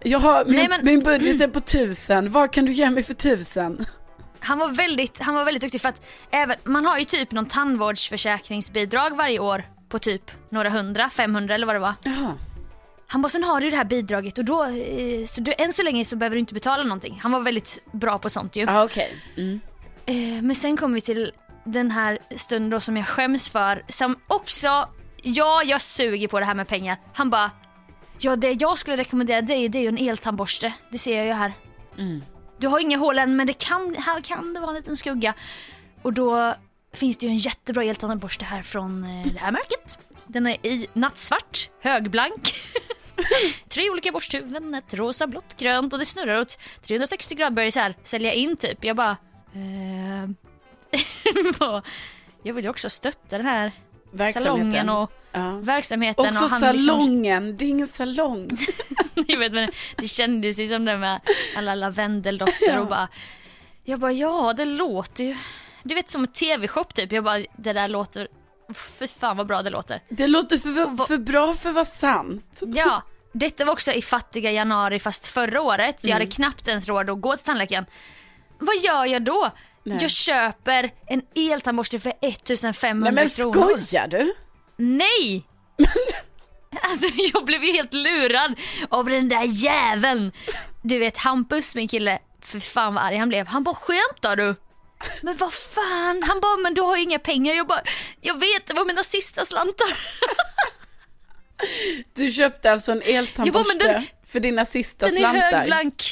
Jag 0.02 0.18
har, 0.18 0.44
min, 0.44 0.56
Nej, 0.56 0.68
men- 0.68 0.84
min 0.84 1.00
budget 1.00 1.40
är 1.40 1.48
på 1.48 1.60
tusen, 1.60 2.32
vad 2.32 2.52
kan 2.52 2.66
du 2.66 2.72
ge 2.72 2.90
mig 2.90 3.02
för 3.02 3.14
tusen? 3.14 3.86
Han 4.44 4.58
var 4.58 4.68
väldigt, 4.68 5.18
han 5.18 5.34
var 5.34 5.44
väldigt 5.44 5.62
duktig 5.62 5.80
för 5.80 5.88
att 5.88 6.06
även, 6.30 6.56
man 6.64 6.86
har 6.86 6.98
ju 6.98 7.04
typ 7.04 7.30
någon 7.30 7.46
tandvårdsförsäkringsbidrag 7.46 9.16
varje 9.16 9.38
år 9.38 9.64
på 9.88 9.98
typ 9.98 10.30
några 10.50 10.70
hundra, 10.70 11.10
500 11.10 11.54
eller 11.54 11.66
vad 11.66 11.76
det 11.76 11.80
var. 11.80 11.94
Jaha. 12.04 12.34
Han 13.06 13.22
bara, 13.22 13.28
sen 13.28 13.44
har 13.44 13.60
du 13.60 13.70
det 13.70 13.76
här 13.76 13.84
bidraget 13.84 14.38
och 14.38 14.44
då, 14.44 14.64
eh, 14.64 15.26
så 15.26 15.40
du, 15.40 15.54
än 15.58 15.72
så 15.72 15.82
länge 15.82 16.04
så 16.04 16.16
behöver 16.16 16.36
du 16.36 16.40
inte 16.40 16.54
betala 16.54 16.82
någonting. 16.82 17.18
Han 17.22 17.32
var 17.32 17.40
väldigt 17.40 17.82
bra 17.92 18.18
på 18.18 18.30
sånt 18.30 18.56
ju. 18.56 18.62
Ja 18.62 18.84
okej. 18.84 19.16
Mm. 19.36 19.60
Eh, 20.06 20.42
men 20.42 20.54
sen 20.54 20.76
kom 20.76 20.92
vi 20.92 21.00
till 21.00 21.32
den 21.64 21.90
här 21.90 22.18
stunden 22.36 22.70
då 22.70 22.80
som 22.80 22.96
jag 22.96 23.06
skäms 23.06 23.48
för. 23.48 23.84
Som 23.88 24.16
också, 24.26 24.88
ja 25.22 25.62
jag 25.64 25.80
suger 25.80 26.28
på 26.28 26.40
det 26.40 26.46
här 26.46 26.54
med 26.54 26.68
pengar. 26.68 26.98
Han 27.14 27.30
bara, 27.30 27.50
ja 28.18 28.36
det 28.36 28.52
jag 28.52 28.78
skulle 28.78 28.96
rekommendera 28.96 29.42
dig 29.42 29.68
det 29.68 29.78
är 29.78 29.82
ju 29.82 29.88
en 29.88 30.08
eltandborste. 30.08 30.72
Det 30.90 30.98
ser 30.98 31.16
jag 31.16 31.26
ju 31.26 31.32
här. 31.32 31.52
Du 32.64 32.68
har 32.68 32.78
inga 32.78 32.98
hål 32.98 33.18
än 33.18 33.36
men 33.36 33.46
det 33.46 33.52
kan, 33.52 33.94
här 33.94 34.20
kan 34.20 34.54
det 34.54 34.60
vara 34.60 34.70
en 34.70 34.76
liten 34.76 34.96
skugga. 34.96 35.34
Och 36.02 36.12
då 36.12 36.54
finns 36.92 37.18
det 37.18 37.26
ju 37.26 37.30
en 37.30 37.36
jättebra 37.36 37.84
eltandborste 37.84 38.44
här 38.44 38.62
från 38.62 39.04
eh, 39.04 39.32
det 39.32 39.38
här 39.38 39.52
märket. 39.52 39.98
Den 40.26 40.46
är 40.46 40.66
i 40.66 40.86
nattsvart, 40.92 41.70
högblank. 41.80 42.54
Tre 43.68 43.90
olika 43.90 44.12
borsthuvuden, 44.12 44.74
ett 44.74 44.94
rosa, 44.94 45.26
blått, 45.26 45.56
grönt 45.56 45.92
och 45.92 45.98
det 45.98 46.04
snurrar 46.04 46.40
åt 46.40 46.58
360 46.82 47.34
grader 47.34 47.54
börjar 47.54 47.70
så 47.70 47.80
här 47.80 47.96
sälja 48.02 48.32
in 48.32 48.56
typ. 48.56 48.84
Jag 48.84 48.96
bara... 48.96 49.16
Eh, 49.54 50.30
jag 52.42 52.54
vill 52.54 52.64
ju 52.64 52.70
också 52.70 52.90
stötta 52.90 53.36
den 53.36 53.46
här 53.46 53.72
salongen 54.32 54.88
och 54.88 55.12
Ja. 55.32 55.50
verksamheten. 55.62 56.26
Också 56.26 56.44
och 56.44 56.50
han 56.50 56.72
liksom- 56.72 57.00
salongen, 57.00 57.56
det 57.56 57.64
är 57.64 57.68
ingen 57.68 57.88
salong. 57.88 58.50
jag 59.14 59.38
vet, 59.38 59.52
men 59.52 59.70
det 59.96 60.08
kändes 60.08 60.58
ju 60.58 60.68
som 60.68 60.84
det 60.84 60.96
med 60.96 61.20
alla 61.56 61.74
lavendeldofter 61.74 62.78
och 62.78 62.86
bara... 62.86 63.08
Jag 63.84 64.00
bara, 64.00 64.12
ja 64.12 64.52
det 64.56 64.64
låter 64.64 65.24
ju... 65.24 65.36
Du 65.82 65.94
vet 65.94 66.08
som 66.08 66.22
en 66.22 66.28
tv-shop 66.32 66.84
typ. 66.84 67.12
Jag 67.12 67.24
bara, 67.24 67.38
det 67.56 67.72
där 67.72 67.88
låter... 67.88 68.28
Fy 68.98 69.08
fan 69.08 69.36
vad 69.36 69.46
bra 69.46 69.62
det 69.62 69.70
låter. 69.70 70.00
Det 70.08 70.26
låter 70.26 70.58
för, 70.58 71.06
för 71.06 71.18
bra 71.18 71.54
för 71.54 71.68
att 71.68 71.74
vara 71.74 71.84
sant. 71.84 72.62
Ja, 72.66 73.02
detta 73.32 73.64
var 73.64 73.72
också 73.72 73.92
i 73.92 74.02
fattiga 74.02 74.50
januari 74.50 74.98
fast 74.98 75.26
förra 75.28 75.60
året. 75.62 75.96
Jag 76.04 76.10
Mm. 76.10 76.14
hade 76.20 76.30
knappt 76.30 76.68
ens 76.68 76.88
råd 76.88 77.10
att 77.10 77.20
gå 77.20 77.36
till 77.36 77.46
tandläkaren. 77.46 77.86
Vad 78.58 78.76
gör 78.76 79.04
jag 79.04 79.22
då? 79.22 79.50
Nej. 79.84 79.98
Jag 80.00 80.10
köper 80.10 80.90
en 81.06 81.22
eltandborste 81.34 82.00
för 82.00 82.12
1500 82.20 83.10
Nej 83.10 83.12
men 83.24 83.30
kronor. 83.30 83.76
skojar 83.78 84.08
du? 84.08 84.34
Nej! 84.76 85.46
Alltså 86.82 87.06
jag 87.34 87.44
blev 87.44 87.64
ju 87.64 87.72
helt 87.72 87.92
lurad 87.94 88.54
av 88.88 89.04
den 89.06 89.28
där 89.28 89.42
jäveln. 89.44 90.32
Du 90.82 90.98
vet 90.98 91.16
Hampus, 91.18 91.74
min 91.74 91.88
kille, 91.88 92.18
för 92.42 92.60
fan 92.60 92.94
vad 92.94 93.04
arg 93.04 93.16
han 93.16 93.28
blev. 93.28 93.46
Han 93.46 93.64
bara 93.64 93.74
skämtar 93.74 94.36
du? 94.36 94.54
Men 95.22 95.36
vad 95.36 95.52
fan? 95.54 96.22
Han 96.22 96.40
bara, 96.40 96.56
men 96.56 96.74
du 96.74 96.80
har 96.80 96.96
ju 96.96 97.02
inga 97.02 97.18
pengar. 97.18 97.54
Jag 97.54 97.66
bara, 97.66 97.82
jag 98.20 98.34
vet 98.40 98.66
det 98.66 98.74
var 98.74 98.84
mina 98.84 99.02
sista 99.02 99.44
slantar. 99.44 99.98
Du 102.14 102.30
köpte 102.32 102.72
alltså 102.72 102.92
en 102.92 103.02
eltandborste 103.02 103.78
den- 103.78 104.06
för 104.26 104.40
dina 104.40 104.64
sista 104.64 105.06
Den 105.06 105.14
är 105.14 105.18
slantar? 105.18 105.40
högblank. 105.58 106.02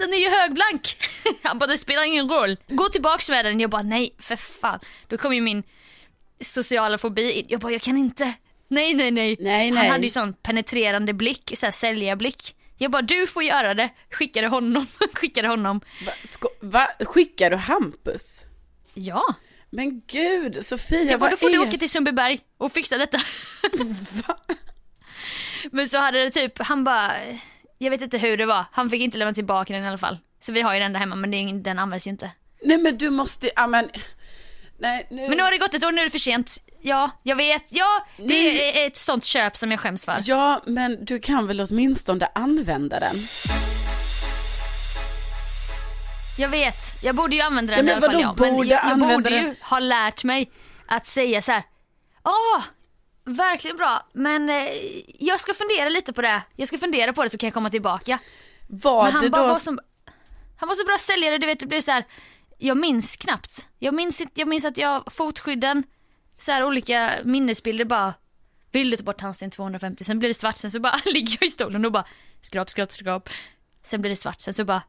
Den 0.00 0.12
är 0.12 0.18
ju 0.18 0.30
högblank. 0.30 0.96
Han 1.42 1.58
bara, 1.58 1.66
det 1.66 1.78
spelar 1.78 2.02
ingen 2.04 2.28
roll. 2.28 2.56
Gå 2.68 2.84
tillbaks 2.84 3.30
med 3.30 3.44
den. 3.44 3.60
Jag 3.60 3.70
bara, 3.70 3.82
nej 3.82 4.14
för 4.18 4.36
fan. 4.36 4.80
Då 5.08 5.16
kom 5.18 5.34
ju 5.34 5.40
min 5.40 5.62
sociala 6.40 6.98
fobi 6.98 7.32
in. 7.32 7.46
Jag 7.48 7.60
bara, 7.60 7.72
jag 7.72 7.82
kan 7.82 7.96
inte. 7.96 8.34
Nej, 8.68 8.94
nej, 8.94 9.10
nej. 9.10 9.36
Nej, 9.40 9.68
Han 9.68 9.78
nej. 9.78 9.88
hade 9.88 10.02
ju 10.04 10.10
sån 10.10 10.32
penetrerande 10.32 11.12
blick, 11.12 11.52
så 11.54 11.66
här 11.66 11.70
säljarblick. 11.70 12.56
Jag 12.78 12.90
bara, 12.90 13.02
du 13.02 13.26
får 13.26 13.42
göra 13.42 13.74
det. 13.74 13.88
Skickade 14.10 14.48
honom. 14.48 14.86
Skickade 15.14 15.48
honom. 15.48 15.80
Va, 16.06 16.12
sko, 16.24 16.48
va? 16.60 16.88
Skickar 17.00 17.50
du 17.50 17.56
Hampus? 17.56 18.42
Ja. 18.94 19.34
Men 19.70 20.02
gud, 20.06 20.66
Sofia, 20.66 21.02
Jag 21.02 21.20
bara, 21.20 21.30
då 21.30 21.36
får 21.36 21.48
är... 21.48 21.52
du 21.52 21.58
åka 21.58 21.76
till 21.76 21.90
Sundbyberg 21.90 22.40
och 22.58 22.72
fixa 22.72 22.98
detta. 22.98 23.18
Men 25.70 25.88
så 25.88 25.98
hade 25.98 26.24
det 26.24 26.30
typ, 26.30 26.58
han 26.58 26.84
bara, 26.84 27.12
jag 27.84 27.90
vet 27.90 28.00
inte 28.02 28.18
hur 28.18 28.36
det 28.36 28.46
var. 28.46 28.64
Han 28.72 28.90
fick 28.90 29.00
inte 29.02 29.18
lämna 29.18 29.34
tillbaka 29.34 29.72
den 29.74 29.84
i 29.84 29.88
alla 29.88 29.98
fall. 29.98 30.18
Så 30.40 30.52
vi 30.52 30.60
har 30.62 30.74
ju 30.74 30.80
den 30.80 30.92
där 30.92 31.00
hemma 31.00 31.16
men 31.16 31.34
ingen- 31.34 31.62
den 31.62 31.78
används 31.78 32.06
ju 32.06 32.10
inte. 32.10 32.30
Nej 32.62 32.78
men 32.78 32.98
du 32.98 33.10
måste, 33.10 33.50
ja 33.56 33.66
men... 33.66 33.90
Nej, 34.78 35.06
nu... 35.10 35.28
Men 35.28 35.36
nu 35.36 35.42
har 35.42 35.50
det 35.50 35.58
gått 35.58 35.74
ett 35.74 35.84
år, 35.84 35.92
nu 35.92 36.00
är 36.00 36.04
det 36.04 36.10
för 36.10 36.18
sent. 36.18 36.56
Ja, 36.82 37.10
jag 37.22 37.36
vet. 37.36 37.62
Ja, 37.68 38.06
det 38.16 38.82
är 38.82 38.86
ett 38.86 38.96
sånt 38.96 39.24
köp 39.24 39.56
som 39.56 39.70
jag 39.70 39.80
skäms 39.80 40.04
för. 40.04 40.16
Ja, 40.24 40.62
men 40.66 41.04
du 41.04 41.18
kan 41.20 41.46
väl 41.46 41.60
åtminstone 41.60 42.28
använda 42.34 42.98
den? 43.00 43.14
Jag 46.38 46.48
vet. 46.48 47.02
Jag 47.02 47.14
borde 47.16 47.36
ju 47.36 47.42
använda 47.42 47.72
Ja, 47.72 47.76
den 47.76 47.86
men 47.86 47.94
i 47.94 47.96
alla 47.96 48.12
fall. 48.12 48.20
Ja. 48.20 48.34
Men 48.38 48.68
jag, 48.68 48.80
jag 48.90 48.98
borde 48.98 49.30
ju 49.30 49.40
den? 49.40 49.56
ha 49.62 49.78
lärt 49.78 50.24
mig 50.24 50.50
att 50.86 51.06
säga 51.06 51.42
så 51.42 51.52
här. 51.52 51.62
Åh, 52.24 52.62
verkligen 53.34 53.76
bra. 53.76 54.08
Men 54.12 54.50
eh, 54.50 54.68
jag 55.18 55.40
ska 55.40 55.54
fundera 55.54 55.88
lite 55.88 56.12
på 56.12 56.22
det. 56.22 56.42
Jag 56.56 56.68
ska 56.68 56.78
fundera 56.78 57.12
på 57.12 57.22
det 57.22 57.30
så 57.30 57.38
kan 57.38 57.46
jag 57.46 57.54
komma 57.54 57.70
tillbaka. 57.70 58.18
Var 58.68 59.04
Men 59.04 59.12
han 59.12 59.30
bara 59.30 59.42
då... 59.42 59.48
var 59.48 59.54
som, 59.54 59.78
han 60.56 60.68
var 60.68 60.76
så 60.76 60.84
bra 60.84 60.96
säljare, 60.98 61.38
du 61.38 61.46
vet 61.46 61.60
det 61.60 61.66
blev 61.66 61.80
så 61.80 61.90
här. 61.90 62.04
Jag 62.58 62.76
minns 62.76 63.16
knappt. 63.16 63.68
Jag 63.78 63.94
minns, 63.94 64.22
jag 64.34 64.48
minns 64.48 64.64
att 64.64 64.78
jag, 64.78 65.12
fotskydden, 65.12 65.82
så 66.38 66.52
här 66.52 66.64
olika 66.64 67.12
minnesbilder 67.24 67.84
bara. 67.84 68.14
Vill 68.72 68.90
du 68.90 68.96
ta 68.96 69.04
bort 69.04 69.18
tandsten 69.18 69.50
250, 69.50 70.04
sen 70.04 70.18
blir 70.18 70.28
det 70.28 70.34
svart, 70.34 70.56
sen 70.56 70.70
så 70.70 70.80
bara 70.80 70.96
ligger 71.04 71.36
jag 71.40 71.46
i 71.46 71.50
stolen 71.50 71.84
och 71.84 71.92
bara 71.92 72.04
skrap, 72.40 72.70
skrap, 72.70 72.92
skrap. 72.92 73.28
Sen 73.82 74.00
blir 74.00 74.10
det 74.10 74.16
svart, 74.16 74.40
sen 74.40 74.54
så 74.54 74.64
bara 74.64 74.82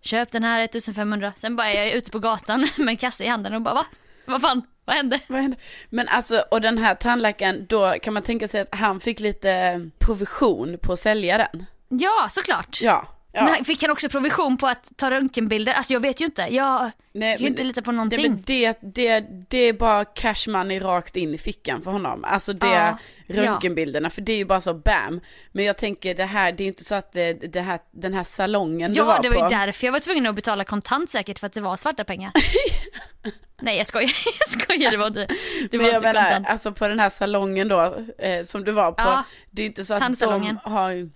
köp 0.00 0.30
den 0.30 0.44
här 0.44 0.60
1500, 0.60 1.32
sen 1.36 1.56
bara 1.56 1.66
är 1.66 1.84
jag 1.84 1.92
ute 1.92 2.10
på 2.10 2.18
gatan 2.18 2.60
med 2.76 2.88
en 2.88 2.96
kasse 2.96 3.24
i 3.24 3.28
handen 3.28 3.54
och 3.54 3.62
bara 3.62 3.74
va? 3.74 3.86
Vad 4.30 4.40
fan, 4.40 4.62
vad 4.84 4.96
hände? 4.96 5.20
Vad 5.28 5.40
hände? 5.40 5.56
Men 5.88 6.08
alltså, 6.08 6.44
och 6.50 6.60
den 6.60 6.78
här 6.78 6.94
tandläkaren, 6.94 7.66
då 7.68 7.94
kan 8.02 8.14
man 8.14 8.22
tänka 8.22 8.48
sig 8.48 8.60
att 8.60 8.74
han 8.74 9.00
fick 9.00 9.20
lite 9.20 9.80
provision 9.98 10.78
på 10.82 10.92
att 10.92 10.98
sälja 10.98 11.38
den. 11.38 11.66
Ja, 11.88 12.26
såklart. 12.30 12.78
Ja. 12.82 13.08
Ja. 13.32 13.44
Men 13.44 13.64
fick 13.64 13.82
han 13.82 13.90
också 13.90 14.08
provision 14.08 14.56
på 14.56 14.66
att 14.66 14.92
ta 14.96 15.10
röntgenbilder? 15.10 15.72
Alltså 15.72 15.92
jag 15.92 16.00
vet 16.00 16.20
ju 16.20 16.24
inte. 16.24 16.46
Jag 16.50 16.90
Nej, 17.12 17.36
kan 17.36 17.42
ju 17.44 17.48
inte 17.48 17.64
lita 17.64 17.82
på 17.82 17.92
någonting. 17.92 18.42
det, 18.46 18.78
det, 18.82 19.20
det 19.48 19.58
är 19.58 19.72
bara 19.72 20.04
cash 20.04 20.48
money 20.48 20.78
rakt 20.80 21.16
in 21.16 21.34
i 21.34 21.38
fickan 21.38 21.82
för 21.82 21.90
honom. 21.90 22.24
Alltså 22.24 22.52
det, 22.52 22.66
Ja, 22.66 22.98
röntgenbilderna, 23.28 24.10
för 24.10 24.22
det 24.22 24.32
är 24.32 24.36
ju 24.36 24.44
bara 24.44 24.60
så 24.60 24.74
bam. 24.74 25.20
Men 25.52 25.64
jag 25.64 25.76
tänker 25.78 26.14
det 26.14 26.24
här, 26.24 26.52
det 26.52 26.64
är 26.64 26.68
inte 26.68 26.84
så 26.84 26.94
att 26.94 27.12
det, 27.12 27.32
det 27.32 27.60
här, 27.60 27.78
den 27.90 28.14
här 28.14 28.24
salongen 28.24 28.92
du 28.92 28.98
Ja, 28.98 29.04
var 29.04 29.22
det 29.22 29.28
var 29.28 29.36
ju 29.36 29.42
på. 29.42 29.48
därför 29.48 29.86
jag 29.86 29.92
var 29.92 30.00
tvungen 30.00 30.26
att 30.26 30.34
betala 30.34 30.64
kontant 30.64 31.10
säkert 31.10 31.38
för 31.38 31.46
att 31.46 31.52
det 31.52 31.60
var 31.60 31.76
svarta 31.76 32.04
pengar. 32.04 32.32
Nej 33.62 33.76
jag 33.76 33.86
skojar, 33.86 34.10
jag 34.40 34.48
skojar, 34.48 34.90
det 34.90 34.96
var 34.96 35.06
inte, 35.06 35.26
det 35.70 35.76
var 35.78 35.84
Men 35.84 35.86
jag 35.86 35.96
inte 35.96 36.12
menar, 36.12 36.22
kontant. 36.24 36.48
alltså 36.48 36.72
på 36.72 36.88
den 36.88 36.98
här 37.00 37.08
salongen 37.10 37.68
då, 37.68 38.04
eh, 38.18 38.44
som 38.44 38.64
du 38.64 38.72
var 38.72 38.92
på, 38.92 39.02
Ja, 39.02 39.24
det 39.50 39.62
är 39.62 39.66
inte 39.66 39.84
så 39.84 39.94
att 39.94 40.20
de 40.20 40.58
har 40.64 41.10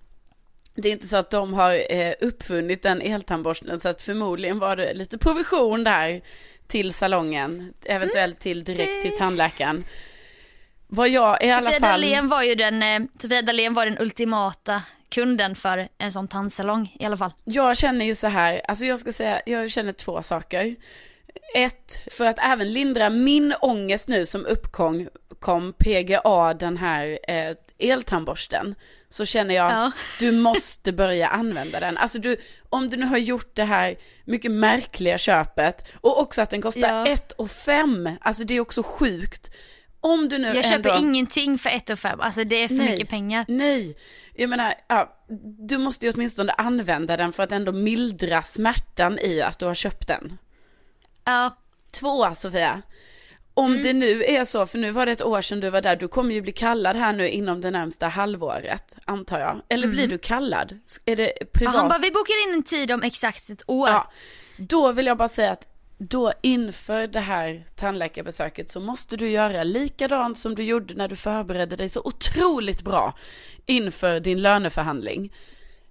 det 0.74 0.88
är 0.88 0.92
inte 0.92 1.06
så 1.06 1.16
att 1.16 1.30
de 1.30 1.54
har 1.54 1.92
eh, 1.92 2.14
uppfunnit 2.20 2.82
den 2.82 3.02
eltandborsten 3.02 3.80
så 3.80 3.88
att 3.88 4.02
förmodligen 4.02 4.58
var 4.58 4.76
det 4.76 4.94
lite 4.94 5.18
provision 5.18 5.84
där 5.84 6.22
till 6.66 6.92
salongen, 6.92 7.72
eventuellt 7.84 8.38
till 8.38 8.64
direkt 8.64 9.02
till 9.02 9.18
tandläkaren. 9.18 9.84
Vad 10.86 11.08
jag 11.08 11.42
i 11.42 11.50
alla 11.50 11.70
Sofia 11.70 11.80
fall... 11.80 12.00
Dalén 12.00 12.28
var 12.28 12.42
ju 12.42 12.54
den, 12.54 12.82
eh, 12.82 13.00
Sofia 13.18 13.42
Dalén 13.42 13.74
var 13.74 13.86
den 13.86 13.98
ultimata 13.98 14.82
kunden 15.08 15.54
för 15.54 15.88
en 15.98 16.12
sån 16.12 16.28
tandsalong 16.28 16.96
i 17.00 17.04
alla 17.04 17.16
fall. 17.16 17.32
Jag 17.44 17.76
känner 17.76 18.04
ju 18.04 18.14
så 18.14 18.26
här, 18.26 18.60
alltså 18.68 18.84
jag 18.84 18.98
ska 18.98 19.12
säga, 19.12 19.40
jag 19.46 19.70
känner 19.70 19.92
två 19.92 20.22
saker. 20.22 20.76
Ett, 21.54 22.02
för 22.10 22.24
att 22.24 22.38
även 22.38 22.72
lindra 22.72 23.10
min 23.10 23.54
ångest 23.60 24.08
nu 24.08 24.26
som 24.26 24.46
uppkom 24.46 25.08
kom 25.40 25.72
PGA 25.72 26.54
den 26.54 26.76
här 26.76 27.18
eh, 27.28 27.56
eltandborsten. 27.78 28.74
Så 29.14 29.24
känner 29.26 29.54
jag, 29.54 29.72
Ja. 29.72 29.92
du 30.18 30.32
måste 30.32 30.92
börja 30.92 31.28
använda 31.28 31.80
den. 31.80 31.96
Alltså 31.96 32.18
du, 32.18 32.36
om 32.68 32.90
du 32.90 32.96
nu 32.96 33.06
har 33.06 33.18
gjort 33.18 33.56
det 33.56 33.64
här 33.64 33.96
mycket 34.24 34.50
märkliga 34.50 35.18
köpet 35.18 35.84
och 36.00 36.20
också 36.20 36.42
att 36.42 36.50
den 36.50 36.62
kostar 36.62 36.88
Ja. 36.88 37.06
1 37.06 37.32
och 37.32 37.50
5. 37.50 38.10
Alltså 38.20 38.44
det 38.44 38.54
är 38.54 38.60
också 38.60 38.82
sjukt. 38.82 39.50
Om 40.00 40.28
du 40.28 40.38
nu 40.38 40.48
Jag 40.48 40.64
köper 40.64 40.90
ändå... 40.90 41.00
ingenting 41.00 41.58
för 41.58 41.70
1 41.70 41.98
5, 41.98 42.20
alltså 42.20 42.44
det 42.44 42.56
är 42.56 42.68
för 42.68 42.74
Nej. 42.74 42.90
mycket 42.90 43.08
pengar. 43.08 43.44
Nej, 43.48 43.96
jag 44.34 44.50
menar, 44.50 44.74
ja, 44.88 45.24
du 45.68 45.78
måste 45.78 46.06
ju 46.06 46.12
åtminstone 46.12 46.52
använda 46.52 47.16
den 47.16 47.32
för 47.32 47.42
att 47.42 47.52
ändå 47.52 47.72
mildra 47.72 48.42
smärtan 48.42 49.18
i 49.18 49.42
att 49.42 49.58
du 49.58 49.66
har 49.66 49.74
köpt 49.74 50.08
den. 50.08 50.38
Ja, 51.24 51.56
Två, 51.92 52.34
Sofia. 52.34 52.82
Om 53.56 53.72
Mm. 53.72 53.82
det 53.82 53.92
nu 53.92 54.24
är 54.24 54.44
så, 54.44 54.66
för 54.66 54.78
nu 54.78 54.90
var 54.90 55.06
det 55.06 55.12
ett 55.12 55.22
år 55.22 55.42
sedan 55.42 55.60
du 55.60 55.70
var 55.70 55.80
där, 55.80 55.96
du 55.96 56.08
kommer 56.08 56.34
ju 56.34 56.40
bli 56.42 56.52
kallad 56.52 56.96
här 56.96 57.12
nu 57.12 57.28
inom 57.28 57.60
det 57.60 57.70
närmsta 57.70 58.08
halvåret, 58.08 58.96
antar 59.04 59.40
jag. 59.40 59.62
Eller 59.68 59.88
blir 59.88 60.08
du 60.08 60.18
kallad? 60.18 60.78
Är 61.04 61.16
det 61.16 61.32
privat? 61.52 61.74
Mm. 61.74 61.80
han 61.80 61.88
bara 61.88 61.98
vi 61.98 62.10
bokar 62.10 62.48
in 62.48 62.54
en 62.54 62.62
tid 62.62 62.92
om 62.92 63.02
exakt 63.02 63.50
ett 63.50 63.64
år. 63.66 63.88
Ja, 63.88 64.10
då 64.56 64.92
vill 64.92 65.06
jag 65.06 65.16
bara 65.16 65.28
säga 65.28 65.52
att 65.52 65.68
då 65.98 66.32
inför 66.42 67.06
det 67.06 67.20
här 67.20 67.64
tandläkarbesöket 67.76 68.70
så 68.70 68.80
måste 68.80 69.16
du 69.16 69.30
göra 69.30 69.62
likadant 69.64 70.38
som 70.38 70.54
du 70.54 70.62
gjorde 70.62 70.94
när 70.94 71.08
du 71.08 71.16
förberedde 71.16 71.76
dig 71.76 71.88
så 71.88 72.00
otroligt 72.04 72.82
bra 72.82 73.14
inför 73.66 74.20
din 74.20 74.42
löneförhandling. 74.42 75.32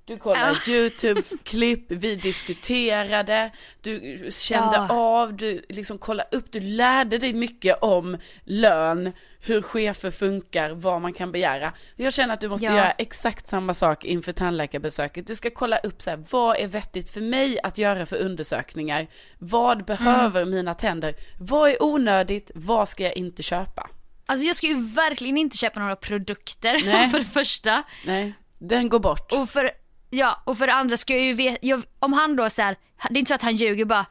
Du 0.06 0.18
kollade 0.18 0.54
YouTube-klipp, 0.68 1.86
vi 1.91 2.16
diskuterade, 2.16 3.51
du 3.82 4.28
kände 4.32 4.76
Ja. 4.76 4.88
av, 4.89 5.34
du 5.34 5.66
liksom 5.70 5.97
kollade 5.97 6.30
upp, 6.38 6.51
du 6.51 6.60
lärde 6.60 7.18
dig 7.18 7.34
mycket 7.34 7.78
om 7.82 8.18
lön, 8.43 9.12
hur 9.39 9.62
chefer 9.62 10.12
funkar, 10.12 10.70
vad 10.70 11.01
man 11.01 11.14
kan 11.14 11.32
begära. 11.32 11.74
Jag 11.95 12.14
känner 12.14 12.34
att 12.34 12.41
du 12.41 12.49
måste 12.49 12.66
Ja. 12.66 12.76
göra 12.78 12.91
exakt 12.91 13.47
samma 13.47 13.74
sak 13.74 14.06
inför 14.06 14.34
tandläkarbesöket. 14.34 15.28
Du 15.28 15.36
ska 15.36 15.49
kolla 15.49 15.78
upp 15.78 16.01
så 16.01 16.10
här, 16.10 16.24
vad 16.30 16.58
är 16.58 16.68
vettigt 16.68 17.10
för 17.10 17.22
mig 17.22 17.60
att 17.64 17.78
göra 17.78 18.06
för 18.06 18.18
undersökningar? 18.18 19.08
Vad 19.39 19.86
behöver 19.86 20.41
Mm. 20.41 20.56
mina 20.56 20.74
tänder? 20.74 21.14
Vad 21.39 21.70
är 21.70 21.84
onödigt? 21.84 22.51
Vad 22.56 22.89
ska 22.89 23.04
jag 23.04 23.18
inte 23.18 23.43
köpa? 23.43 23.89
Alltså 24.26 24.45
jag 24.45 24.56
ska 24.56 24.68
ju 24.68 24.93
verkligen 24.95 25.38
inte 25.38 25.58
köpa 25.58 25.80
några 25.80 25.95
produkter 25.95 26.82
Nej. 26.86 27.08
för 27.12 27.20
det 27.20 27.26
första. 27.26 27.84
Nej, 28.06 28.34
den 28.60 28.89
går 28.89 28.99
bort. 28.99 29.32
Och 29.32 29.49
för, 29.49 29.72
ja, 30.14 30.41
och 30.45 30.57
för 30.57 30.68
det 30.68 30.74
andra 30.74 30.97
ska 30.97 31.14
jag 31.14 31.24
ju 31.26 31.34
veta, 31.34 31.82
om 31.99 32.14
han 32.14 32.36
då 32.36 32.49
så 32.49 32.61
här, 32.61 32.78
det 33.09 33.16
är 33.16 33.20
inte 33.20 33.30
så 33.30 33.36
att 33.36 33.41
han 33.41 33.55
ljuger 33.55 33.86
bara, 33.86 34.05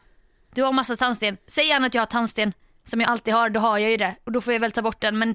du 0.55 0.62
har 0.62 0.72
massa 0.72 0.96
tandsten, 0.96 1.36
säg 1.46 1.66
gärna 1.68 1.86
att 1.86 1.94
jag 1.94 2.00
har 2.03 2.07
tandsten 2.07 2.53
som 2.84 3.00
jag 3.00 3.11
alltid 3.11 3.34
har, 3.34 3.50
då 3.50 3.61
har 3.61 3.78
jag 3.78 3.90
ju 3.90 3.96
det 3.96 4.14
och 4.24 4.32
då 4.32 4.40
får 4.40 4.53
jag 4.53 4.61
väl 4.61 4.72
ta 4.72 4.82
bort 4.82 5.00
den 5.00 5.18
men 5.18 5.34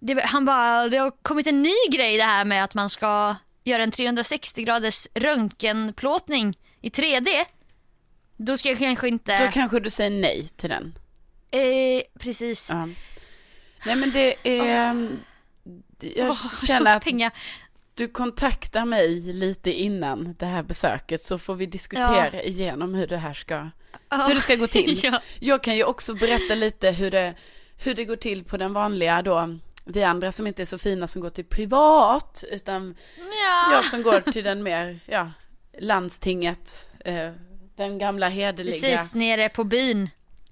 det, 0.00 0.22
han 0.24 0.44
bara, 0.44 0.88
det 0.88 0.96
har 0.96 1.10
kommit 1.22 1.46
en 1.46 1.62
ny 1.62 1.74
grej 1.92 2.16
det 2.16 2.22
här 2.24 2.44
med 2.44 2.64
att 2.64 2.74
man 2.74 2.90
ska 2.90 3.36
göra 3.64 3.82
en 3.82 3.90
360 3.90 4.62
graders 4.64 5.06
röntgenplåtning 5.14 6.54
i 6.80 6.88
3D. 6.88 7.44
Då 8.36 8.56
ska 8.56 8.68
jag 8.68 8.78
kanske 8.78 9.08
inte, 9.08 9.44
Då 9.46 9.50
kanske 9.52 9.80
du 9.80 9.90
säger 9.90 10.10
nej 10.10 10.48
till 10.56 10.68
den. 10.70 10.98
eh, 11.52 12.02
precis. 12.20 12.70
Ja. 12.72 12.88
Nej 13.86 13.96
men 13.96 14.10
det 14.10 14.34
är, 14.48 15.08
det- 15.98 16.12
jag 16.16 16.36
känner 16.66 16.96
att 16.96 17.04
pengar. 17.04 17.32
Du 17.94 18.08
kontaktar 18.08 18.84
mig 18.84 19.20
lite 19.20 19.72
innan 19.72 20.34
det 20.38 20.46
här 20.46 20.62
besöket 20.62 21.22
så 21.22 21.38
får 21.38 21.54
vi 21.54 21.66
diskutera 21.66 22.42
igenom 22.42 22.94
hur 22.94 23.06
det 23.06 23.16
här 23.16 23.34
ska, 23.34 23.58
hur 24.10 24.34
det 24.34 24.40
ska 24.40 24.54
gå 24.54 24.66
till. 24.66 24.94
ja. 25.02 25.20
Jag 25.38 25.62
kan 25.62 25.76
ju 25.76 25.84
också 25.84 26.14
berätta 26.14 26.54
lite 26.54 26.90
hur 26.90 27.10
det, 27.10 27.34
hur 27.84 27.94
det 27.94 28.04
går 28.04 28.16
till 28.16 28.44
på 28.44 28.56
den 28.56 28.72
vanliga 28.72 29.22
då, 29.22 29.58
vi 29.84 30.02
andra 30.02 30.32
som 30.32 30.46
inte 30.46 30.62
är 30.62 30.66
så 30.66 30.78
fina 30.78 31.06
som 31.06 31.22
går 31.22 31.30
till 31.30 31.44
privat, 31.44 32.44
utan 32.50 32.94
Ja. 33.16 33.72
jag 33.72 33.84
som 33.84 34.02
går 34.02 34.32
till 34.32 34.44
den 34.44 34.62
mer, 34.62 35.00
ja, 35.06 35.30
landstinget, 35.78 36.90
eh, 37.04 37.30
den 37.76 37.98
gamla 37.98 38.28
hederliga. 38.28 38.72
Precis, 38.80 39.14
nere 39.14 39.48
på 39.48 39.64
byn. 39.64 40.08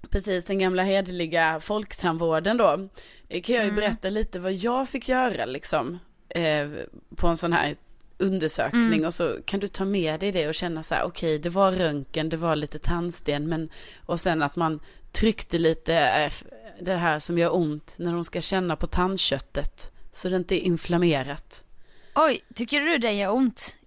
Precis, 0.09 0.45
den 0.45 0.59
gamla 0.59 0.83
hederliga 0.83 1.59
folktandvården 1.59 2.57
då. 2.57 2.89
Eh, 3.29 3.41
Kan 3.41 3.55
jag 3.55 3.63
Mm. 3.63 3.75
ju 3.75 3.81
berätta 3.81 4.09
lite 4.09 4.39
vad 4.39 4.53
jag 4.53 4.89
fick 4.89 5.09
göra 5.09 5.45
liksom. 5.45 5.99
Eh, 6.29 6.67
på 7.15 7.27
en 7.27 7.37
sån 7.37 7.53
här 7.53 7.75
undersökning 8.17 8.83
Mm. 8.93 9.05
och 9.05 9.13
så 9.13 9.37
kan 9.45 9.59
du 9.59 9.67
ta 9.67 9.85
med 9.85 10.19
dig 10.19 10.31
det 10.31 10.47
och 10.47 10.55
känna 10.55 10.83
så 10.83 10.95
här, 10.95 11.03
okej 11.03 11.39
det 11.39 11.49
var 11.49 11.71
röntgen, 11.71 12.29
det 12.29 12.37
var 12.37 12.55
lite 12.55 12.79
tandsten 12.79 13.47
men 13.49 13.69
och 14.05 14.19
sen 14.19 14.41
att 14.41 14.55
man 14.55 14.79
tryckte 15.11 15.57
lite 15.59 15.95
eh, 15.95 16.33
det 16.81 16.95
här 16.95 17.19
som 17.19 17.37
gör 17.37 17.55
ont 17.55 17.93
när 17.97 18.13
de 18.13 18.23
ska 18.23 18.41
känna 18.41 18.75
på 18.75 18.87
tandköttet 18.87 19.91
så 20.11 20.29
det 20.29 20.35
inte 20.35 20.55
är 20.55 20.59
inflammerat. 20.65 21.63
Oj, 22.15 22.41
tycker 22.55 22.81
du 22.81 22.97
det 22.97 23.11
gör 23.11 23.31
ont? 23.33 23.77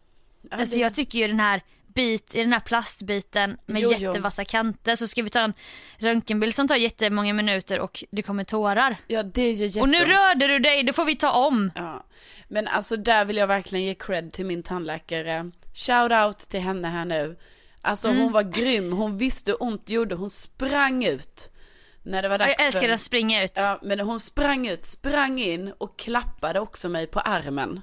Ja, 0.50 0.56
Alltså 0.56 0.76
det- 0.76 0.82
jag 0.82 0.94
tycker 0.94 1.18
ju 1.18 1.26
den 1.28 1.40
här 1.40 1.62
bit, 1.94 2.34
i 2.34 2.40
den 2.40 2.52
här 2.52 2.60
plastbiten 2.60 3.56
med 3.66 3.82
Jo, 3.82 3.90
jo. 3.92 3.98
jättevassa 3.98 4.44
kanter 4.44 4.96
så 4.96 5.08
ska 5.08 5.22
vi 5.22 5.30
ta 5.30 5.40
en 5.40 5.54
röntgenbild 5.98 6.54
som 6.54 6.68
tar 6.68 6.76
jättemånga 6.76 7.32
minuter 7.34 7.80
och 7.80 8.04
det 8.10 8.22
kommer 8.22 8.44
tårar. 8.44 8.96
Ja 9.06 9.22
det 9.22 9.42
är 9.42 9.52
ju 9.52 9.80
Och 9.80 9.88
nu 9.88 9.98
rörde 9.98 10.46
du 10.46 10.58
dig, 10.58 10.82
det 10.82 10.92
får 10.92 11.04
vi 11.04 11.16
ta 11.16 11.46
om. 11.46 11.70
Ja, 11.74 12.04
men 12.48 12.68
alltså 12.68 12.96
där 12.96 13.24
vill 13.24 13.36
jag 13.36 13.46
verkligen 13.46 13.84
ge 13.84 13.94
cred 13.94 14.32
till 14.32 14.46
min 14.46 14.62
tandläkare. 14.62 15.50
Shout 15.74 16.12
out 16.12 16.38
till 16.38 16.60
henne 16.60 16.88
här 16.88 17.04
nu. 17.04 17.36
Alltså 17.80 18.08
Mm. 18.08 18.20
hon 18.22 18.32
var 18.32 18.42
grym, 18.42 18.92
hon 18.92 19.18
visste 19.18 19.50
hur 19.50 19.62
ont 19.62 19.86
det 19.86 19.92
gjorde, 19.92 20.14
hon 20.14 20.30
sprang 20.30 21.04
ut. 21.04 21.48
När 22.02 22.22
det 22.22 22.28
var 22.28 22.38
dags 22.38 22.54
Jag 22.58 22.66
älskar 22.66 22.88
att 22.88 23.00
springa 23.00 23.44
ut. 23.44 23.52
Ja, 23.54 23.78
men 23.82 24.00
hon 24.00 24.20
sprang 24.20 24.66
ut, 24.68 24.84
sprang 24.84 25.38
in 25.40 25.72
och 25.78 25.98
klappade 25.98 26.60
också 26.60 26.88
mig 26.88 27.06
på 27.06 27.20
armen. 27.20 27.82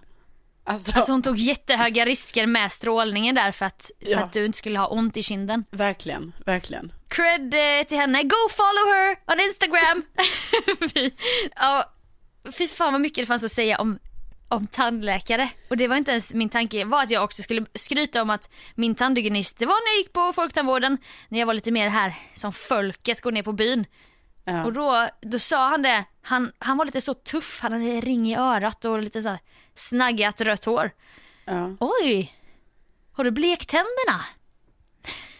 Alltså, 0.70 0.92
Alltså 0.96 1.12
hon 1.12 1.22
tog 1.22 1.38
jättehöga 1.38 2.06
risker 2.06 2.48
med 2.48 2.72
strålningen 2.72 3.36
där 3.36 3.52
för 3.52 3.66
att, 3.66 3.92
för 4.04 4.12
Ja. 4.12 4.20
att 4.20 4.34
du 4.34 4.46
inte 4.46 4.58
skulle 4.58 4.80
ha 4.80 4.88
ont 4.88 5.18
i 5.18 5.24
kinden. 5.24 5.66
verkligen, 5.72 6.34
verkligen. 6.46 6.92
Cred 7.08 7.54
eh, 7.54 7.84
till 7.88 7.98
henne, 7.98 8.24
go 8.24 8.36
follow 8.50 8.94
her 8.96 9.16
on 9.34 9.40
Instagram. 9.48 10.04
Vi- 10.94 11.14
ja, 11.56 11.94
fy 12.58 12.68
fan 12.68 12.92
vad 12.94 13.02
mycket 13.02 13.22
det 13.24 13.26
fanns 13.26 13.44
att 13.44 13.52
säga 13.52 13.78
om, 13.78 14.00
om 14.48 14.68
tandläkare. 14.68 15.50
Och 15.70 15.78
det 15.78 15.88
var 15.88 15.96
inte 15.96 16.12
ens 16.12 16.34
min 16.34 16.50
tanke, 16.50 16.86
var 16.86 17.04
att 17.04 17.12
jag 17.12 17.24
också 17.24 17.44
skulle 17.44 17.66
skryta 17.76 18.22
om 18.22 18.30
att 18.30 18.50
min 18.76 18.96
tandhygienist, 18.96 19.58
det 19.58 19.66
var 19.66 19.86
när 19.86 19.92
jag 19.92 19.98
gick 19.98 20.14
på 20.14 20.34
folktandvården, 20.34 20.98
när 21.30 21.40
jag 21.40 21.46
var 21.48 21.54
lite 21.54 21.72
mer 21.72 21.90
här 21.90 22.14
som 22.36 22.54
folket, 22.54 23.22
går 23.22 23.32
ner 23.32 23.44
på 23.44 23.52
byn. 23.54 23.86
Ja. 24.46 24.66
Och 24.66 24.74
då, 24.74 25.08
då 25.22 25.40
sa 25.40 25.70
han 25.70 25.82
det, 25.82 26.04
han, 26.30 26.52
han 26.60 26.78
var 26.78 26.86
lite 26.86 27.02
så 27.02 27.14
tuff, 27.14 27.60
han 27.62 27.72
hade 27.72 28.02
ring 28.02 28.28
i 28.28 28.36
örat 28.36 28.86
och 28.86 29.02
lite 29.02 29.22
så 29.22 29.30
här 29.30 29.40
snaggat 29.74 30.42
rött 30.42 30.66
hår. 30.66 30.92
Ja. 31.46 31.76
Oj, 31.80 32.34
har 33.12 33.24
du 33.24 33.32
blektänderna? 33.32 34.26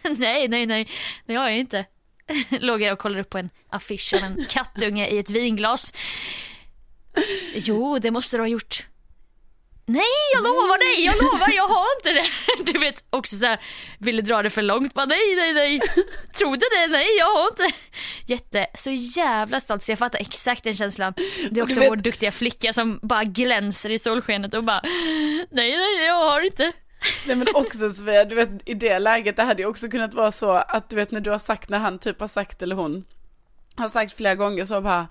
nej, 0.18 0.48
nej, 0.48 0.66
nej, 0.66 0.88
det 1.26 1.34
har 1.34 1.48
jag 1.48 1.58
inte. 1.58 1.86
Låg 2.50 2.82
jag 2.82 2.92
och 2.92 2.98
kollade 2.98 3.20
upp 3.20 3.30
på 3.30 3.38
en 3.38 3.50
affisch 3.68 4.14
av 4.14 4.22
en 4.22 4.46
kattunge 4.48 5.06
i 5.08 5.18
ett 5.18 5.30
vinglas. 5.30 5.94
Jo, 7.54 7.98
det 7.98 8.10
måste 8.10 8.36
du 8.36 8.42
ha 8.42 8.48
gjort. 8.48 8.86
Nej, 9.92 10.02
jag 10.34 10.42
lovar 10.44 10.78
dig, 10.78 11.04
jag 11.06 11.16
lovar, 11.22 11.50
jag 11.56 11.68
har 11.68 11.86
inte 11.98 12.12
det. 12.12 12.26
Du 12.72 12.78
vet, 12.78 13.04
också 13.10 13.36
så 13.36 13.46
här, 13.46 13.60
ville 13.98 14.22
dra 14.22 14.42
det 14.42 14.50
för 14.50 14.62
långt, 14.62 14.94
bara 14.94 15.06
nej, 15.06 15.36
nej, 15.36 15.54
nej. 15.54 15.80
Trodde 16.38 16.60
det, 16.70 16.92
nej, 16.92 17.06
jag 17.18 17.26
har 17.26 17.48
inte. 17.48 17.76
Jätte, 18.26 18.66
så 18.74 18.90
jävla 18.90 19.60
stolt, 19.60 19.82
så 19.82 19.92
jag 19.92 19.98
fattar 19.98 20.18
exakt 20.18 20.64
den 20.64 20.74
känslan. 20.74 21.14
Det 21.50 21.60
är 21.60 21.64
också 21.64 21.80
vet- 21.80 21.90
vår 21.90 21.96
duktiga 21.96 22.32
flicka 22.32 22.72
som 22.72 22.98
bara 23.02 23.24
glänser 23.24 23.90
i 23.90 23.98
solskenet 23.98 24.54
och 24.54 24.64
bara, 24.64 24.80
nej, 25.50 25.76
nej, 25.76 26.06
jag 26.06 26.14
har 26.14 26.40
inte. 26.40 26.72
Nej 27.26 27.36
men 27.36 27.46
också 27.54 27.90
Sofia, 27.90 28.24
du 28.24 28.34
vet 28.36 28.48
i 28.64 28.74
det 28.74 28.98
läget 28.98 29.36
det 29.36 29.42
hade 29.42 29.62
ju 29.62 29.68
också 29.68 29.88
kunnat 29.88 30.14
vara 30.14 30.32
så 30.32 30.50
att 30.50 30.88
du 30.88 30.96
vet 30.96 31.10
när 31.10 31.20
du 31.20 31.30
har 31.30 31.38
sagt, 31.38 31.68
när 31.68 31.78
han 31.78 31.98
typ 31.98 32.20
har 32.20 32.28
sagt 32.28 32.62
eller 32.62 32.76
hon 32.76 33.04
har 33.76 33.88
sagt 33.88 34.16
flera 34.16 34.34
gånger 34.34 34.64
så 34.64 34.80
bara 34.80 35.08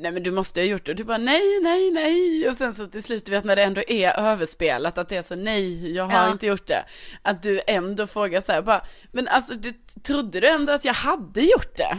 Nej 0.00 0.12
men 0.12 0.22
du 0.22 0.30
måste 0.30 0.60
ha 0.60 0.64
gjort 0.64 0.84
det 0.86 0.92
och 0.92 0.96
du 0.96 1.04
bara 1.04 1.18
nej, 1.18 1.60
nej, 1.62 1.90
nej 1.90 2.48
och 2.48 2.56
sen 2.56 2.74
så 2.74 2.86
till 2.86 3.02
slut 3.02 3.24
du 3.26 3.30
vet 3.30 3.44
när 3.44 3.56
det 3.56 3.62
ändå 3.62 3.82
är 3.88 4.18
överspelat 4.18 4.98
att 4.98 5.08
det 5.08 5.16
är 5.16 5.22
så 5.22 5.34
nej, 5.36 5.92
jag 5.96 6.04
har 6.04 6.24
Ja. 6.26 6.32
inte 6.32 6.46
gjort 6.46 6.66
det. 6.66 6.84
Att 7.22 7.42
du 7.42 7.60
ändå 7.66 8.06
frågar 8.06 8.40
så 8.40 8.52
här 8.52 8.62
bara, 8.62 8.84
men 9.12 9.28
alltså 9.28 9.54
du 9.54 9.72
trodde 10.02 10.40
du 10.40 10.48
ändå 10.48 10.72
att 10.72 10.84
jag 10.84 10.94
hade 10.94 11.40
gjort 11.40 11.76
det? 11.76 11.98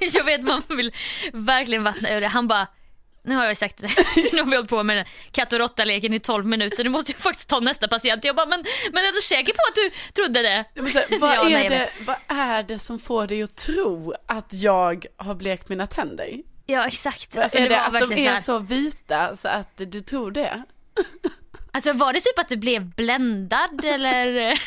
jag 0.14 0.24
vet 0.24 0.42
man 0.42 0.62
vill 0.68 0.92
verkligen 1.32 1.84
vattna 1.84 2.10
ur 2.16 2.20
det. 2.20 2.26
Han 2.26 2.48
bara, 2.48 2.66
nu 3.22 3.34
har 3.34 3.44
jag 3.44 3.56
sagt 3.56 3.76
det, 3.76 3.88
nu 4.32 4.38
har 4.42 4.50
vi 4.50 4.56
hållit 4.56 4.70
på 4.70 4.82
med 4.82 4.96
den 4.96 5.06
katt 5.30 5.52
och 5.52 5.58
råtta-leken 5.58 6.14
i 6.14 6.20
12 6.20 6.46
minuter, 6.46 6.84
nu 6.84 6.90
måste 6.90 7.12
jag 7.12 7.20
faktiskt 7.20 7.48
ta 7.48 7.60
nästa 7.60 7.88
patient. 7.88 8.24
Jag 8.24 8.36
bara, 8.36 8.46
men, 8.46 8.64
men 8.92 9.04
är 9.04 9.14
du 9.14 9.20
säker 9.20 9.52
på 9.52 9.60
att 9.68 9.74
du 9.74 9.90
trodde 10.22 10.42
det? 10.42 10.64
Säga, 10.92 11.06
vad, 11.20 11.34
Ja, 11.36 11.42
nej, 11.42 11.54
är 11.54 11.62
jag 11.62 11.72
det, 11.72 11.88
vad 12.06 12.16
är 12.28 12.62
det 12.62 12.78
som 12.78 12.98
får 12.98 13.26
dig 13.26 13.42
att 13.42 13.56
tro 13.56 14.14
att 14.26 14.52
jag 14.52 15.06
har 15.16 15.34
blekt 15.34 15.68
mina 15.68 15.86
tänder? 15.86 16.30
Ja 16.66 16.86
exakt. 16.86 17.38
Alltså, 17.38 17.58
är 17.58 17.62
det 17.62 17.68
det 17.68 17.80
att 17.80 17.92
de 17.92 18.12
är 18.12 18.16
så 18.16 18.30
här, 18.30 18.40
så 18.40 18.58
vita 18.58 19.36
så 19.36 19.48
att 19.48 19.76
du 19.76 20.00
tror 20.00 20.30
det? 20.30 20.62
alltså 21.72 21.92
var 21.92 22.12
det 22.12 22.20
typ 22.20 22.38
att 22.38 22.48
du 22.48 22.56
blev 22.56 22.94
bländad 22.94 23.84
eller? 23.84 24.58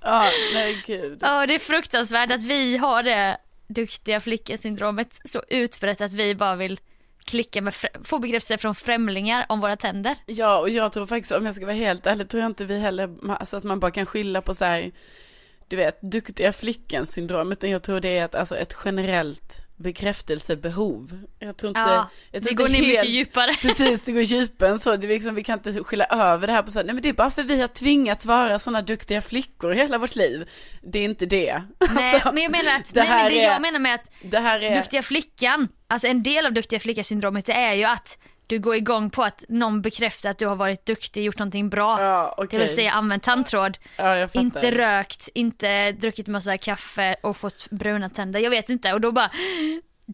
Ja, 0.00 0.28
nej 0.54 0.82
gud. 0.86 1.18
Ja 1.20 1.46
det 1.46 1.54
är 1.54 1.58
fruktansvärt 1.58 2.30
att 2.32 2.42
vi 2.42 2.76
har 2.76 3.02
det 3.02 3.36
duktiga 3.66 4.20
flickasyndromet 4.20 5.20
så 5.24 5.42
utbrett 5.48 6.00
att 6.00 6.12
vi 6.12 6.34
bara 6.34 6.56
vill 6.56 6.80
klicka 7.24 7.62
med, 7.62 7.74
få 8.04 8.18
bekräftelse 8.18 8.58
från 8.58 8.74
främlingar 8.74 9.46
om 9.48 9.60
våra 9.60 9.76
tänder. 9.76 10.16
Ja, 10.26 10.60
och 10.60 10.70
jag 10.70 10.92
tror 10.92 11.06
faktiskt, 11.06 11.32
om 11.32 11.46
jag 11.46 11.54
ska 11.54 11.64
vara 11.64 11.76
helt 11.76 12.06
ärlig, 12.06 12.28
tror 12.28 12.40
jag 12.40 12.50
inte 12.50 12.64
vi 12.64 12.78
heller, 12.78 13.16
alltså 13.28 13.56
att 13.56 13.64
man 13.64 13.80
bara 13.80 13.90
kan 13.90 14.06
skylla 14.06 14.42
på 14.42 14.54
så 14.54 14.64
här, 14.64 14.92
du 15.72 15.76
vet, 15.76 15.98
duktiga 16.02 16.52
flickan-syndrom, 16.52 17.52
utan 17.52 17.70
jag 17.70 17.82
tror 17.82 18.00
det 18.00 18.18
är 18.18 18.24
ett, 18.24 18.34
alltså 18.34 18.56
ett 18.56 18.74
generellt 18.84 19.56
bekräftelsebehov. 19.76 21.18
Jag 21.38 21.56
tror 21.56 21.68
inte, 21.68 21.80
Ja, 21.80 22.10
jag 22.30 22.42
tror 22.42 22.50
det 22.50 22.56
går 22.62 22.68
ner 22.68 22.80
mycket 22.80 22.96
helt- 22.96 23.08
djupare. 23.08 23.54
Precis, 23.60 24.04
det 24.04 24.12
går 24.12 24.22
djupare 24.22 24.68
än 24.68 24.78
så. 24.80 24.96
Det 24.96 25.06
liksom, 25.06 25.34
vi 25.34 25.44
kan 25.44 25.58
inte 25.58 25.84
skylla 25.84 26.04
över 26.04 26.46
det 26.46 26.52
här 26.52 26.62
på 26.62 26.70
så 26.70 26.78
här, 26.78 26.86
nej 26.86 26.94
men 26.94 27.02
det 27.02 27.08
är 27.08 27.12
bara 27.12 27.30
för 27.30 27.42
vi 27.42 27.60
har 27.60 27.68
tvingats 27.68 28.26
vara 28.26 28.58
sådana 28.58 28.82
duktiga 28.82 29.22
flickor 29.22 29.70
hela 29.72 29.98
vårt 29.98 30.16
liv. 30.16 30.48
Det 30.82 30.98
är 30.98 31.04
inte 31.04 31.26
det. 31.26 31.62
Nej 31.94 32.14
Alltså, 32.14 32.32
men 32.32 32.42
jag 32.42 32.52
menar 32.52 32.76
att, 32.76 32.94
det 32.94 33.00
nej, 33.00 33.08
men 33.10 33.28
det 33.32 33.40
är- 33.44 33.52
jag 33.52 33.62
menar 33.62 33.78
med 33.78 33.94
att 33.94 34.10
Det 34.22 34.38
här 34.38 34.60
är, 34.62 34.74
Duktiga 34.74 35.02
flickan, 35.02 35.68
alltså 35.88 36.06
en 36.08 36.22
del 36.22 36.46
av 36.46 36.52
duktiga 36.52 36.78
flicka-syndromet 36.80 37.46
det 37.46 37.52
är 37.52 37.74
ju 37.74 37.84
att 37.84 38.18
du 38.52 38.58
går 38.58 38.74
igång 38.74 39.10
på 39.10 39.22
att 39.22 39.44
någon 39.48 39.82
bekräftar 39.82 40.30
att 40.30 40.38
du 40.38 40.46
har 40.46 40.56
varit 40.56 40.86
duktig, 40.86 41.24
gjort 41.24 41.38
någonting 41.38 41.70
bra. 41.70 42.00
ja 42.00 42.34
okej. 42.36 42.48
Det 42.50 42.58
vill 42.58 42.74
säga 42.74 42.90
använt 42.90 43.22
tandtråd, 43.22 43.78
ja, 43.96 44.28
inte 44.32 44.70
rökt, 44.70 45.28
inte 45.34 45.92
druckit 45.92 46.26
massa 46.26 46.58
kaffe 46.58 47.16
och 47.22 47.36
fått 47.36 47.70
bruna 47.70 48.10
tänder. 48.10 48.40
Jag 48.40 48.50
vet 48.50 48.68
inte 48.68 48.92
och 48.92 49.00
då 49.00 49.12
bara, 49.12 49.30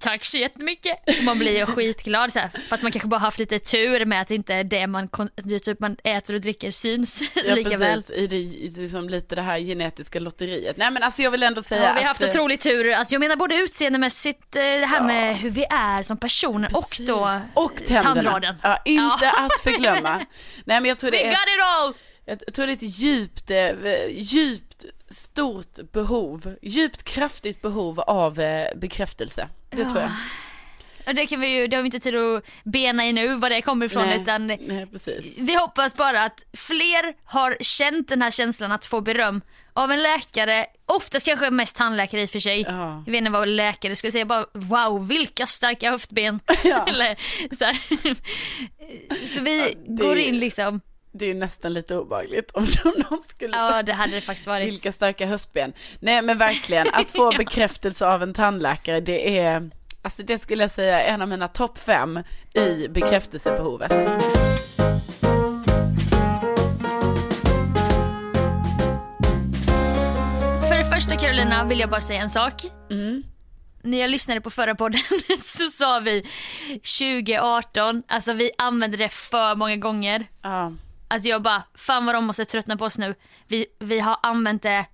tack 0.00 0.24
så 0.24 0.36
jättemycket. 0.38 1.22
Man 1.22 1.38
blir 1.38 1.58
ju 1.58 1.66
skitglad 1.66 2.32
så 2.32 2.38
här. 2.38 2.50
Fast 2.68 2.82
man 2.82 2.92
kanske 2.92 3.08
bara 3.08 3.20
haft 3.20 3.38
lite 3.38 3.58
tur 3.58 4.04
med 4.04 4.20
att 4.20 4.30
inte 4.30 4.62
det 4.62 4.86
man, 4.86 5.08
det 5.36 5.58
typ 5.58 5.80
man 5.80 5.96
äter 6.04 6.34
och 6.34 6.40
dricker 6.40 6.70
syns 6.70 7.22
Ja, 7.48 7.54
lika 7.54 7.76
väl. 7.76 7.94
precis, 7.94 8.10
i, 8.16 8.26
det, 8.26 8.36
i 8.36 8.68
liksom 8.76 9.08
lite 9.08 9.34
det 9.34 9.42
här 9.42 9.58
genetiska 9.58 10.20
lotteriet. 10.20 10.76
Nej 10.76 10.90
men 10.90 11.02
alltså 11.02 11.22
jag 11.22 11.30
vill 11.30 11.42
ändå 11.42 11.62
säga 11.62 11.82
Ja, 11.82 11.88
vi 11.88 11.92
har 11.94 12.00
att, 12.00 12.04
haft 12.06 12.22
eh, 12.22 12.28
otrolig 12.28 12.60
tur. 12.60 12.92
Alltså 12.92 13.14
jag 13.14 13.20
menar 13.20 13.36
både 13.36 13.54
utseendemässigt, 13.56 14.56
eh, 14.56 14.62
det 14.62 14.86
här 14.86 15.02
med 15.02 15.36
hur 15.36 15.50
vi 15.50 15.64
är 15.70 16.02
som 16.02 16.16
personer 16.16 16.76
och 16.76 16.96
då 17.06 17.40
och 17.54 17.76
tänderna. 17.76 18.00
tandraden. 18.14 18.54
Ja, 18.62 18.82
inte 18.84 19.24
Ja. 19.24 19.46
att 19.46 19.60
förglömma. 19.62 20.16
Nej 20.64 20.80
men 20.80 20.84
jag 20.84 20.98
tror 20.98 21.10
We 21.10 21.16
det 21.16 21.24
got 21.24 21.32
är, 21.32 21.56
it 21.58 21.64
all! 21.64 21.94
jag 22.24 22.54
tror 22.54 22.66
det 22.66 22.72
är 22.72 22.74
ett 22.74 22.82
djupt, 22.98 23.50
eh, 23.50 23.56
djupt 24.84 25.14
stort 25.14 25.92
behov, 25.92 26.56
djupt 26.62 27.02
kraftigt 27.02 27.62
behov 27.62 28.00
av 28.00 28.40
eh, 28.40 28.76
bekräftelse. 28.76 29.48
Det 29.70 29.84
tror 29.84 29.98
jag. 30.00 30.10
Och 31.06 31.14
det 31.14 31.26
kan 31.26 31.40
vi 31.40 31.48
ju, 31.60 31.66
det 31.66 31.76
har 31.76 31.82
vi 31.82 31.86
inte 31.86 32.00
tid 32.00 32.16
att 32.16 32.44
bena 32.64 33.06
i 33.06 33.12
nu 33.12 33.34
var 33.34 33.50
det 33.50 33.62
kommer 33.62 33.86
ifrån 33.86 34.06
Nej, 34.06 34.20
utan 34.22 34.46
nej 34.46 34.86
precis. 34.92 35.26
vi 35.38 35.54
hoppas 35.58 35.96
bara 35.96 36.24
att 36.24 36.44
fler 36.56 37.14
har 37.24 37.56
känt 37.60 38.08
den 38.08 38.22
här 38.22 38.30
känslan 38.30 38.72
att 38.72 38.84
få 38.86 39.00
beröm 39.00 39.40
av 39.72 39.92
en 39.92 40.02
läkare, 40.02 40.66
oftast 40.86 41.26
kanske 41.26 41.50
mest 41.50 41.76
tandläkare 41.76 42.22
i 42.22 42.24
och 42.24 42.30
för 42.30 42.38
sig. 42.38 42.60
Ja. 42.60 43.02
Jag 43.06 43.12
vet 43.12 43.18
inte 43.18 43.30
vad 43.30 43.48
läkare 43.48 43.96
skulle 43.96 44.12
säga, 44.12 44.24
bara 44.24 44.46
wow 44.52 45.08
vilka 45.08 45.46
starka 45.46 45.90
höftben. 45.90 46.40
Ja. 46.64 46.86
Eller, 46.88 47.16
så, 47.54 47.72
så 49.26 49.42
vi 49.42 49.74
det- 49.86 50.02
går 50.04 50.18
in 50.18 50.38
liksom, 50.38 50.80
Det 51.12 51.26
är 51.26 51.34
nästan 51.34 51.72
lite 51.72 51.96
obehagligt 51.96 52.50
om 52.50 52.66
någon 53.10 53.22
skulle 53.22 53.56
ja 53.56 53.82
det 53.82 53.92
hade 53.92 54.14
det 54.14 54.20
faktiskt 54.20 54.46
varit. 54.46 54.68
Vilka 54.68 54.92
starka 54.92 55.26
höftben. 55.26 55.72
Nej 56.00 56.22
men 56.22 56.38
verkligen, 56.38 56.86
att 56.92 57.10
få 57.10 57.32
bekräftelse 57.38 58.06
av 58.06 58.22
en 58.22 58.34
tandläkare 58.34 59.00
det 59.00 59.38
är, 59.38 59.70
alltså 60.02 60.22
det 60.22 60.38
skulle 60.38 60.62
jag 60.62 60.70
säga 60.70 61.02
är 61.02 61.14
en 61.14 61.22
av 61.22 61.28
mina 61.28 61.48
topp 61.48 61.78
fem 61.78 62.20
i 62.54 62.88
bekräftelsebehovet. 62.88 63.92
För 70.68 70.78
det 70.78 70.84
första 70.94 71.16
Carolina 71.16 71.64
vill 71.64 71.80
jag 71.80 71.90
bara 71.90 72.00
säga 72.00 72.20
en 72.20 72.30
sak. 72.30 72.62
Mm. 72.90 73.22
När 73.82 73.98
jag 73.98 74.10
lyssnade 74.10 74.40
på 74.40 74.50
förra 74.50 74.74
podden 74.74 75.00
så 75.42 75.66
sa 75.66 76.00
vi 76.00 76.26
2018, 76.98 78.02
alltså 78.08 78.32
vi 78.32 78.50
använde 78.58 78.96
det 78.96 79.08
för 79.08 79.56
många 79.56 79.76
gånger. 79.76 80.26
Ja, 80.42 80.72
Alltså 81.08 81.28
jag 81.28 81.42
bara, 81.42 81.62
fan 81.74 82.06
vad 82.06 82.14
de 82.14 82.24
måste 82.24 82.44
tröttna 82.44 82.76
på 82.76 82.84
oss 82.84 82.98
nu. 82.98 83.14
Vi, 83.46 83.66
vi 83.78 83.98
har 83.98 84.16
använt 84.22 84.62
det 84.62 84.86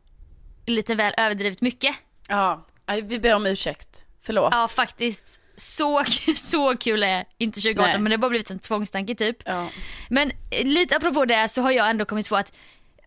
lite 0.66 0.94
väl 0.94 1.14
överdrivet 1.16 1.60
mycket. 1.60 1.96
ja, 2.28 2.64
vi 3.02 3.18
ber 3.18 3.34
om 3.34 3.46
ursäkt. 3.46 4.04
Förlåt. 4.22 4.48
Ja 4.52 4.68
faktiskt, 4.68 5.40
så, 5.56 6.04
så 6.36 6.76
kul 6.76 7.02
är 7.02 7.24
inte 7.38 7.60
2018 7.60 7.90
Nej. 7.90 7.98
men 8.00 8.04
det 8.04 8.16
har 8.16 8.18
bara 8.18 8.28
blivit 8.28 8.50
en 8.50 8.58
tvångstanke 8.58 9.14
typ. 9.14 9.36
Ja. 9.44 9.68
Men 10.08 10.30
eh, 10.30 10.64
lite 10.66 10.96
apropå 10.96 11.24
det 11.24 11.48
så 11.48 11.62
har 11.62 11.70
jag 11.70 11.90
ändå 11.90 12.04
kommit 12.04 12.28
på 12.28 12.36
att 12.36 12.52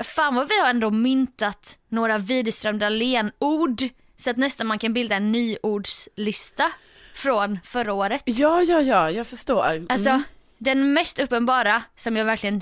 fan 0.04 0.36
vad 0.36 0.48
vi 0.50 0.60
har 0.60 0.70
ändå 0.70 0.92
myntat 0.92 1.78
några 1.90 2.18
Widerström 2.18 2.80
Dahlén-ord 2.80 3.82
så 4.18 4.30
att 4.30 4.38
nästan 4.38 4.68
man 4.68 4.80
kan 4.80 4.94
bilda 4.94 5.16
en 5.16 5.32
nyordslista 5.32 6.72
från 7.14 7.60
förra 7.64 7.94
året. 7.94 8.22
ja, 8.26 8.64
ja, 8.64 8.82
ja, 8.82 9.12
jag 9.12 9.28
förstår. 9.28 9.66
Mm. 9.70 9.88
Alltså 9.90 10.22
den 10.58 10.94
mest 10.94 11.20
uppenbara 11.20 11.84
som 11.96 12.18
jag 12.18 12.26
verkligen 12.26 12.62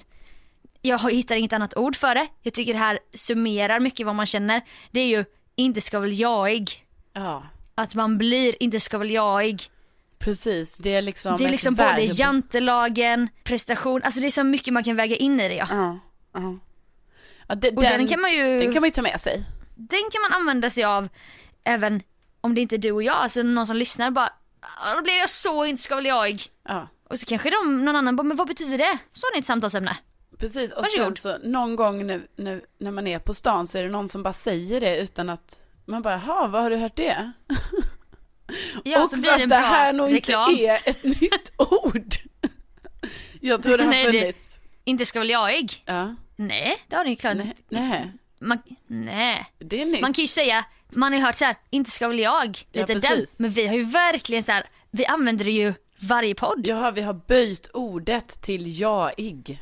jag 0.88 0.98
har- 0.98 1.10
hittar 1.12 1.36
inget 1.36 1.54
annat 1.54 1.78
ord 1.78 1.96
för 1.96 2.16
det. 2.16 2.28
Jag 2.42 2.54
tycker 2.54 2.74
det 2.74 2.80
här 2.80 3.00
summerar 3.14 3.80
mycket 3.80 4.06
vad 4.06 4.16
man 4.16 4.26
känner. 4.26 4.62
Det 4.92 5.00
är 5.00 5.08
ju 5.08 5.26
inte 5.56 5.82
ska 5.82 6.00
väl 6.00 6.20
jag. 6.20 6.70
Ja, 7.14 7.44
Att 7.76 7.96
man 7.96 8.18
blir 8.18 8.64
inte 8.64 8.80
ska 8.80 8.98
väl 8.98 9.12
jag. 9.12 9.62
precis. 10.20 10.76
Det 10.78 10.94
är 10.96 11.02
liksom 11.02 11.38
Det 11.38 11.46
är 11.46 11.50
liksom 11.50 11.76
både 11.76 12.02
jantelagen, 12.04 13.30
prestation, 13.44 14.02
alltså 14.04 14.20
det 14.20 14.26
är 14.26 14.32
så 14.32 14.44
mycket 14.44 14.74
man 14.74 14.84
kan 14.84 14.96
väga 14.96 15.16
in 15.16 15.40
i 15.40 15.48
det 15.48 15.56
ja. 15.56 15.68
Ja, 15.70 16.00
ja. 16.34 16.58
ja 17.48 17.56
det, 17.56 17.70
Och 17.72 17.82
den, 17.84 18.08
kan 18.08 18.22
man 18.22 18.34
ju 18.34 18.60
den 18.60 18.74
kan 18.74 18.82
man 18.82 18.88
ju 18.88 18.92
ta 18.94 19.02
med 19.02 19.22
sig. 19.22 19.44
den 19.76 20.00
kan 20.12 20.22
man 20.30 20.40
använda 20.42 20.70
sig 20.70 20.84
av 20.84 21.10
även 21.64 22.02
om 22.42 22.56
det 22.56 22.62
inte 22.62 22.76
är 22.76 22.78
du 22.78 22.92
och 22.92 23.04
jag, 23.04 23.16
alltså 23.16 23.44
någon 23.44 23.68
som 23.68 23.76
lyssnar 23.78 24.12
bara 24.12 24.30
"Ah, 24.62 24.96
då 24.98 25.04
blir 25.04 25.18
jag 25.20 25.30
så 25.30 25.66
inte 25.66 25.82
ska 25.82 25.96
väl 25.96 26.06
jag. 26.06 26.42
Ja. 26.68 26.88
Och 27.10 27.20
så 27.20 27.26
kanske 27.26 27.50
de, 27.50 27.86
någon 27.86 27.96
annan 27.96 28.16
bara, 28.16 28.24
men 28.24 28.38
vad 28.38 28.48
betyder 28.48 28.78
det? 28.78 28.98
Så 29.14 29.28
är 29.28 29.34
det 29.34 29.40
ett 29.40 29.46
samtalsämne. 29.46 29.98
Precis, 30.40 30.72
och 30.72 30.86
sen 30.86 31.00
Varsågod. 31.04 31.18
så 31.18 31.38
någon 31.50 31.76
gång 31.76 32.08
nu, 32.08 32.28
nu, 32.36 32.62
när 32.80 32.92
man 32.92 33.08
är 33.08 33.20
på 33.20 33.34
stan 33.34 33.68
så 33.68 33.78
är 33.78 33.84
det 33.84 33.90
någon 33.90 34.10
som 34.10 34.24
bara 34.24 34.34
säger 34.34 34.82
det 34.82 34.98
utan 35.02 35.30
att 35.30 35.60
man 35.86 36.02
bara, 36.02 36.22
jaha, 36.26 36.48
vad 36.48 36.62
har 36.62 36.70
du 36.70 36.78
hört 36.78 36.96
det? 36.96 37.32
Ja, 38.84 39.02
och 39.04 39.10
så 39.10 39.16
blir 39.22 39.38
det 39.38 39.44
att 39.44 39.50
det 39.50 39.56
här 39.56 39.94
nog 39.94 40.14
reklam. 40.14 40.50
inte 40.52 40.64
är 40.66 40.80
ett 40.90 41.04
nytt 41.22 41.52
ord. 41.58 42.16
Jag 43.42 43.64
tror 43.64 43.78
det 43.78 43.84
har 43.84 43.90
Nej, 43.92 44.12
det- 44.12 44.20
funnits. 44.20 44.60
Inte 44.84 45.06
ska 45.06 45.20
väl 45.20 45.30
jag? 45.30 45.64
Ja, 45.86 46.16
Nej, 46.36 46.78
det 46.88 46.96
har 46.96 47.04
det 47.04 47.10
ju 47.10 47.16
klart 47.16 47.36
nej, 47.38 47.54
nej, 47.70 48.12
Man, 48.40 48.60
nej. 48.88 49.46
det 49.60 49.82
är 49.82 49.86
nytt. 49.86 50.02
Man 50.02 50.14
kan 50.14 50.22
ju 50.22 50.28
säga, 50.28 50.66
man 50.90 51.12
har 51.14 51.20
ju 51.20 51.26
hört 51.26 51.36
så 51.36 51.46
här, 51.46 51.56
inte 51.70 51.92
ska 51.92 52.08
väl 52.08 52.20
jag, 52.20 52.58
Ja, 52.72 52.82
lite 52.82 52.94
den. 52.94 53.02
precis. 53.02 53.40
Men 53.40 53.52
vi 53.52 53.68
har 53.68 53.76
ju 53.76 53.84
verkligen 53.86 54.44
så 54.44 54.52
här, 54.52 54.66
vi 54.92 55.06
använder 55.06 55.46
det 55.46 55.52
ju 55.52 55.74
varje 56.02 56.36
podd. 56.36 56.68
Ja, 56.68 56.92
vi 56.92 57.02
har 57.02 57.14
böjt 57.14 57.70
ordet 57.74 58.42
till 58.42 58.80
jaig. 58.80 59.62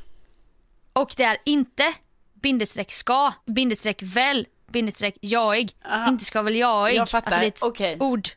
Och 0.94 1.14
det 1.18 1.24
är 1.24 1.38
inte 1.46 1.94
bindestreck 2.42 2.92
ska, 2.92 3.34
bindestreck 3.46 4.02
väl, 4.02 4.48
bindestreck 4.72 5.16
jag, 5.22 5.70
Aha. 5.86 6.10
inte 6.10 6.26
ska 6.26 6.42
väl 6.42 6.56
jag. 6.56 6.96
Jag 6.96 7.10
fattar. 7.10 7.28
Alltså 7.28 7.40
det 7.40 7.46
är 7.46 7.48
ett 7.48 7.64
Okej. 7.64 7.98
ord. 8.00 8.28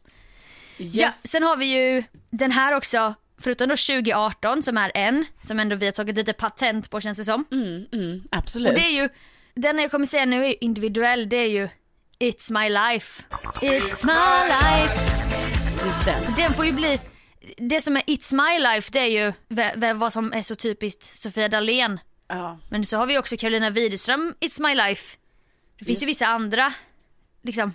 Yes. 0.78 0.94
Ja, 0.94 1.12
sen 1.12 1.42
har 1.42 1.56
vi 1.56 1.66
ju 1.66 2.02
den 2.30 2.52
här 2.52 2.74
också, 2.76 3.14
förutom 3.40 3.68
då 3.68 3.76
2018 3.76 4.62
som 4.62 4.76
är 4.78 4.92
en, 4.94 5.24
som 5.42 5.60
ändå 5.60 5.76
vi 5.76 5.86
har 5.86 5.92
tagit 5.92 6.16
lite 6.16 6.32
patent 6.32 6.90
på 6.90 7.00
känns 7.00 7.18
det 7.18 7.24
som. 7.24 7.44
Mm, 7.52 7.86
mm, 7.92 8.22
absolut. 8.30 8.68
Och 8.68 8.74
det 8.74 8.84
är 8.86 9.02
ju, 9.02 9.08
den 9.54 9.78
jag 9.78 9.90
kommer 9.90 10.06
säga 10.06 10.24
nu 10.24 10.44
är 10.44 10.48
ju 10.48 10.54
individuell, 10.60 11.28
det 11.28 11.36
är 11.36 11.48
ju 11.48 11.68
It's 12.18 12.52
my 12.62 12.68
life. 12.68 13.22
It's 13.60 14.06
my 14.06 14.48
life. 14.48 15.16
Just 15.86 16.04
det. 16.04 16.34
Den 16.36 16.52
får 16.52 16.64
ju 16.64 16.72
bli, 16.72 17.00
det 17.56 17.80
som 17.80 17.96
är 17.96 18.02
It's 18.02 18.34
my 18.34 18.58
life 18.58 18.90
det 18.92 18.98
är 18.98 19.06
ju 19.06 19.32
vad 19.94 20.12
som 20.12 20.32
är 20.32 20.42
så 20.42 20.54
typiskt 20.54 21.04
Sofia 21.04 21.48
Dalén. 21.48 22.00
Ja. 22.28 22.58
Men 22.68 22.84
så 22.84 22.96
har 22.96 23.06
vi 23.06 23.18
också 23.18 23.36
Carolina 23.36 23.70
Widerström, 23.70 24.34
It's 24.40 24.62
my 24.62 24.74
life. 24.74 25.16
Det 25.78 25.84
finns 25.84 26.02
ju 26.02 26.06
vissa 26.06 26.26
andra 26.26 26.72
liksom 27.42 27.74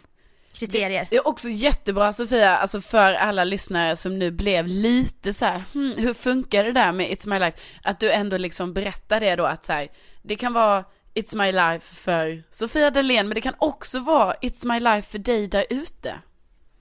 kriterier. 0.53 1.07
Det 1.09 1.17
är 1.17 1.27
också 1.27 1.49
jättebra 1.49 2.13
Sofia, 2.13 2.57
alltså 2.57 2.81
för 2.81 3.13
alla 3.13 3.43
lyssnare 3.43 3.95
som 3.95 4.19
nu 4.19 4.31
blev 4.31 4.67
lite 4.67 5.33
så 5.33 5.45
här, 5.45 5.63
hmm, 5.73 5.93
hur 5.97 6.13
funkar 6.13 6.63
det 6.63 6.71
där 6.71 6.91
med 6.91 7.09
It's 7.09 7.29
My 7.29 7.39
Life? 7.39 7.57
Att 7.83 7.99
du 7.99 8.11
ändå 8.11 8.37
liksom 8.37 8.73
berättar 8.73 9.19
det 9.19 9.35
då 9.35 9.45
att 9.45 9.65
så 9.65 9.73
här, 9.73 9.87
det 10.21 10.35
kan 10.35 10.53
vara 10.53 10.83
It's 11.13 11.37
My 11.37 11.51
Life 11.51 11.95
för 11.95 12.43
Sofia 12.51 12.91
Dalén, 12.91 13.27
men 13.27 13.35
det 13.35 13.41
kan 13.41 13.55
också 13.57 13.99
vara 13.99 14.33
It's 14.33 14.67
My 14.67 14.79
Life 14.79 15.11
för 15.11 15.19
dig 15.19 15.47
där 15.47 15.65
ute. 15.69 16.15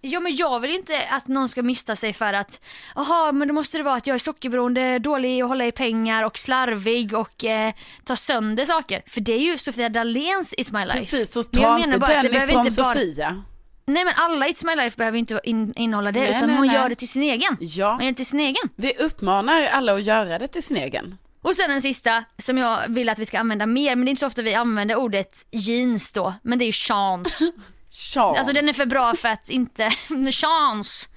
Ja 0.03 0.21
men 0.21 0.37
jag 0.37 0.61
vill 0.61 0.71
inte 0.71 1.05
att 1.11 1.29
någon 1.29 1.49
ska 1.49 1.63
mista 1.63 1.97
sig 1.97 2.13
för 2.13 2.33
att, 2.33 2.61
jaha 2.95 3.33
men 3.33 3.49
då 3.49 3.55
måste 3.55 3.77
det 3.79 3.83
vara 3.85 3.95
att 3.95 4.07
jag 4.07 4.15
är 4.15 4.19
sockerberoende, 4.19 4.99
dålig 4.99 5.43
att 5.43 5.49
hålla 5.49 5.67
i 5.67 5.73
pengar 5.73 6.23
och 6.25 6.39
slarvig 6.39 7.15
och 7.15 7.45
eh, 7.45 7.73
tar 8.05 8.15
sönder 8.15 8.65
saker. 8.65 9.03
För 9.07 9.21
det 9.21 9.33
är 9.33 9.39
ju 9.53 9.59
Sofia 9.59 9.89
Dalens 9.89 10.55
It's 10.59 10.73
my 10.79 10.85
life. 10.87 10.99
Precis, 10.99 11.33
så 11.33 11.45
Men 11.53 11.63
jag 11.63 11.71
ta 11.71 11.75
menar 11.79 11.87
inte 11.87 11.99
bara 11.99 12.07
att 12.07 12.23
den 12.23 12.25
det 12.25 12.31
behöver 12.31 12.53
ifrån 12.53 12.67
inte 12.67 12.83
bara- 12.83 12.93
Sofia. 12.95 13.43
Nej 13.87 14.05
men 14.05 14.15
alla 14.17 14.47
It's 14.47 14.67
my 14.67 14.77
life 14.77 14.97
behöver 14.97 15.19
inte 15.19 15.41
in, 15.45 15.73
innehålla 15.77 16.13
det 16.13 16.21
Nej, 16.21 16.31
utan 16.37 16.47
nej, 16.49 16.57
hon 16.57 16.67
nej. 16.67 16.77
gör 16.77 16.89
det 16.89 16.95
till 16.95 17.09
sin 17.09 17.23
egen. 17.23 17.57
Ja. 17.61 17.93
Man 17.93 18.05
gör 18.05 18.11
det 18.13 18.17
till 18.17 18.27
sin 18.27 18.41
egen. 18.41 18.69
Vi 18.77 18.93
uppmanar 18.99 19.63
alla 19.63 19.95
att 19.95 20.03
göra 20.03 20.39
det 20.39 20.49
till 20.49 20.63
sin 20.63 20.77
egen. 20.77 21.19
Och 21.43 21.57
sen 21.57 21.71
en 21.71 21.83
sista 21.83 22.25
som 22.39 22.59
jag 22.59 22.81
vill 22.89 23.09
att 23.09 23.19
vi 23.19 23.27
ska 23.27 23.39
använda 23.39 23.67
mer, 23.67 23.97
men 23.97 24.05
det 24.05 24.09
är 24.09 24.11
inte 24.11 24.21
så 24.21 24.27
ofta 24.27 24.43
vi 24.43 24.55
använder 24.55 24.97
ordet 24.97 25.47
jeans 25.51 26.13
då, 26.13 26.35
men 26.43 26.59
det 26.59 26.65
är 26.65 26.67
ju 26.67 26.73
chans. 26.73 27.53
Chans. 27.91 28.39
Alltså 28.39 28.53
den 28.55 28.69
är 28.69 28.73
för 28.73 28.87
bra 28.87 29.15
för 29.15 29.29
att 29.29 29.51
inte, 29.51 29.91
chans. 30.33 31.09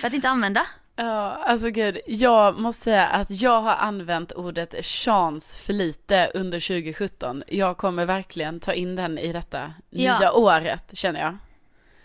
För 0.00 0.06
att 0.06 0.14
inte 0.14 0.28
använda. 0.28 0.66
Ja, 0.96 1.42
alltså 1.46 1.70
gud, 1.70 1.98
jag 2.06 2.58
måste 2.60 2.82
säga 2.82 3.06
att 3.06 3.30
jag 3.30 3.60
har 3.60 3.74
använt 3.74 4.32
ordet 4.32 4.74
chans 4.86 5.56
för 5.56 5.72
lite 5.72 6.30
under 6.34 6.60
2017. 6.60 7.42
Jag 7.46 7.76
kommer 7.76 8.04
verkligen 8.04 8.60
ta 8.60 8.72
in 8.72 8.96
den 8.96 9.18
i 9.18 9.32
detta 9.32 9.74
Ja. 9.90 10.18
nya 10.18 10.32
året, 10.32 10.84
känner 10.92 11.20
jag. 11.20 11.38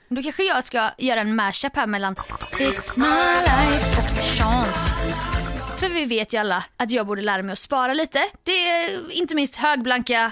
Då 0.09 0.21
kanske 0.23 0.43
jag 0.43 0.63
ska 0.63 0.89
göra 0.97 1.21
en 1.21 1.35
mashup 1.35 1.75
här 1.75 1.87
mellan 1.87 2.15
It's 2.15 2.99
my 2.99 3.41
life 3.41 3.99
och 4.01 4.23
chans. 4.25 4.93
För 5.79 5.89
vi 5.89 6.05
vet 6.05 6.33
ju 6.33 6.37
alla 6.37 6.63
att 6.77 6.91
jag 6.91 7.07
borde 7.07 7.21
lära 7.21 7.43
mig 7.43 7.53
att 7.53 7.59
spara 7.59 7.93
lite. 7.93 8.19
Det 8.43 8.51
är 8.69 9.11
inte 9.11 9.35
minst 9.35 9.55
högblanka 9.55 10.31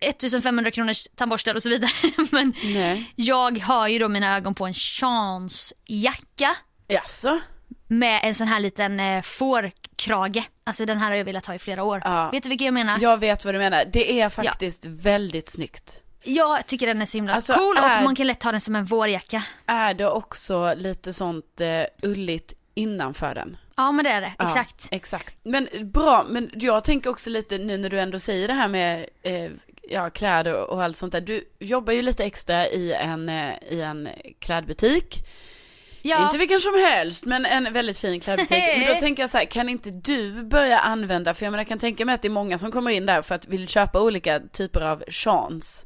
1500 0.00 0.70
kronors 0.70 1.08
tandborstar 1.16 1.54
och 1.54 1.62
så 1.62 1.68
vidare. 1.68 1.90
Men 2.32 2.52
Nej. 2.64 3.12
jag 3.16 3.58
har 3.58 3.88
ju 3.88 3.98
då 3.98 4.08
mina 4.08 4.36
ögon 4.36 4.54
på 4.54 4.66
en 4.66 4.74
chansjacka 4.74 6.56
Jaså? 6.88 7.40
med 7.88 8.20
en 8.24 8.34
sån 8.34 8.48
här 8.48 8.60
liten 8.60 9.00
eh, 9.00 9.22
fårkrage. 9.22 10.48
Alltså 10.64 10.86
den 10.86 10.98
här 10.98 11.10
har 11.10 11.16
jag 11.16 11.24
velat 11.24 11.46
ha 11.46 11.54
i 11.54 11.58
flera 11.58 11.82
år. 11.82 12.02
Ja. 12.04 12.30
Vet 12.30 12.42
du 12.42 12.48
vilken 12.48 12.64
jag 12.64 12.74
menar? 12.74 12.98
Jag 13.00 13.18
vet 13.18 13.44
vad 13.44 13.54
du 13.54 13.58
menar. 13.58 13.84
Det 13.92 14.20
är 14.20 14.28
faktiskt 14.28 14.84
väldigt 14.86 15.50
snyggt. 15.50 15.96
Jag 16.24 16.66
tycker 16.66 16.86
den 16.86 17.02
är 17.02 17.06
så 17.06 17.18
himla 17.18 17.32
Alltså, 17.34 17.52
cool 17.54 17.76
och 17.78 17.84
är- 17.84 18.04
man 18.04 18.14
kan 18.14 18.26
lätt 18.26 18.40
ta 18.40 18.52
den 18.52 18.60
som 18.60 18.76
en 18.76 18.84
vårjacka. 18.84 19.42
Är 19.66 19.94
det 19.94 20.08
också 20.08 20.74
lite 20.76 21.12
sånt 21.12 21.60
eh, 21.60 21.82
ulligt 22.10 22.52
innanför 22.80 23.34
den? 23.34 23.56
Ja 23.76 23.92
men 23.92 24.04
det 24.04 24.10
är 24.10 24.20
det, 24.20 24.32
Ja, 24.38 24.44
exakt. 24.44 24.88
Exakt. 24.90 25.36
Men 25.42 25.68
bra, 25.82 26.26
men 26.28 26.50
jag 26.54 26.84
tänker 26.84 27.10
också 27.10 27.30
lite 27.30 27.58
nu 27.58 27.78
när 27.78 27.90
du 27.90 28.00
ändå 28.00 28.18
säger 28.18 28.48
det 28.48 28.54
här 28.54 28.68
med 28.68 29.06
eh, 29.22 29.50
ja, 29.90 30.10
kläder 30.10 30.54
och 30.70 30.82
allt 30.82 30.96
sånt 30.96 31.12
där. 31.12 31.20
Du 31.20 31.44
jobbar 31.58 31.92
ju 31.92 32.02
lite 32.02 32.24
extra 32.24 32.66
i 32.68 32.92
en, 32.92 33.28
eh, 33.28 33.54
i 33.70 33.80
en 33.80 34.08
klädbutik. 34.38 35.18
Ja. 36.02 36.24
Inte 36.24 36.38
vilken 36.38 36.60
som 36.60 36.74
helst, 36.74 37.24
men 37.24 37.46
en 37.46 37.72
väldigt 37.72 37.98
fin 37.98 38.20
klädbutik. 38.20 38.64
men 38.78 38.94
då 38.94 38.94
tänker 39.00 39.22
jag 39.22 39.30
så 39.30 39.38
här, 39.38 39.44
kan 39.44 39.68
inte 39.68 39.90
du 39.90 40.42
börja 40.44 40.78
använda, 40.78 41.34
för 41.34 41.46
jag 41.46 41.50
menar, 41.50 41.60
jag 41.60 41.68
kan 41.68 41.78
tänka 41.78 42.04
mig 42.04 42.14
att 42.14 42.22
det 42.22 42.28
är 42.28 42.30
många 42.30 42.58
som 42.58 42.72
kommer 42.72 42.90
in 42.90 43.06
där 43.06 43.22
för 43.22 43.34
att 43.34 43.48
vill 43.48 43.68
köpa 43.68 44.00
olika 44.00 44.40
typer 44.52 44.80
av 44.80 45.04
chans. 45.08 45.84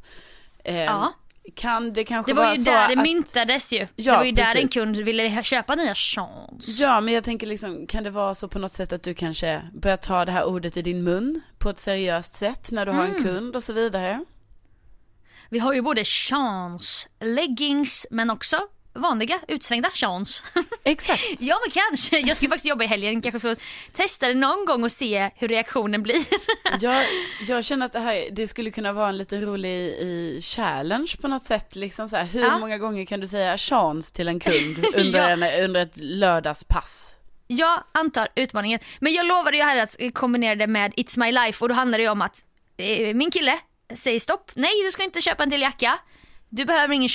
Eh, 0.64 0.76
Ja. 0.84 1.12
Kan 1.57 1.92
det 1.92 2.05
kanske 2.05 2.32
Det 2.32 2.36
var 2.36 2.45
vara 2.45 2.55
ju 2.55 2.62
så 2.64 2.70
där 2.70 2.88
det 2.88 2.95
att, 2.95 3.03
myntades 3.03 3.72
ju. 3.72 3.86
Ja, 3.97 4.12
det 4.12 4.18
var 4.18 4.24
ju 4.24 4.32
där 4.32 4.45
en 4.45 4.53
precis. 4.53 4.74
kund 4.74 4.97
ville 4.97 5.42
köpa 5.42 5.74
nya 5.74 5.95
chans. 5.95 6.80
Ja, 6.80 7.01
men 7.01 7.14
jag 7.14 7.24
tänker 7.24 7.47
liksom, 7.47 7.86
kan 7.86 8.05
det 8.05 8.11
vara 8.11 8.34
så 8.34 8.49
på 8.49 8.59
något 8.59 8.72
sätt 8.72 8.92
att 8.92 9.03
du 9.03 9.14
kanske 9.14 9.62
börjar 9.74 9.97
ta 9.97 10.24
det 10.24 10.32
här 10.32 10.45
ordet 10.45 10.76
i 10.76 10.82
din 10.82 11.03
mun 11.05 11.40
på 11.59 11.70
ett 11.70 11.78
seriöst 11.78 12.34
sätt 12.34 12.70
när 12.70 12.86
du 12.86 12.92
har 12.92 13.05
Mm. 13.05 13.16
en 13.16 13.22
kund 13.22 13.57
och 13.57 13.64
så 13.64 13.72
vidare? 13.72 14.24
Vi 15.51 15.59
har 15.59 15.72
ju 15.74 15.82
både 15.82 16.05
chans, 16.05 17.09
leggings 17.20 18.07
men 18.11 18.30
också 18.30 18.57
vanliga 18.95 19.40
utsvängda 19.49 19.90
chans. 19.95 20.42
Exakt. 20.84 21.22
ja 21.38 21.59
men 21.64 21.70
kanske. 21.70 22.18
Jag 22.18 22.36
ska 22.36 22.49
faktiskt 22.49 22.66
jobba 22.66 22.84
i 22.84 22.86
helgen. 22.86 23.22
Kanske 23.22 23.40
så 23.40 23.57
testa 23.92 24.28
det 24.28 24.34
någon 24.34 24.64
gång 24.66 24.84
och 24.84 24.92
se 24.92 25.30
hur 25.36 25.49
reaktionen 25.49 26.03
blir. 26.03 26.16
Jag, 26.80 27.05
jag 27.49 27.64
känner 27.64 27.86
att 27.86 27.92
det 27.92 28.01
här, 28.01 28.28
det 28.32 28.49
skulle 28.49 28.70
kunna 28.70 28.92
vara 28.92 29.09
en 29.09 29.18
lite 29.18 29.40
rolig 29.40 29.70
i 29.88 30.40
challenge 30.42 31.16
på 31.20 31.28
något 31.28 31.45
sätt. 31.45 31.76
Liksom 31.76 32.09
så 32.09 32.16
här, 32.16 32.24
hur 32.24 32.40
Ja. 32.42 32.59
många 32.59 32.78
gånger 32.78 33.05
kan 33.05 33.20
du 33.20 33.28
säga 33.28 33.59
chans 33.59 34.12
till 34.12 34.28
en 34.28 34.40
kund 34.40 34.84
under, 34.97 35.30
Ja. 35.40 35.49
en, 35.49 35.64
under 35.64 35.80
ett 35.82 35.97
lördagspass? 35.97 37.14
Jag 37.47 37.84
antar 37.92 38.28
utmaningen. 38.36 38.80
Men 39.01 39.12
jag 39.14 39.26
lovade 39.26 39.57
ju 39.57 39.62
här 39.62 39.76
att 39.76 39.97
kombinera 40.14 40.55
det 40.55 40.66
med 40.66 40.95
It's 40.95 41.18
My 41.18 41.32
Life 41.32 41.64
och 41.64 41.68
då 41.68 41.74
handlar 41.74 41.99
det 41.99 42.03
ju 42.05 42.11
om 42.11 42.22
att 42.22 42.45
eh, 42.76 43.14
min 43.14 43.30
kille 43.30 43.59
säger 43.95 44.20
stopp. 44.20 44.51
Nej 44.55 44.70
du 44.86 44.92
ska 44.92 45.03
inte 45.03 45.20
köpa 45.20 45.42
en 45.42 45.51
till 45.51 45.62
jacka. 45.62 45.99
Du 46.57 46.64
behöver 46.64 46.94
ingen. 46.94 47.09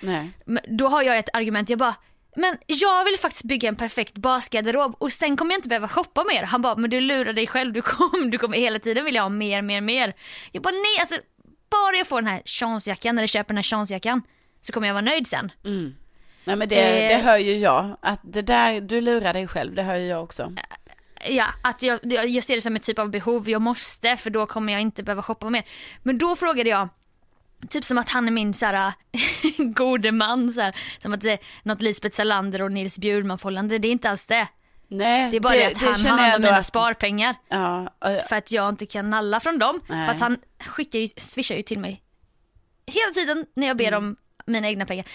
Nej. 0.00 0.30
Men 0.44 0.62
Då 0.68 0.88
har 0.88 1.02
jag 1.02 1.18
ett 1.18 1.28
argument, 1.32 1.70
jag 1.70 1.78
bara 1.78 1.94
men 2.36 2.56
jag 2.66 3.04
vill 3.04 3.18
faktiskt 3.18 3.44
bygga 3.44 3.68
en 3.68 3.76
perfekt 3.76 4.14
basgarderob 4.14 4.94
och 4.98 5.12
sen 5.12 5.36
kommer 5.36 5.52
jag 5.52 5.58
inte 5.58 5.68
behöva 5.68 5.88
shoppa 5.88 6.24
mer. 6.24 6.42
Han 6.42 6.62
bara, 6.62 6.76
men 6.76 6.90
du 6.90 7.00
lurar 7.00 7.32
dig 7.32 7.46
själv, 7.46 7.72
du 7.72 7.82
kommer, 7.82 8.30
du 8.30 8.38
kommer 8.38 8.58
hela 8.58 8.78
tiden 8.78 9.04
vilja 9.04 9.22
ha 9.22 9.28
mer, 9.28 9.62
mer, 9.62 9.80
mer. 9.80 10.14
Jag 10.52 10.62
bara, 10.62 10.70
nej 10.70 11.00
alltså 11.00 11.14
bara 11.70 11.96
jag 11.96 12.06
får 12.06 12.22
den 12.22 12.30
här 12.30 12.42
chansjackan 12.44 13.18
eller 13.18 13.26
köper 13.26 13.48
den 13.48 13.56
här 13.56 13.62
chansjackan 13.62 14.22
så 14.62 14.72
kommer 14.72 14.86
jag 14.86 14.94
vara 14.94 15.04
nöjd 15.04 15.26
sen. 15.26 15.52
Nej 16.44 16.56
men 16.56 16.68
det, 16.68 16.76
Eh. 16.76 17.16
det 17.16 17.22
hör 17.24 17.38
ju 17.38 17.56
jag, 17.58 17.96
att 18.02 18.20
det 18.22 18.42
där, 18.42 18.80
du 18.80 19.00
lurar 19.00 19.32
dig 19.32 19.48
själv, 19.48 19.74
det 19.74 19.82
hör 19.82 19.96
ju 19.96 20.06
jag 20.06 20.22
också. 20.22 20.52
Ja, 21.28 21.46
att 21.62 21.82
jag, 21.82 22.00
jag 22.02 22.28
jag 22.28 22.44
ser 22.44 22.54
det 22.54 22.60
som 22.60 22.76
ett 22.76 22.82
typ 22.82 22.98
av 22.98 23.10
behov, 23.10 23.48
jag 23.48 23.62
måste 23.62 24.16
för 24.16 24.30
då 24.30 24.46
kommer 24.46 24.72
jag 24.72 24.82
inte 24.82 25.02
behöva 25.02 25.22
shoppa 25.22 25.50
mer. 25.50 25.62
Men 26.02 26.18
då 26.18 26.36
frågade 26.36 26.70
jag, 26.70 26.88
typ 27.68 27.84
som 27.84 27.98
att 27.98 28.08
han 28.10 28.26
är 28.26 28.32
min 28.32 28.54
såhär 28.54 28.92
gode 29.58 30.12
man, 30.12 30.52
så 30.52 30.60
här, 30.60 30.74
som 30.98 31.12
att 31.14 31.20
det 31.20 31.32
är 31.32 31.38
något 31.62 31.82
Lisbeth 31.82 32.16
Salander 32.16 32.62
och 32.62 32.72
Nils 32.72 32.98
Bjurman 32.98 33.38
förhållande, 33.38 33.78
det 33.78 33.88
är 33.88 33.92
inte 33.92 34.10
alls 34.10 34.26
det. 34.26 34.48
Nej, 34.88 35.30
Det 35.30 35.36
är 35.36 35.40
bara 35.40 35.52
det, 35.54 35.66
att 35.66 35.76
han 35.82 36.06
har 36.06 36.18
hand 36.18 36.34
om 36.36 36.42
mina 36.42 36.56
att- 36.56 36.66
sparpengar. 36.66 37.34
Ja, 37.48 37.94
eh, 38.04 38.22
För 38.28 38.36
att 38.36 38.52
jag 38.52 38.68
inte 38.68 38.86
kan 38.86 39.10
nalla 39.10 39.40
från 39.40 39.58
dem. 39.58 39.80
Nej. 39.88 40.06
Fast 40.06 40.20
han 40.20 40.36
skickar 40.66 40.98
ju, 40.98 41.08
swishar 41.16 41.54
ju 41.56 41.62
till 41.62 41.78
mig 41.78 42.02
hela 42.86 43.12
tiden 43.14 43.46
när 43.56 43.66
jag 43.66 43.76
ber 43.76 43.88
Mm. 43.88 43.98
om 44.04 44.16
mina 44.46 44.68
egna 44.68 44.86
pengar. 44.86 45.06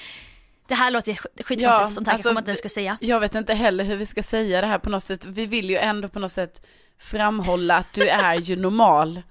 Det 0.67 0.75
här 0.75 0.91
låter 0.91 1.13
sk- 1.13 1.43
skitkonstigt, 1.43 1.91
sånt 1.95 2.07
här 2.07 2.13
alltså, 2.13 2.33
man 2.33 2.41
inte 2.41 2.51
ens 2.51 2.59
ska 2.59 2.69
säga. 2.69 2.97
Jag 3.01 3.19
vet 3.19 3.35
inte 3.35 3.53
heller 3.53 3.83
hur 3.83 3.95
vi 3.95 4.05
ska 4.05 4.23
säga 4.23 4.61
det 4.61 4.67
här 4.67 4.79
på 4.79 4.89
något 4.89 5.03
sätt. 5.03 5.25
Vi 5.25 5.45
vill 5.45 5.69
ju 5.69 5.77
ändå 5.77 6.07
på 6.09 6.19
något 6.19 6.31
sätt 6.31 6.65
framhålla 6.99 7.77
att 7.77 7.93
du 7.93 8.07
är 8.07 8.35
ju 8.35 8.55
normal 8.55 9.21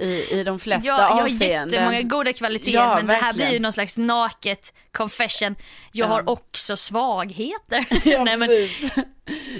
i, 0.00 0.28
i 0.30 0.44
de 0.44 0.58
flesta 0.58 0.86
Jag, 0.88 0.98
jag 1.00 1.06
har 1.06 1.22
avseenden. 1.22 1.68
jättemånga 1.70 2.02
goda 2.02 2.32
kvaliteter 2.32 2.70
Ja, 2.78 2.94
men 2.96 3.06
det 3.06 3.12
här 3.12 3.20
verkligen. 3.22 3.46
blir 3.48 3.54
ju 3.56 3.60
någon 3.62 3.72
slags 3.72 3.96
naket 3.98 4.74
confession. 4.92 5.56
Jag 5.92 6.06
Ja. 6.08 6.12
har 6.12 6.28
också 6.30 6.76
svagheter. 6.76 7.84
Ja, 8.04 8.24
Nej, 8.24 8.36
men. 8.36 8.50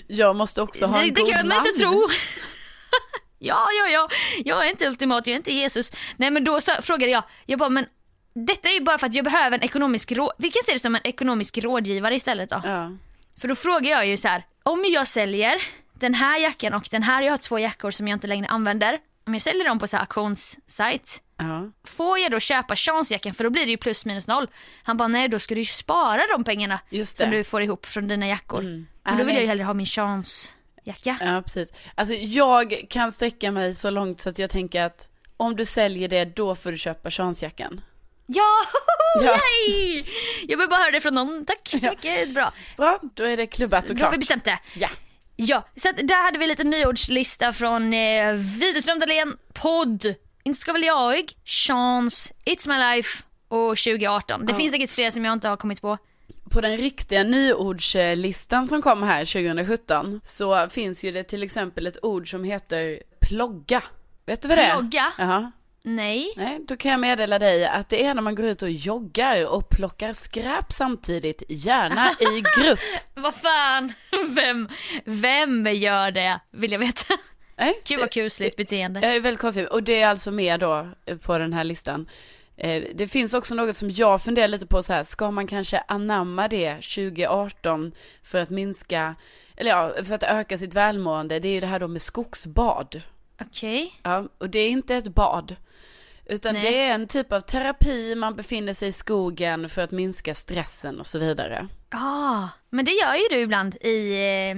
Jag 0.06 0.36
måste 0.36 0.62
också 0.62 0.86
ha 0.86 0.96
det, 0.98 1.02
en 1.08 1.14
det 1.14 1.20
god 1.20 1.32
kan 1.32 1.48
man 1.48 1.56
man. 1.56 1.66
inte 1.66 1.78
tro. 1.80 2.08
ja, 3.38 3.66
ja, 3.78 3.88
ja. 3.92 4.08
Jag 4.44 4.66
är 4.66 4.70
inte 4.70 4.86
ultimat, 4.88 5.26
jag 5.26 5.32
är 5.32 5.36
inte 5.36 5.52
Jesus. 5.54 5.92
Nej 6.16 6.30
men 6.30 6.44
då 6.44 6.60
så 6.60 6.72
frågade 6.82 7.12
jag, 7.12 7.22
jag 7.46 7.58
bara 7.58 7.68
men 7.70 7.86
detta 8.46 8.68
är 8.68 8.72
ju 8.74 8.80
bara 8.80 8.98
för 8.98 9.06
att 9.06 9.14
jag 9.14 9.24
behöver 9.24 9.58
en 9.58 9.62
ekonomisk 9.64 10.12
råd... 10.12 10.32
Vi 10.38 10.50
kan 10.50 10.62
se 10.66 10.72
det 10.72 10.78
som 10.78 10.94
en 10.94 11.00
ekonomisk 11.06 11.58
rådgivare 11.58 12.14
istället 12.14 12.48
då. 12.50 12.60
Ja. 12.64 12.90
För 13.40 13.48
då 13.48 13.54
frågar 13.54 13.90
jag 13.90 14.06
ju 14.06 14.16
så 14.16 14.28
här, 14.28 14.44
om 14.62 14.84
jag 14.88 15.06
säljer 15.06 15.54
den 16.00 16.14
här 16.14 16.38
jackan 16.38 16.74
och 16.74 16.88
den 16.90 17.02
här, 17.02 17.22
jag 17.22 17.32
har 17.32 17.36
två 17.38 17.58
jackor 17.58 17.90
som 17.90 18.08
jag 18.08 18.16
inte 18.16 18.26
längre 18.26 18.46
använder. 18.48 18.98
Om 19.26 19.32
jag 19.32 19.42
säljer 19.42 19.64
dem 19.64 19.78
på 19.78 19.86
så 19.86 19.96
här 19.96 20.02
auktionssajt, 20.02 21.20
Ja. 21.38 21.70
får 21.84 22.18
jag 22.18 22.30
då 22.30 22.40
köpa 22.40 22.76
chansjackan 22.76 23.34
för 23.34 23.44
då 23.44 23.50
blir 23.50 23.64
det 23.64 23.70
ju 23.70 23.76
plus 23.76 24.06
minus 24.06 24.26
noll. 24.26 24.46
Han 24.82 24.96
bara 24.96 25.08
nej 25.08 25.28
då 25.28 25.38
ska 25.38 25.54
du 25.54 25.60
ju 25.60 25.64
spara 25.66 26.22
de 26.32 26.44
pengarna 26.44 26.80
som 27.04 27.30
du 27.30 27.44
får 27.44 27.62
ihop 27.62 27.86
från 27.86 28.08
dina 28.08 28.28
jackor. 28.28 28.60
Mm. 28.60 28.86
Men 29.04 29.18
då 29.18 29.24
vill 29.24 29.34
jag 29.34 29.42
ju 29.42 29.48
hellre 29.48 29.64
ha 29.64 29.74
min 29.74 29.86
chansjacka. 29.86 31.16
ja, 31.20 31.42
precis. 31.44 31.72
Alltså 31.94 32.14
jag 32.14 32.84
kan 32.90 33.12
sträcka 33.12 33.50
mig 33.52 33.74
så 33.74 33.90
långt 33.90 34.20
så 34.20 34.28
att 34.28 34.38
jag 34.38 34.50
tänker 34.50 34.82
att 34.82 35.08
om 35.36 35.56
du 35.56 35.64
säljer 35.64 36.08
det, 36.08 36.24
då 36.24 36.54
får 36.54 36.72
du 36.72 36.78
köpa 36.78 37.10
chansjackan. 37.10 37.80
Ja, 38.26 38.42
Ja. 39.22 39.38
yay! 39.68 40.04
Jag 40.48 40.58
vill 40.58 40.68
bara 40.68 40.76
höra 40.80 40.90
det 40.90 41.00
från 41.00 41.14
någon. 41.14 41.46
Tack 41.46 41.68
så 41.68 41.90
mycket, 41.90 42.34
bra. 42.34 42.52
Bra, 42.76 42.98
då 43.14 43.24
är 43.24 43.36
det 43.36 43.46
klubbat 43.46 43.84
och 43.90 43.94
Då 43.94 43.94
har 43.94 43.98
klart. 43.98 44.14
vi 44.14 44.18
bestämt 44.18 44.44
det. 44.44 44.58
Ja. 44.74 44.88
Ja, 45.36 45.68
så 45.76 45.88
att 45.88 45.96
där 45.96 46.24
hade 46.24 46.38
vi 46.38 46.46
lite 46.46 46.64
nyordslista 46.64 47.52
från 47.52 47.94
eh, 47.94 48.32
Widerström 48.32 48.98
Dahlén, 48.98 49.36
podd, 49.52 50.14
Inte 50.44 50.58
ska 50.58 50.72
väl 50.72 50.84
jag, 50.84 51.32
Chans, 51.44 52.32
It's 52.46 52.68
My 52.68 52.96
Life 52.96 53.22
och 53.48 53.76
2018. 53.78 54.46
Det 54.46 54.52
Ja. 54.52 54.58
finns 54.58 54.72
säkert 54.72 54.90
fler 54.90 55.10
som 55.10 55.24
jag 55.24 55.32
inte 55.32 55.48
har 55.48 55.56
kommit 55.56 55.80
på. 55.80 55.98
På 56.50 56.60
den 56.60 56.76
riktiga 56.76 57.22
nyordslistan 57.22 58.66
som 58.66 58.82
kom 58.82 59.02
här 59.02 59.24
2017 59.24 60.20
så 60.26 60.68
finns 60.68 61.04
ju 61.04 61.12
det 61.12 61.24
till 61.24 61.42
exempel 61.42 61.86
ett 61.86 62.04
ord 62.04 62.30
som 62.30 62.44
heter 62.44 63.02
plogga. 63.20 63.82
Vet 64.26 64.42
du 64.42 64.48
vad 64.48 64.58
det 64.58 64.62
är? 64.64 64.76
Plogga? 64.76 65.12
Jaha. 65.18 65.52
Nej. 65.86 66.32
Nej, 66.36 66.60
då 66.68 66.76
kan 66.76 66.90
jag 66.90 67.00
meddela 67.00 67.38
dig 67.38 67.66
att 67.66 67.88
det 67.88 68.04
är 68.04 68.14
när 68.14 68.22
man 68.22 68.34
går 68.34 68.46
ut 68.46 68.62
och 68.62 68.70
joggar 68.70 69.46
och 69.46 69.68
plockar 69.68 70.12
skräp 70.12 70.72
samtidigt, 70.72 71.42
gärna 71.48 72.10
i 72.20 72.42
grupp. 72.62 72.78
Vad 73.14 73.34
fan, 73.34 73.92
vem, 74.28 74.68
vem 75.04 75.66
gör 75.66 76.10
det? 76.10 76.40
Vill 76.50 76.72
jag 76.72 76.78
veta. 76.78 77.14
Nej, 77.56 77.80
Gud 77.86 78.00
vad 78.00 78.10
kusligt 78.10 78.56
beteende. 78.56 79.00
Det 79.00 79.06
är 79.06 79.20
väldigt 79.20 79.40
konstigt. 79.40 79.68
Och 79.68 79.82
det 79.82 80.00
är 80.02 80.08
alltså 80.08 80.30
med 80.30 80.60
då 80.60 80.88
eh, 81.06 81.16
på 81.16 81.38
den 81.38 81.52
här 81.52 81.64
listan. 81.64 82.08
Eh, 82.56 82.82
Det 82.94 83.08
finns 83.08 83.34
också 83.34 83.54
något 83.54 83.76
som 83.76 83.90
jag 83.90 84.22
funderar 84.22 84.48
lite 84.48 84.66
på 84.66 84.82
så 84.82 84.92
här, 84.92 85.02
ska 85.04 85.30
man 85.30 85.46
kanske 85.46 85.82
anamma 85.88 86.48
det 86.48 86.74
2018 86.74 87.92
för 88.22 88.38
att 88.38 88.50
minska, 88.50 89.14
eller 89.56 89.70
ja, 89.70 89.92
för 90.04 90.14
att 90.14 90.22
öka 90.22 90.58
sitt 90.58 90.74
välmående, 90.74 91.38
det 91.38 91.48
är 91.48 91.52
ju 91.52 91.60
det 91.60 91.66
här 91.66 91.80
då 91.80 91.88
med 91.88 92.02
skogsbad. 92.02 93.02
Okej. 93.40 93.92
Ja, 94.02 94.28
och 94.38 94.50
det 94.50 94.58
är 94.58 94.70
inte 94.70 94.94
ett 94.96 95.08
bad. 95.08 95.56
Utan 96.26 96.54
Nej. 96.54 96.62
det 96.62 96.78
är 96.80 96.94
en 96.94 97.08
typ 97.08 97.32
av 97.32 97.40
terapi, 97.40 98.14
man 98.14 98.36
befinner 98.36 98.74
sig 98.74 98.88
i 98.88 98.92
skogen 98.92 99.68
för 99.68 99.82
att 99.82 99.90
minska 99.90 100.34
stressen 100.34 101.00
och 101.00 101.06
så 101.06 101.18
vidare. 101.18 101.68
Ah, 101.90 102.48
men 102.70 102.84
det 102.84 102.90
gör 102.90 103.14
ju 103.14 103.22
du 103.30 103.36
ibland 103.42 103.76
i 103.80 104.12
eh, 104.50 104.56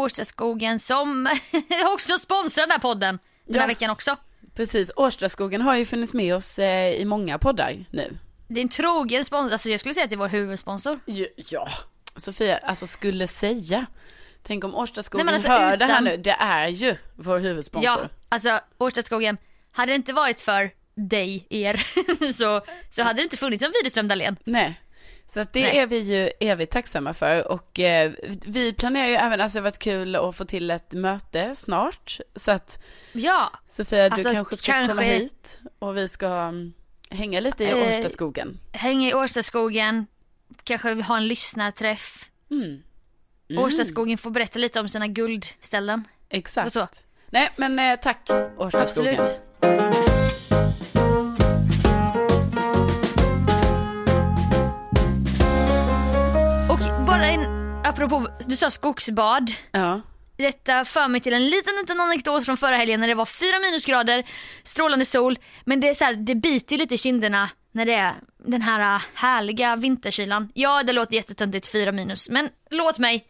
Årstaskogen 0.00 0.78
som 0.78 1.28
också 1.94 2.18
sponsrar 2.18 2.62
den 2.62 2.70
här 2.70 2.78
podden. 2.78 3.18
Den 3.46 3.54
här 3.54 3.62
Ja. 3.62 3.66
veckan 3.66 3.90
också. 3.90 4.16
Precis, 4.54 4.90
Årstaskogen 4.96 5.60
har 5.62 5.76
ju 5.76 5.84
funnits 5.86 6.14
med 6.14 6.34
oss 6.34 6.58
eh, 6.58 6.90
i 6.94 7.04
många 7.04 7.38
poddar 7.38 7.84
nu. 7.90 8.18
Det 8.48 8.60
är 8.60 8.62
en 8.62 8.68
trogen 8.68 9.24
sponsor, 9.24 9.52
alltså 9.52 9.68
jag 9.68 9.80
skulle 9.80 9.94
säga 9.94 10.04
att 10.04 10.10
det 10.10 10.16
är 10.16 10.18
vår 10.18 10.28
huvudsponsor. 10.28 11.00
Ja, 11.36 11.68
Sofia, 12.16 12.58
alltså 12.58 12.86
skulle 12.86 13.28
säga. 13.28 13.86
Tänk 14.42 14.64
om 14.64 14.74
Årstaskogen 14.74 15.26
Nej, 15.26 15.34
alltså 15.34 15.48
hör 15.48 15.76
det 15.76 15.84
här 15.84 15.92
utan- 15.92 16.04
nu, 16.04 16.16
det 16.16 16.30
är 16.40 16.68
ju 16.68 16.96
vår 17.16 17.38
huvudsponsor. 17.38 17.84
Ja, 17.90 18.00
alltså 18.28 18.60
Årstaskogen, 18.78 19.36
hade 19.72 19.92
det 19.92 19.96
inte 19.96 20.12
varit 20.12 20.40
för 20.40 20.70
dig, 20.94 21.46
er, 21.50 21.76
så, 22.32 22.60
så 22.90 23.02
hade 23.02 23.18
det 23.18 23.22
inte 23.22 23.36
funnits 23.36 23.62
en 23.64 23.72
Widerström 23.72 24.08
Dahlén. 24.08 24.36
Nej, 24.44 24.80
så 25.28 25.40
att 25.40 25.52
det 25.52 25.60
Nej. 25.62 25.78
är 25.78 25.86
vi 25.86 25.98
ju 25.98 26.30
evigt 26.40 26.72
tacksamma 26.72 27.14
för 27.14 27.48
och 27.52 27.78
eh, 27.80 28.12
vi 28.46 28.72
planerar 28.72 29.06
ju 29.08 29.14
även, 29.14 29.40
alltså 29.40 29.56
det 29.58 29.60
har 29.60 29.64
varit 29.70 29.78
kul 29.78 30.16
att 30.16 30.36
få 30.36 30.44
till 30.44 30.70
ett 30.70 30.92
möte 30.92 31.54
snart. 31.56 32.18
Så 32.36 32.50
att 32.50 32.82
Ja, 33.12 33.50
Sofia, 33.68 34.08
du 34.08 34.14
Alltså, 34.14 34.32
kanske 34.32 34.56
ska 34.56 34.72
kanske- 34.72 34.88
komma 34.88 35.02
hit 35.02 35.58
och 35.78 35.96
vi 35.96 36.08
ska 36.08 36.26
mm, 36.26 36.72
hänga 37.10 37.40
lite 37.40 37.64
i 37.64 37.70
Eh, 37.70 37.76
Årstaskogen. 37.98 38.58
häng 38.72 39.04
i 39.04 39.14
Årstaskogen, 39.14 40.06
kanske 40.64 40.94
ha 41.02 41.16
en 41.16 41.28
lyssnarträff. 41.28 42.30
Mm. 42.50 42.82
Mm. 43.50 43.64
Årstaskogen 43.64 44.18
får 44.18 44.30
berätta 44.30 44.58
lite 44.58 44.80
om 44.80 44.88
sina 44.88 45.06
guldställen. 45.06 46.04
Exakt. 46.28 47.02
Nej 47.30 47.50
men 47.56 47.78
eh, 47.78 47.96
tack 48.02 48.30
Årstaskogen. 48.58 49.18
Absolut. 49.18 49.40
Och 56.70 57.06
bara 57.06 57.26
en, 57.26 57.40
apropå, 57.84 58.26
du 58.46 58.56
sa 58.56 58.70
skogsbad. 58.70 59.50
Ja. 59.72 60.00
Detta 60.40 60.84
för 60.84 61.08
mig 61.08 61.20
till 61.20 61.32
en 61.32 61.44
liten, 61.44 61.74
liten 61.80 62.00
anekdot 62.00 62.44
från 62.44 62.56
förra 62.56 62.76
helgen 62.76 63.00
när 63.00 63.08
det 63.08 63.14
var 63.14 63.26
fyra 63.26 63.58
minusgrader, 63.58 64.24
strålande 64.62 65.04
sol. 65.04 65.38
Men 65.64 65.80
det, 65.80 65.88
är 65.88 65.94
så 65.94 66.04
här, 66.04 66.14
det 66.14 66.34
biter 66.34 66.76
ju 66.76 66.78
lite 66.78 66.94
i 66.94 66.98
kinderna 66.98 67.50
när 67.72 67.86
det 67.86 67.94
är 67.94 68.14
den 68.46 68.62
här 68.62 68.94
äh, 68.94 69.02
härliga 69.14 69.76
vinterkylan. 69.76 70.48
Ja, 70.54 70.82
det 70.82 70.92
låter 70.92 71.14
jättetöntigt, 71.14 71.66
fyra 71.66 71.92
minus. 71.92 72.28
Men 72.30 72.48
låt 72.70 72.98
mig. 72.98 73.26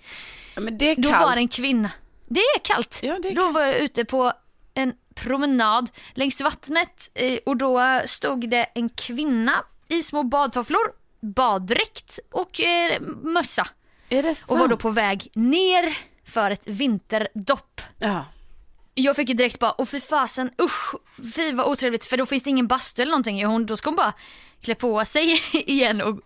ja 0.54 0.60
men 0.60 0.78
det 0.78 0.90
är 0.90 0.96
Då 0.96 1.10
kallt. 1.10 1.24
var 1.24 1.34
det 1.34 1.40
en 1.40 1.48
kvinna. 1.48 1.90
Det 2.28 2.40
är 2.40 2.58
kallt. 2.58 3.00
Ja, 3.02 3.18
det 3.22 3.28
är 3.28 3.34
då 3.34 3.42
kallt. 3.42 3.54
var 3.54 3.62
jag 3.62 3.76
ute 3.78 4.04
på 4.04 4.32
en 4.74 4.92
promenad 5.14 5.90
längs 6.14 6.40
vattnet 6.40 7.10
eh, 7.14 7.38
och 7.46 7.56
då 7.56 8.00
stod 8.06 8.50
det 8.50 8.66
en 8.74 8.88
kvinna 8.88 9.64
i 9.88 10.02
små 10.02 10.22
badtofflor, 10.22 10.92
baddräkt 11.20 12.18
och 12.32 12.60
eh, 12.60 13.00
mössa. 13.22 13.68
Och 14.46 14.58
var 14.58 14.68
då 14.68 14.76
på 14.76 14.90
väg 14.90 15.28
ner 15.34 16.09
för 16.30 16.50
ett 16.50 16.66
vinterdopp. 16.68 17.80
Ja. 17.98 18.24
Jag 18.94 19.16
fick 19.16 19.28
ju 19.28 19.34
direkt 19.34 19.58
bara, 19.58 19.74
åh 19.78 19.86
fy 19.86 20.00
fasen, 20.00 20.50
usch, 20.62 20.94
fy 21.34 21.52
vad 21.52 21.66
otrevligt 21.66 22.04
för 22.04 22.16
då 22.16 22.26
finns 22.26 22.42
det 22.42 22.50
ingen 22.50 22.66
bastu 22.66 23.02
eller 23.02 23.10
någonting. 23.10 23.46
Hon, 23.46 23.66
då 23.66 23.76
ska 23.76 23.88
hon 23.90 23.96
bara 23.96 24.12
klä 24.62 24.74
på 24.74 25.04
sig 25.04 25.40
igen 25.52 26.02
och 26.02 26.20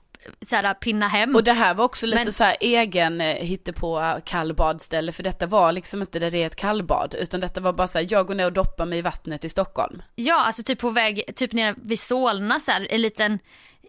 så 0.47 0.57
här, 0.57 0.75
pinna 0.75 1.09
hem. 1.09 1.35
Och 1.35 1.45
det 1.45 1.53
här 1.53 1.75
var 1.75 1.85
också 1.85 2.07
lite 2.07 2.25
Men- 2.25 2.33
så 2.33 2.45
här 2.45 2.57
egen 2.61 3.21
eh, 3.21 3.27
hittepå 3.37 4.21
kallbadställe 4.25 5.13
för 5.13 5.23
detta 5.23 5.47
var 5.47 5.73
liksom 5.73 6.01
inte 6.01 6.19
där 6.19 6.31
det 6.31 6.43
är 6.43 6.47
ett 6.47 6.57
kallbad 6.57 7.15
utan 7.19 7.41
detta 7.41 7.61
var 7.61 7.73
bara 7.73 7.87
så 7.89 7.99
här, 7.99 8.07
jag 8.11 8.27
går 8.27 8.35
ner 8.35 8.47
och 8.47 8.53
doppar 8.53 8.87
mig 8.87 8.99
i 8.99 9.03
vattnet 9.03 9.45
i 9.45 9.49
Stockholm. 9.49 10.03
Ja, 10.15 10.45
alltså 10.45 10.63
typ 10.63 10.79
på 10.81 10.91
väg, 10.91 11.23
typ 11.37 11.53
nere 11.53 11.75
vid 11.83 11.99
Solna 12.01 12.61
så 12.61 12.71
här, 12.71 12.87
en 12.91 13.03
liten, 13.03 13.39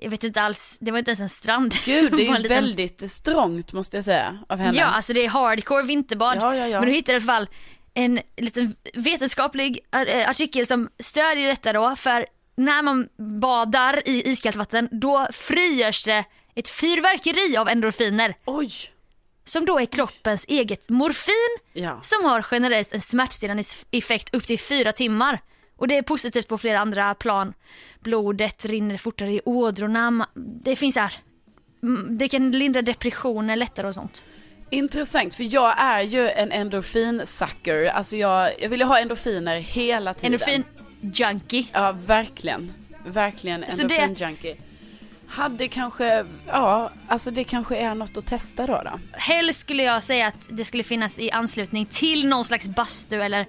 jag 0.02 0.10
vet 0.10 0.24
inte 0.24 0.42
alls, 0.42 0.78
det 0.82 0.92
var 0.92 1.00
inte 1.00 1.12
ens 1.12 1.20
en 1.20 1.30
strand. 1.30 1.76
Gud, 1.86 2.12
det 2.12 2.18
är 2.18 2.20
ju 2.36 2.38
liten- 2.38 2.50
väldigt 2.50 3.12
strångt 3.12 3.74
måste 3.74 3.98
jag 3.98 4.06
säga 4.06 4.40
av 4.50 4.58
henne. 4.60 4.78
Ja, 4.78 4.86
alltså 4.86 5.14
det 5.14 5.26
är 5.26 5.30
hardcore 5.30 5.84
vinterbad. 5.84 6.38
Ja, 6.42 6.56
ja, 6.56 6.68
ja. 6.68 6.80
Men 6.80 6.90
du 6.90 6.96
hittar 6.96 7.14
i 7.14 7.16
alla 7.16 7.26
fall 7.26 7.48
en 7.94 8.20
liten 8.38 8.76
vetenskaplig 8.94 9.80
eh, 10.08 10.30
artikel 10.30 10.66
som 10.66 10.90
stödjer 11.00 11.48
detta 11.48 11.74
då. 11.74 11.96
För 11.96 12.26
när 12.58 12.82
man 12.84 13.08
badar 13.42 14.02
i 14.10 14.30
iskallt 14.32 14.56
vatten 14.56 14.90
då 14.92 15.28
frigörs 15.32 16.04
det 16.04 16.24
ett 16.56 16.70
fyrverkeri 16.70 17.58
av 17.58 17.70
endorfiner. 17.70 18.36
Oj! 18.46 18.72
Som 19.48 19.66
då 19.66 19.80
är 19.80 19.86
kroppens 19.86 20.46
eget 20.48 20.90
morfin 20.90 21.58
Ja. 21.74 22.00
som 22.02 22.26
har 22.26 22.46
generellt 22.52 22.94
en 22.94 23.02
smärtstillande 23.02 23.64
effekt 23.92 24.36
upp 24.36 24.46
till 24.48 24.60
fyra 24.60 24.92
timmar. 24.92 25.42
Och 25.78 25.88
det 25.88 25.98
är 25.98 26.02
positivt 26.02 26.48
på 26.48 26.58
flera 26.58 26.80
andra 26.80 27.14
plan. 27.16 27.54
Blodet 28.00 28.66
rinner 28.66 28.98
fortare 28.98 29.32
i 29.34 29.42
ådrorna. 29.46 30.28
Det 30.36 30.76
finns 30.76 30.96
här. 30.96 31.14
mm, 31.84 32.18
Det 32.18 32.28
kan 32.28 32.52
lindra 32.52 32.82
depressioner 32.82 33.56
lättare 33.56 33.88
och 33.88 33.96
sånt. 33.96 34.26
Intressant, 34.70 35.36
för 35.36 35.44
jag 35.54 35.76
är 35.78 36.02
ju 36.02 36.30
en 36.30 36.52
endorfin-sucker. 36.52 37.86
Alltså 37.86 38.16
jag, 38.18 38.52
jag 38.62 38.70
vill 38.70 38.80
ju 38.80 38.86
ha 38.86 39.00
endorfiner 39.00 39.60
hela 39.60 40.14
tiden. 40.14 40.34
Endorfin 40.34 40.64
junkie. 41.02 41.66
Ja, 41.72 41.92
verkligen. 41.92 42.74
Verkligen 43.06 43.64
endorfin-junkie. 43.64 44.56
Hade 45.28 45.68
kanske, 45.68 46.26
ja, 46.48 46.92
alltså 47.08 47.32
det 47.32 47.44
kanske 47.44 47.76
är 47.78 47.96
något 47.96 48.18
att 48.18 48.26
testa 48.26 48.68
då. 48.68 48.82
då. 48.86 49.00
Helst 49.12 49.60
skulle 49.60 49.84
jag 49.84 50.04
säga 50.04 50.28
att 50.28 50.48
det 50.50 50.66
skulle 50.66 50.84
finnas 50.84 51.20
i 51.20 51.32
anslutning 51.32 51.86
till 51.86 52.28
någon 52.28 52.46
slags 52.46 52.68
bastu 52.68 53.22
eller 53.22 53.46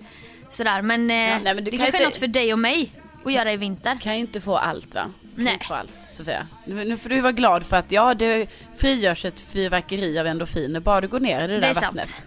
sådär. 0.56 0.82
Men, 0.82 1.00
eh, 1.00 1.06
nej, 1.16 1.40
men 1.42 1.64
det 1.64 1.70
kan 1.70 1.78
kanske 1.78 1.84
är 1.84 1.86
inte- 2.00 2.04
något 2.04 2.16
för 2.16 2.26
dig 2.26 2.52
och 2.52 2.58
mig 2.58 2.90
att 3.24 3.32
göra 3.32 3.52
i 3.52 3.56
vinter. 3.56 3.98
Kan 4.02 4.14
ju 4.14 4.20
inte 4.20 4.40
få 4.40 4.56
allt 4.56 4.94
va? 4.94 5.10
Nej. 5.34 5.52
inte 5.52 5.66
få 5.66 5.74
allt, 5.74 5.92
Sofia. 6.10 6.46
Nu, 6.64 6.84
nu 6.84 6.96
får 6.96 7.08
du 7.08 7.20
vara 7.20 7.32
glad 7.32 7.66
för 7.66 7.76
att 7.76 7.92
ja, 7.92 8.14
det 8.14 8.46
frigörs 8.76 9.24
ett 9.24 9.40
fyrverkeri 9.40 10.18
av 10.18 10.26
endorfiner 10.26 10.80
bara 10.80 11.00
du 11.00 11.08
går 11.08 11.20
ner 11.20 11.44
i 11.44 11.46
det, 11.46 11.54
Det 11.54 11.60
där 11.60 11.68
är 11.70 11.74
vattnet. 11.74 12.08
sant. 12.08 12.22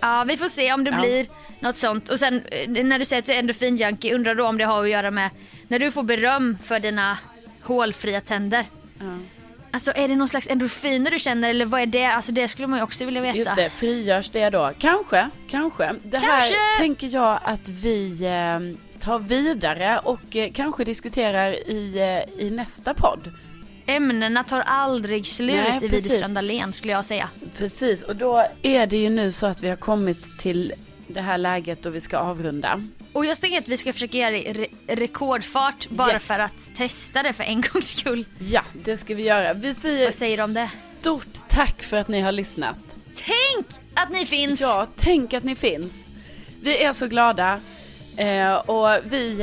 Ja, 0.00 0.24
vi 0.28 0.36
får 0.36 0.44
se 0.48 0.72
om 0.72 0.84
det 0.84 0.90
Ja. 0.90 1.00
blir 1.00 1.26
något 1.60 1.76
sånt. 1.76 2.08
Och 2.08 2.18
sen 2.18 2.42
eh, 2.50 2.68
när 2.84 2.98
du 2.98 3.04
säger 3.04 3.22
att 3.22 3.26
du 3.26 3.32
är 3.32 3.38
endorfinjunkie, 3.38 4.14
undrar 4.14 4.34
då 4.34 4.46
om 4.46 4.58
det 4.58 4.64
har 4.64 4.82
att 4.84 4.90
göra 4.90 5.10
med 5.10 5.30
när 5.68 5.78
du 5.78 5.90
får 5.90 6.02
beröm 6.02 6.58
för 6.62 6.80
dina 6.80 7.18
hålfria 7.62 8.20
tänder. 8.20 8.64
Alltså 9.74 9.92
är 9.94 10.08
det 10.08 10.16
någon 10.16 10.28
slags 10.28 10.48
endorfiner 10.50 11.10
du 11.10 11.18
känner 11.18 11.50
eller 11.50 11.66
vad 11.66 11.80
är 11.80 11.86
det? 11.86 12.04
Alltså 12.04 12.32
det 12.32 12.48
skulle 12.48 12.68
man 12.68 12.78
ju 12.78 12.82
också 12.82 13.04
vilja 13.04 13.22
veta. 13.22 13.38
Just 13.38 13.56
det, 13.56 13.70
frigörs 13.70 14.30
det 14.30 14.50
då? 14.50 14.70
Kanske, 14.78 15.28
kanske. 15.50 15.94
Det 16.02 16.20
Kanske. 16.20 16.28
här 16.54 16.78
tänker 16.78 17.06
jag 17.06 17.38
att 17.44 17.68
vi 17.68 18.24
eh, 18.24 19.00
tar 19.00 19.18
vidare 19.18 19.98
och 20.04 20.36
eh, 20.36 20.52
kanske 20.52 20.84
diskuterar 20.84 21.70
i, 21.70 21.98
eh, 21.98 22.46
i 22.46 22.50
nästa 22.50 22.94
podd. 22.94 23.30
Ämnena 23.86 24.44
tar 24.44 24.60
aldrig 24.60 25.26
slut 25.26 25.60
Nej, 25.68 25.78
i. 25.82 25.88
Widerström 25.88 26.34
Dahlén 26.34 26.72
skulle 26.72 26.92
jag 26.92 27.04
säga. 27.04 27.28
Precis, 27.58 28.02
och 28.02 28.16
då 28.16 28.46
är 28.62 28.86
det 28.86 28.96
ju 28.96 29.10
nu 29.10 29.32
så 29.32 29.46
att 29.46 29.62
vi 29.62 29.68
har 29.68 29.76
kommit 29.76 30.38
till 30.38 30.72
det 31.06 31.20
här 31.20 31.38
läget 31.38 31.82
då 31.82 31.90
vi 31.90 32.00
ska 32.00 32.18
avrunda. 32.18 32.82
Och 33.12 33.26
jag 33.26 33.40
tänker 33.40 33.58
att 33.58 33.68
vi 33.68 33.76
ska 33.76 33.92
försöka 33.92 34.18
göra 34.18 34.30
det 34.30 34.42
i 34.48 34.52
re- 34.52 34.68
rekordfart 34.96 35.88
bara 35.88 36.12
Yes. 36.12 36.22
för 36.26 36.38
att 36.38 36.70
testa 36.74 37.22
det 37.22 37.32
för 37.32 37.44
en 37.44 37.60
gångs 37.72 37.88
skull. 37.98 38.24
Ja, 38.38 38.62
det 38.84 38.96
ska 38.98 39.14
vi 39.14 39.22
göra. 39.22 39.54
Vi 39.54 39.74
säger, 39.74 40.04
Vad 40.04 40.14
säger 40.14 40.36
du 40.36 40.42
om 40.42 40.54
det? 40.54 40.70
stort 41.00 41.48
tack 41.48 41.82
för 41.82 41.96
att 41.96 42.08
ni 42.08 42.20
har 42.20 42.32
lyssnat. 42.32 42.78
Tänk 43.14 43.66
att 43.94 44.10
ni 44.10 44.26
finns! 44.26 44.60
Ja, 44.60 44.86
tänk 44.96 45.34
att 45.34 45.44
ni 45.44 45.56
finns. 45.56 46.06
Vi 46.62 46.82
är 46.84 46.92
så 46.92 47.06
glada. 47.06 47.60
Eh, 48.16 48.54
och 48.54 48.88
vi 49.04 49.40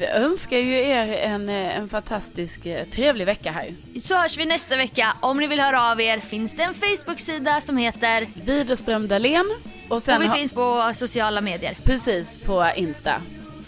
eh, 0.00 0.22
önskar 0.22 0.56
ju 0.58 0.74
er 0.78 1.12
en, 1.12 1.48
eh, 1.48 1.78
en 1.78 1.88
fantastisk 1.88 2.66
eh, 2.66 2.84
trevlig 2.84 3.24
vecka 3.26 3.50
här. 3.52 3.74
Så 4.00 4.14
hörs 4.16 4.38
vi 4.38 4.46
nästa 4.46 4.76
vecka. 4.76 5.12
Om 5.20 5.36
ni 5.38 5.46
vill 5.46 5.60
höra 5.60 5.90
av 5.92 6.00
er 6.00 6.18
finns 6.20 6.56
det 6.56 6.62
en 6.62 6.74
Facebook-sida 6.74 7.60
som 7.60 7.76
heter 7.76 8.26
Widerström 8.44 9.08
Dahlén. 9.08 9.46
Och 9.88 10.02
sen 10.02 10.16
och 10.16 10.22
vi 10.22 10.26
ha- 10.26 10.34
finns 10.34 10.52
på 10.52 10.90
sociala 10.94 11.40
medier. 11.40 11.76
precis 11.84 12.38
på 12.44 12.70
Insta 12.76 13.12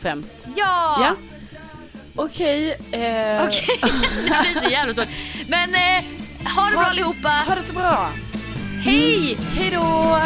främst. 0.00 0.34
Ja! 0.56 0.96
Ja. 1.00 1.14
Okej. 2.16 2.70
eh, 2.70 3.44
Okej, 3.46 3.66
det 3.82 4.22
blir 4.42 4.60
så 4.64 4.70
jävla 4.70 4.94
svårt. 4.94 5.08
Men 5.48 5.74
eh, 5.74 6.04
ha 6.56 6.70
det 6.70 6.76
bra 6.76 6.84
allihopa. 6.84 7.28
Ha 7.46 7.54
det 7.54 7.62
så 7.62 7.72
bra. 7.72 8.10
Hej! 8.84 9.36
Hej 9.54 9.70
då! 9.70 10.18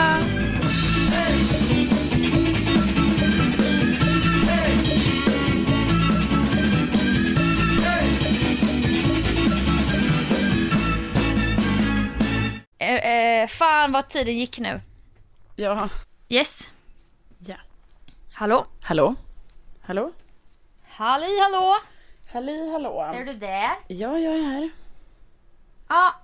Eh, 12.84 13.40
eh, 13.42 13.48
fan 13.48 13.92
vad 13.92 14.08
tiden 14.08 14.38
gick 14.38 14.58
nu. 14.58 14.80
Ja. 15.56 15.88
Yes. 16.28 16.74
ja. 17.38 17.56
Hallå? 18.32 18.66
Hallå? 18.82 19.14
Hallå? 19.82 20.12
Halli 20.88 21.40
hallå? 21.40 21.74
Halli 22.32 22.70
hallå? 22.72 23.00
Är 23.00 23.24
du 23.24 23.32
där? 23.32 23.70
Ja, 23.88 24.18
jag 24.18 24.34
är 24.38 24.42
här. 24.42 24.70
Ja. 25.88 26.14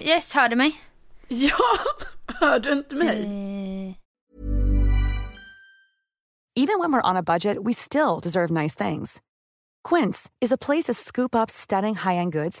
Yes, 0.00 0.34
hör 0.34 0.48
du 0.48 0.56
mig? 0.56 0.80
Ja! 1.28 1.56
Hör 2.40 2.58
du 2.58 2.72
inte 2.72 2.96
mig? 2.96 3.24
Eh, 3.24 3.94
Even 6.56 6.78
when 6.80 6.92
we're 6.92 7.10
on 7.10 7.16
a 7.16 7.22
budget, 7.22 7.56
we 7.66 7.72
still 7.72 8.18
deserve 8.22 8.50
nice 8.62 8.74
things. 8.74 9.20
Quince 9.88 10.28
is 10.40 10.52
a 10.52 10.56
place 10.58 10.86
to 10.92 10.94
scoop 10.94 11.34
up 11.34 11.50
stunning 11.50 11.94
high-end 11.94 12.32
goods 12.32 12.60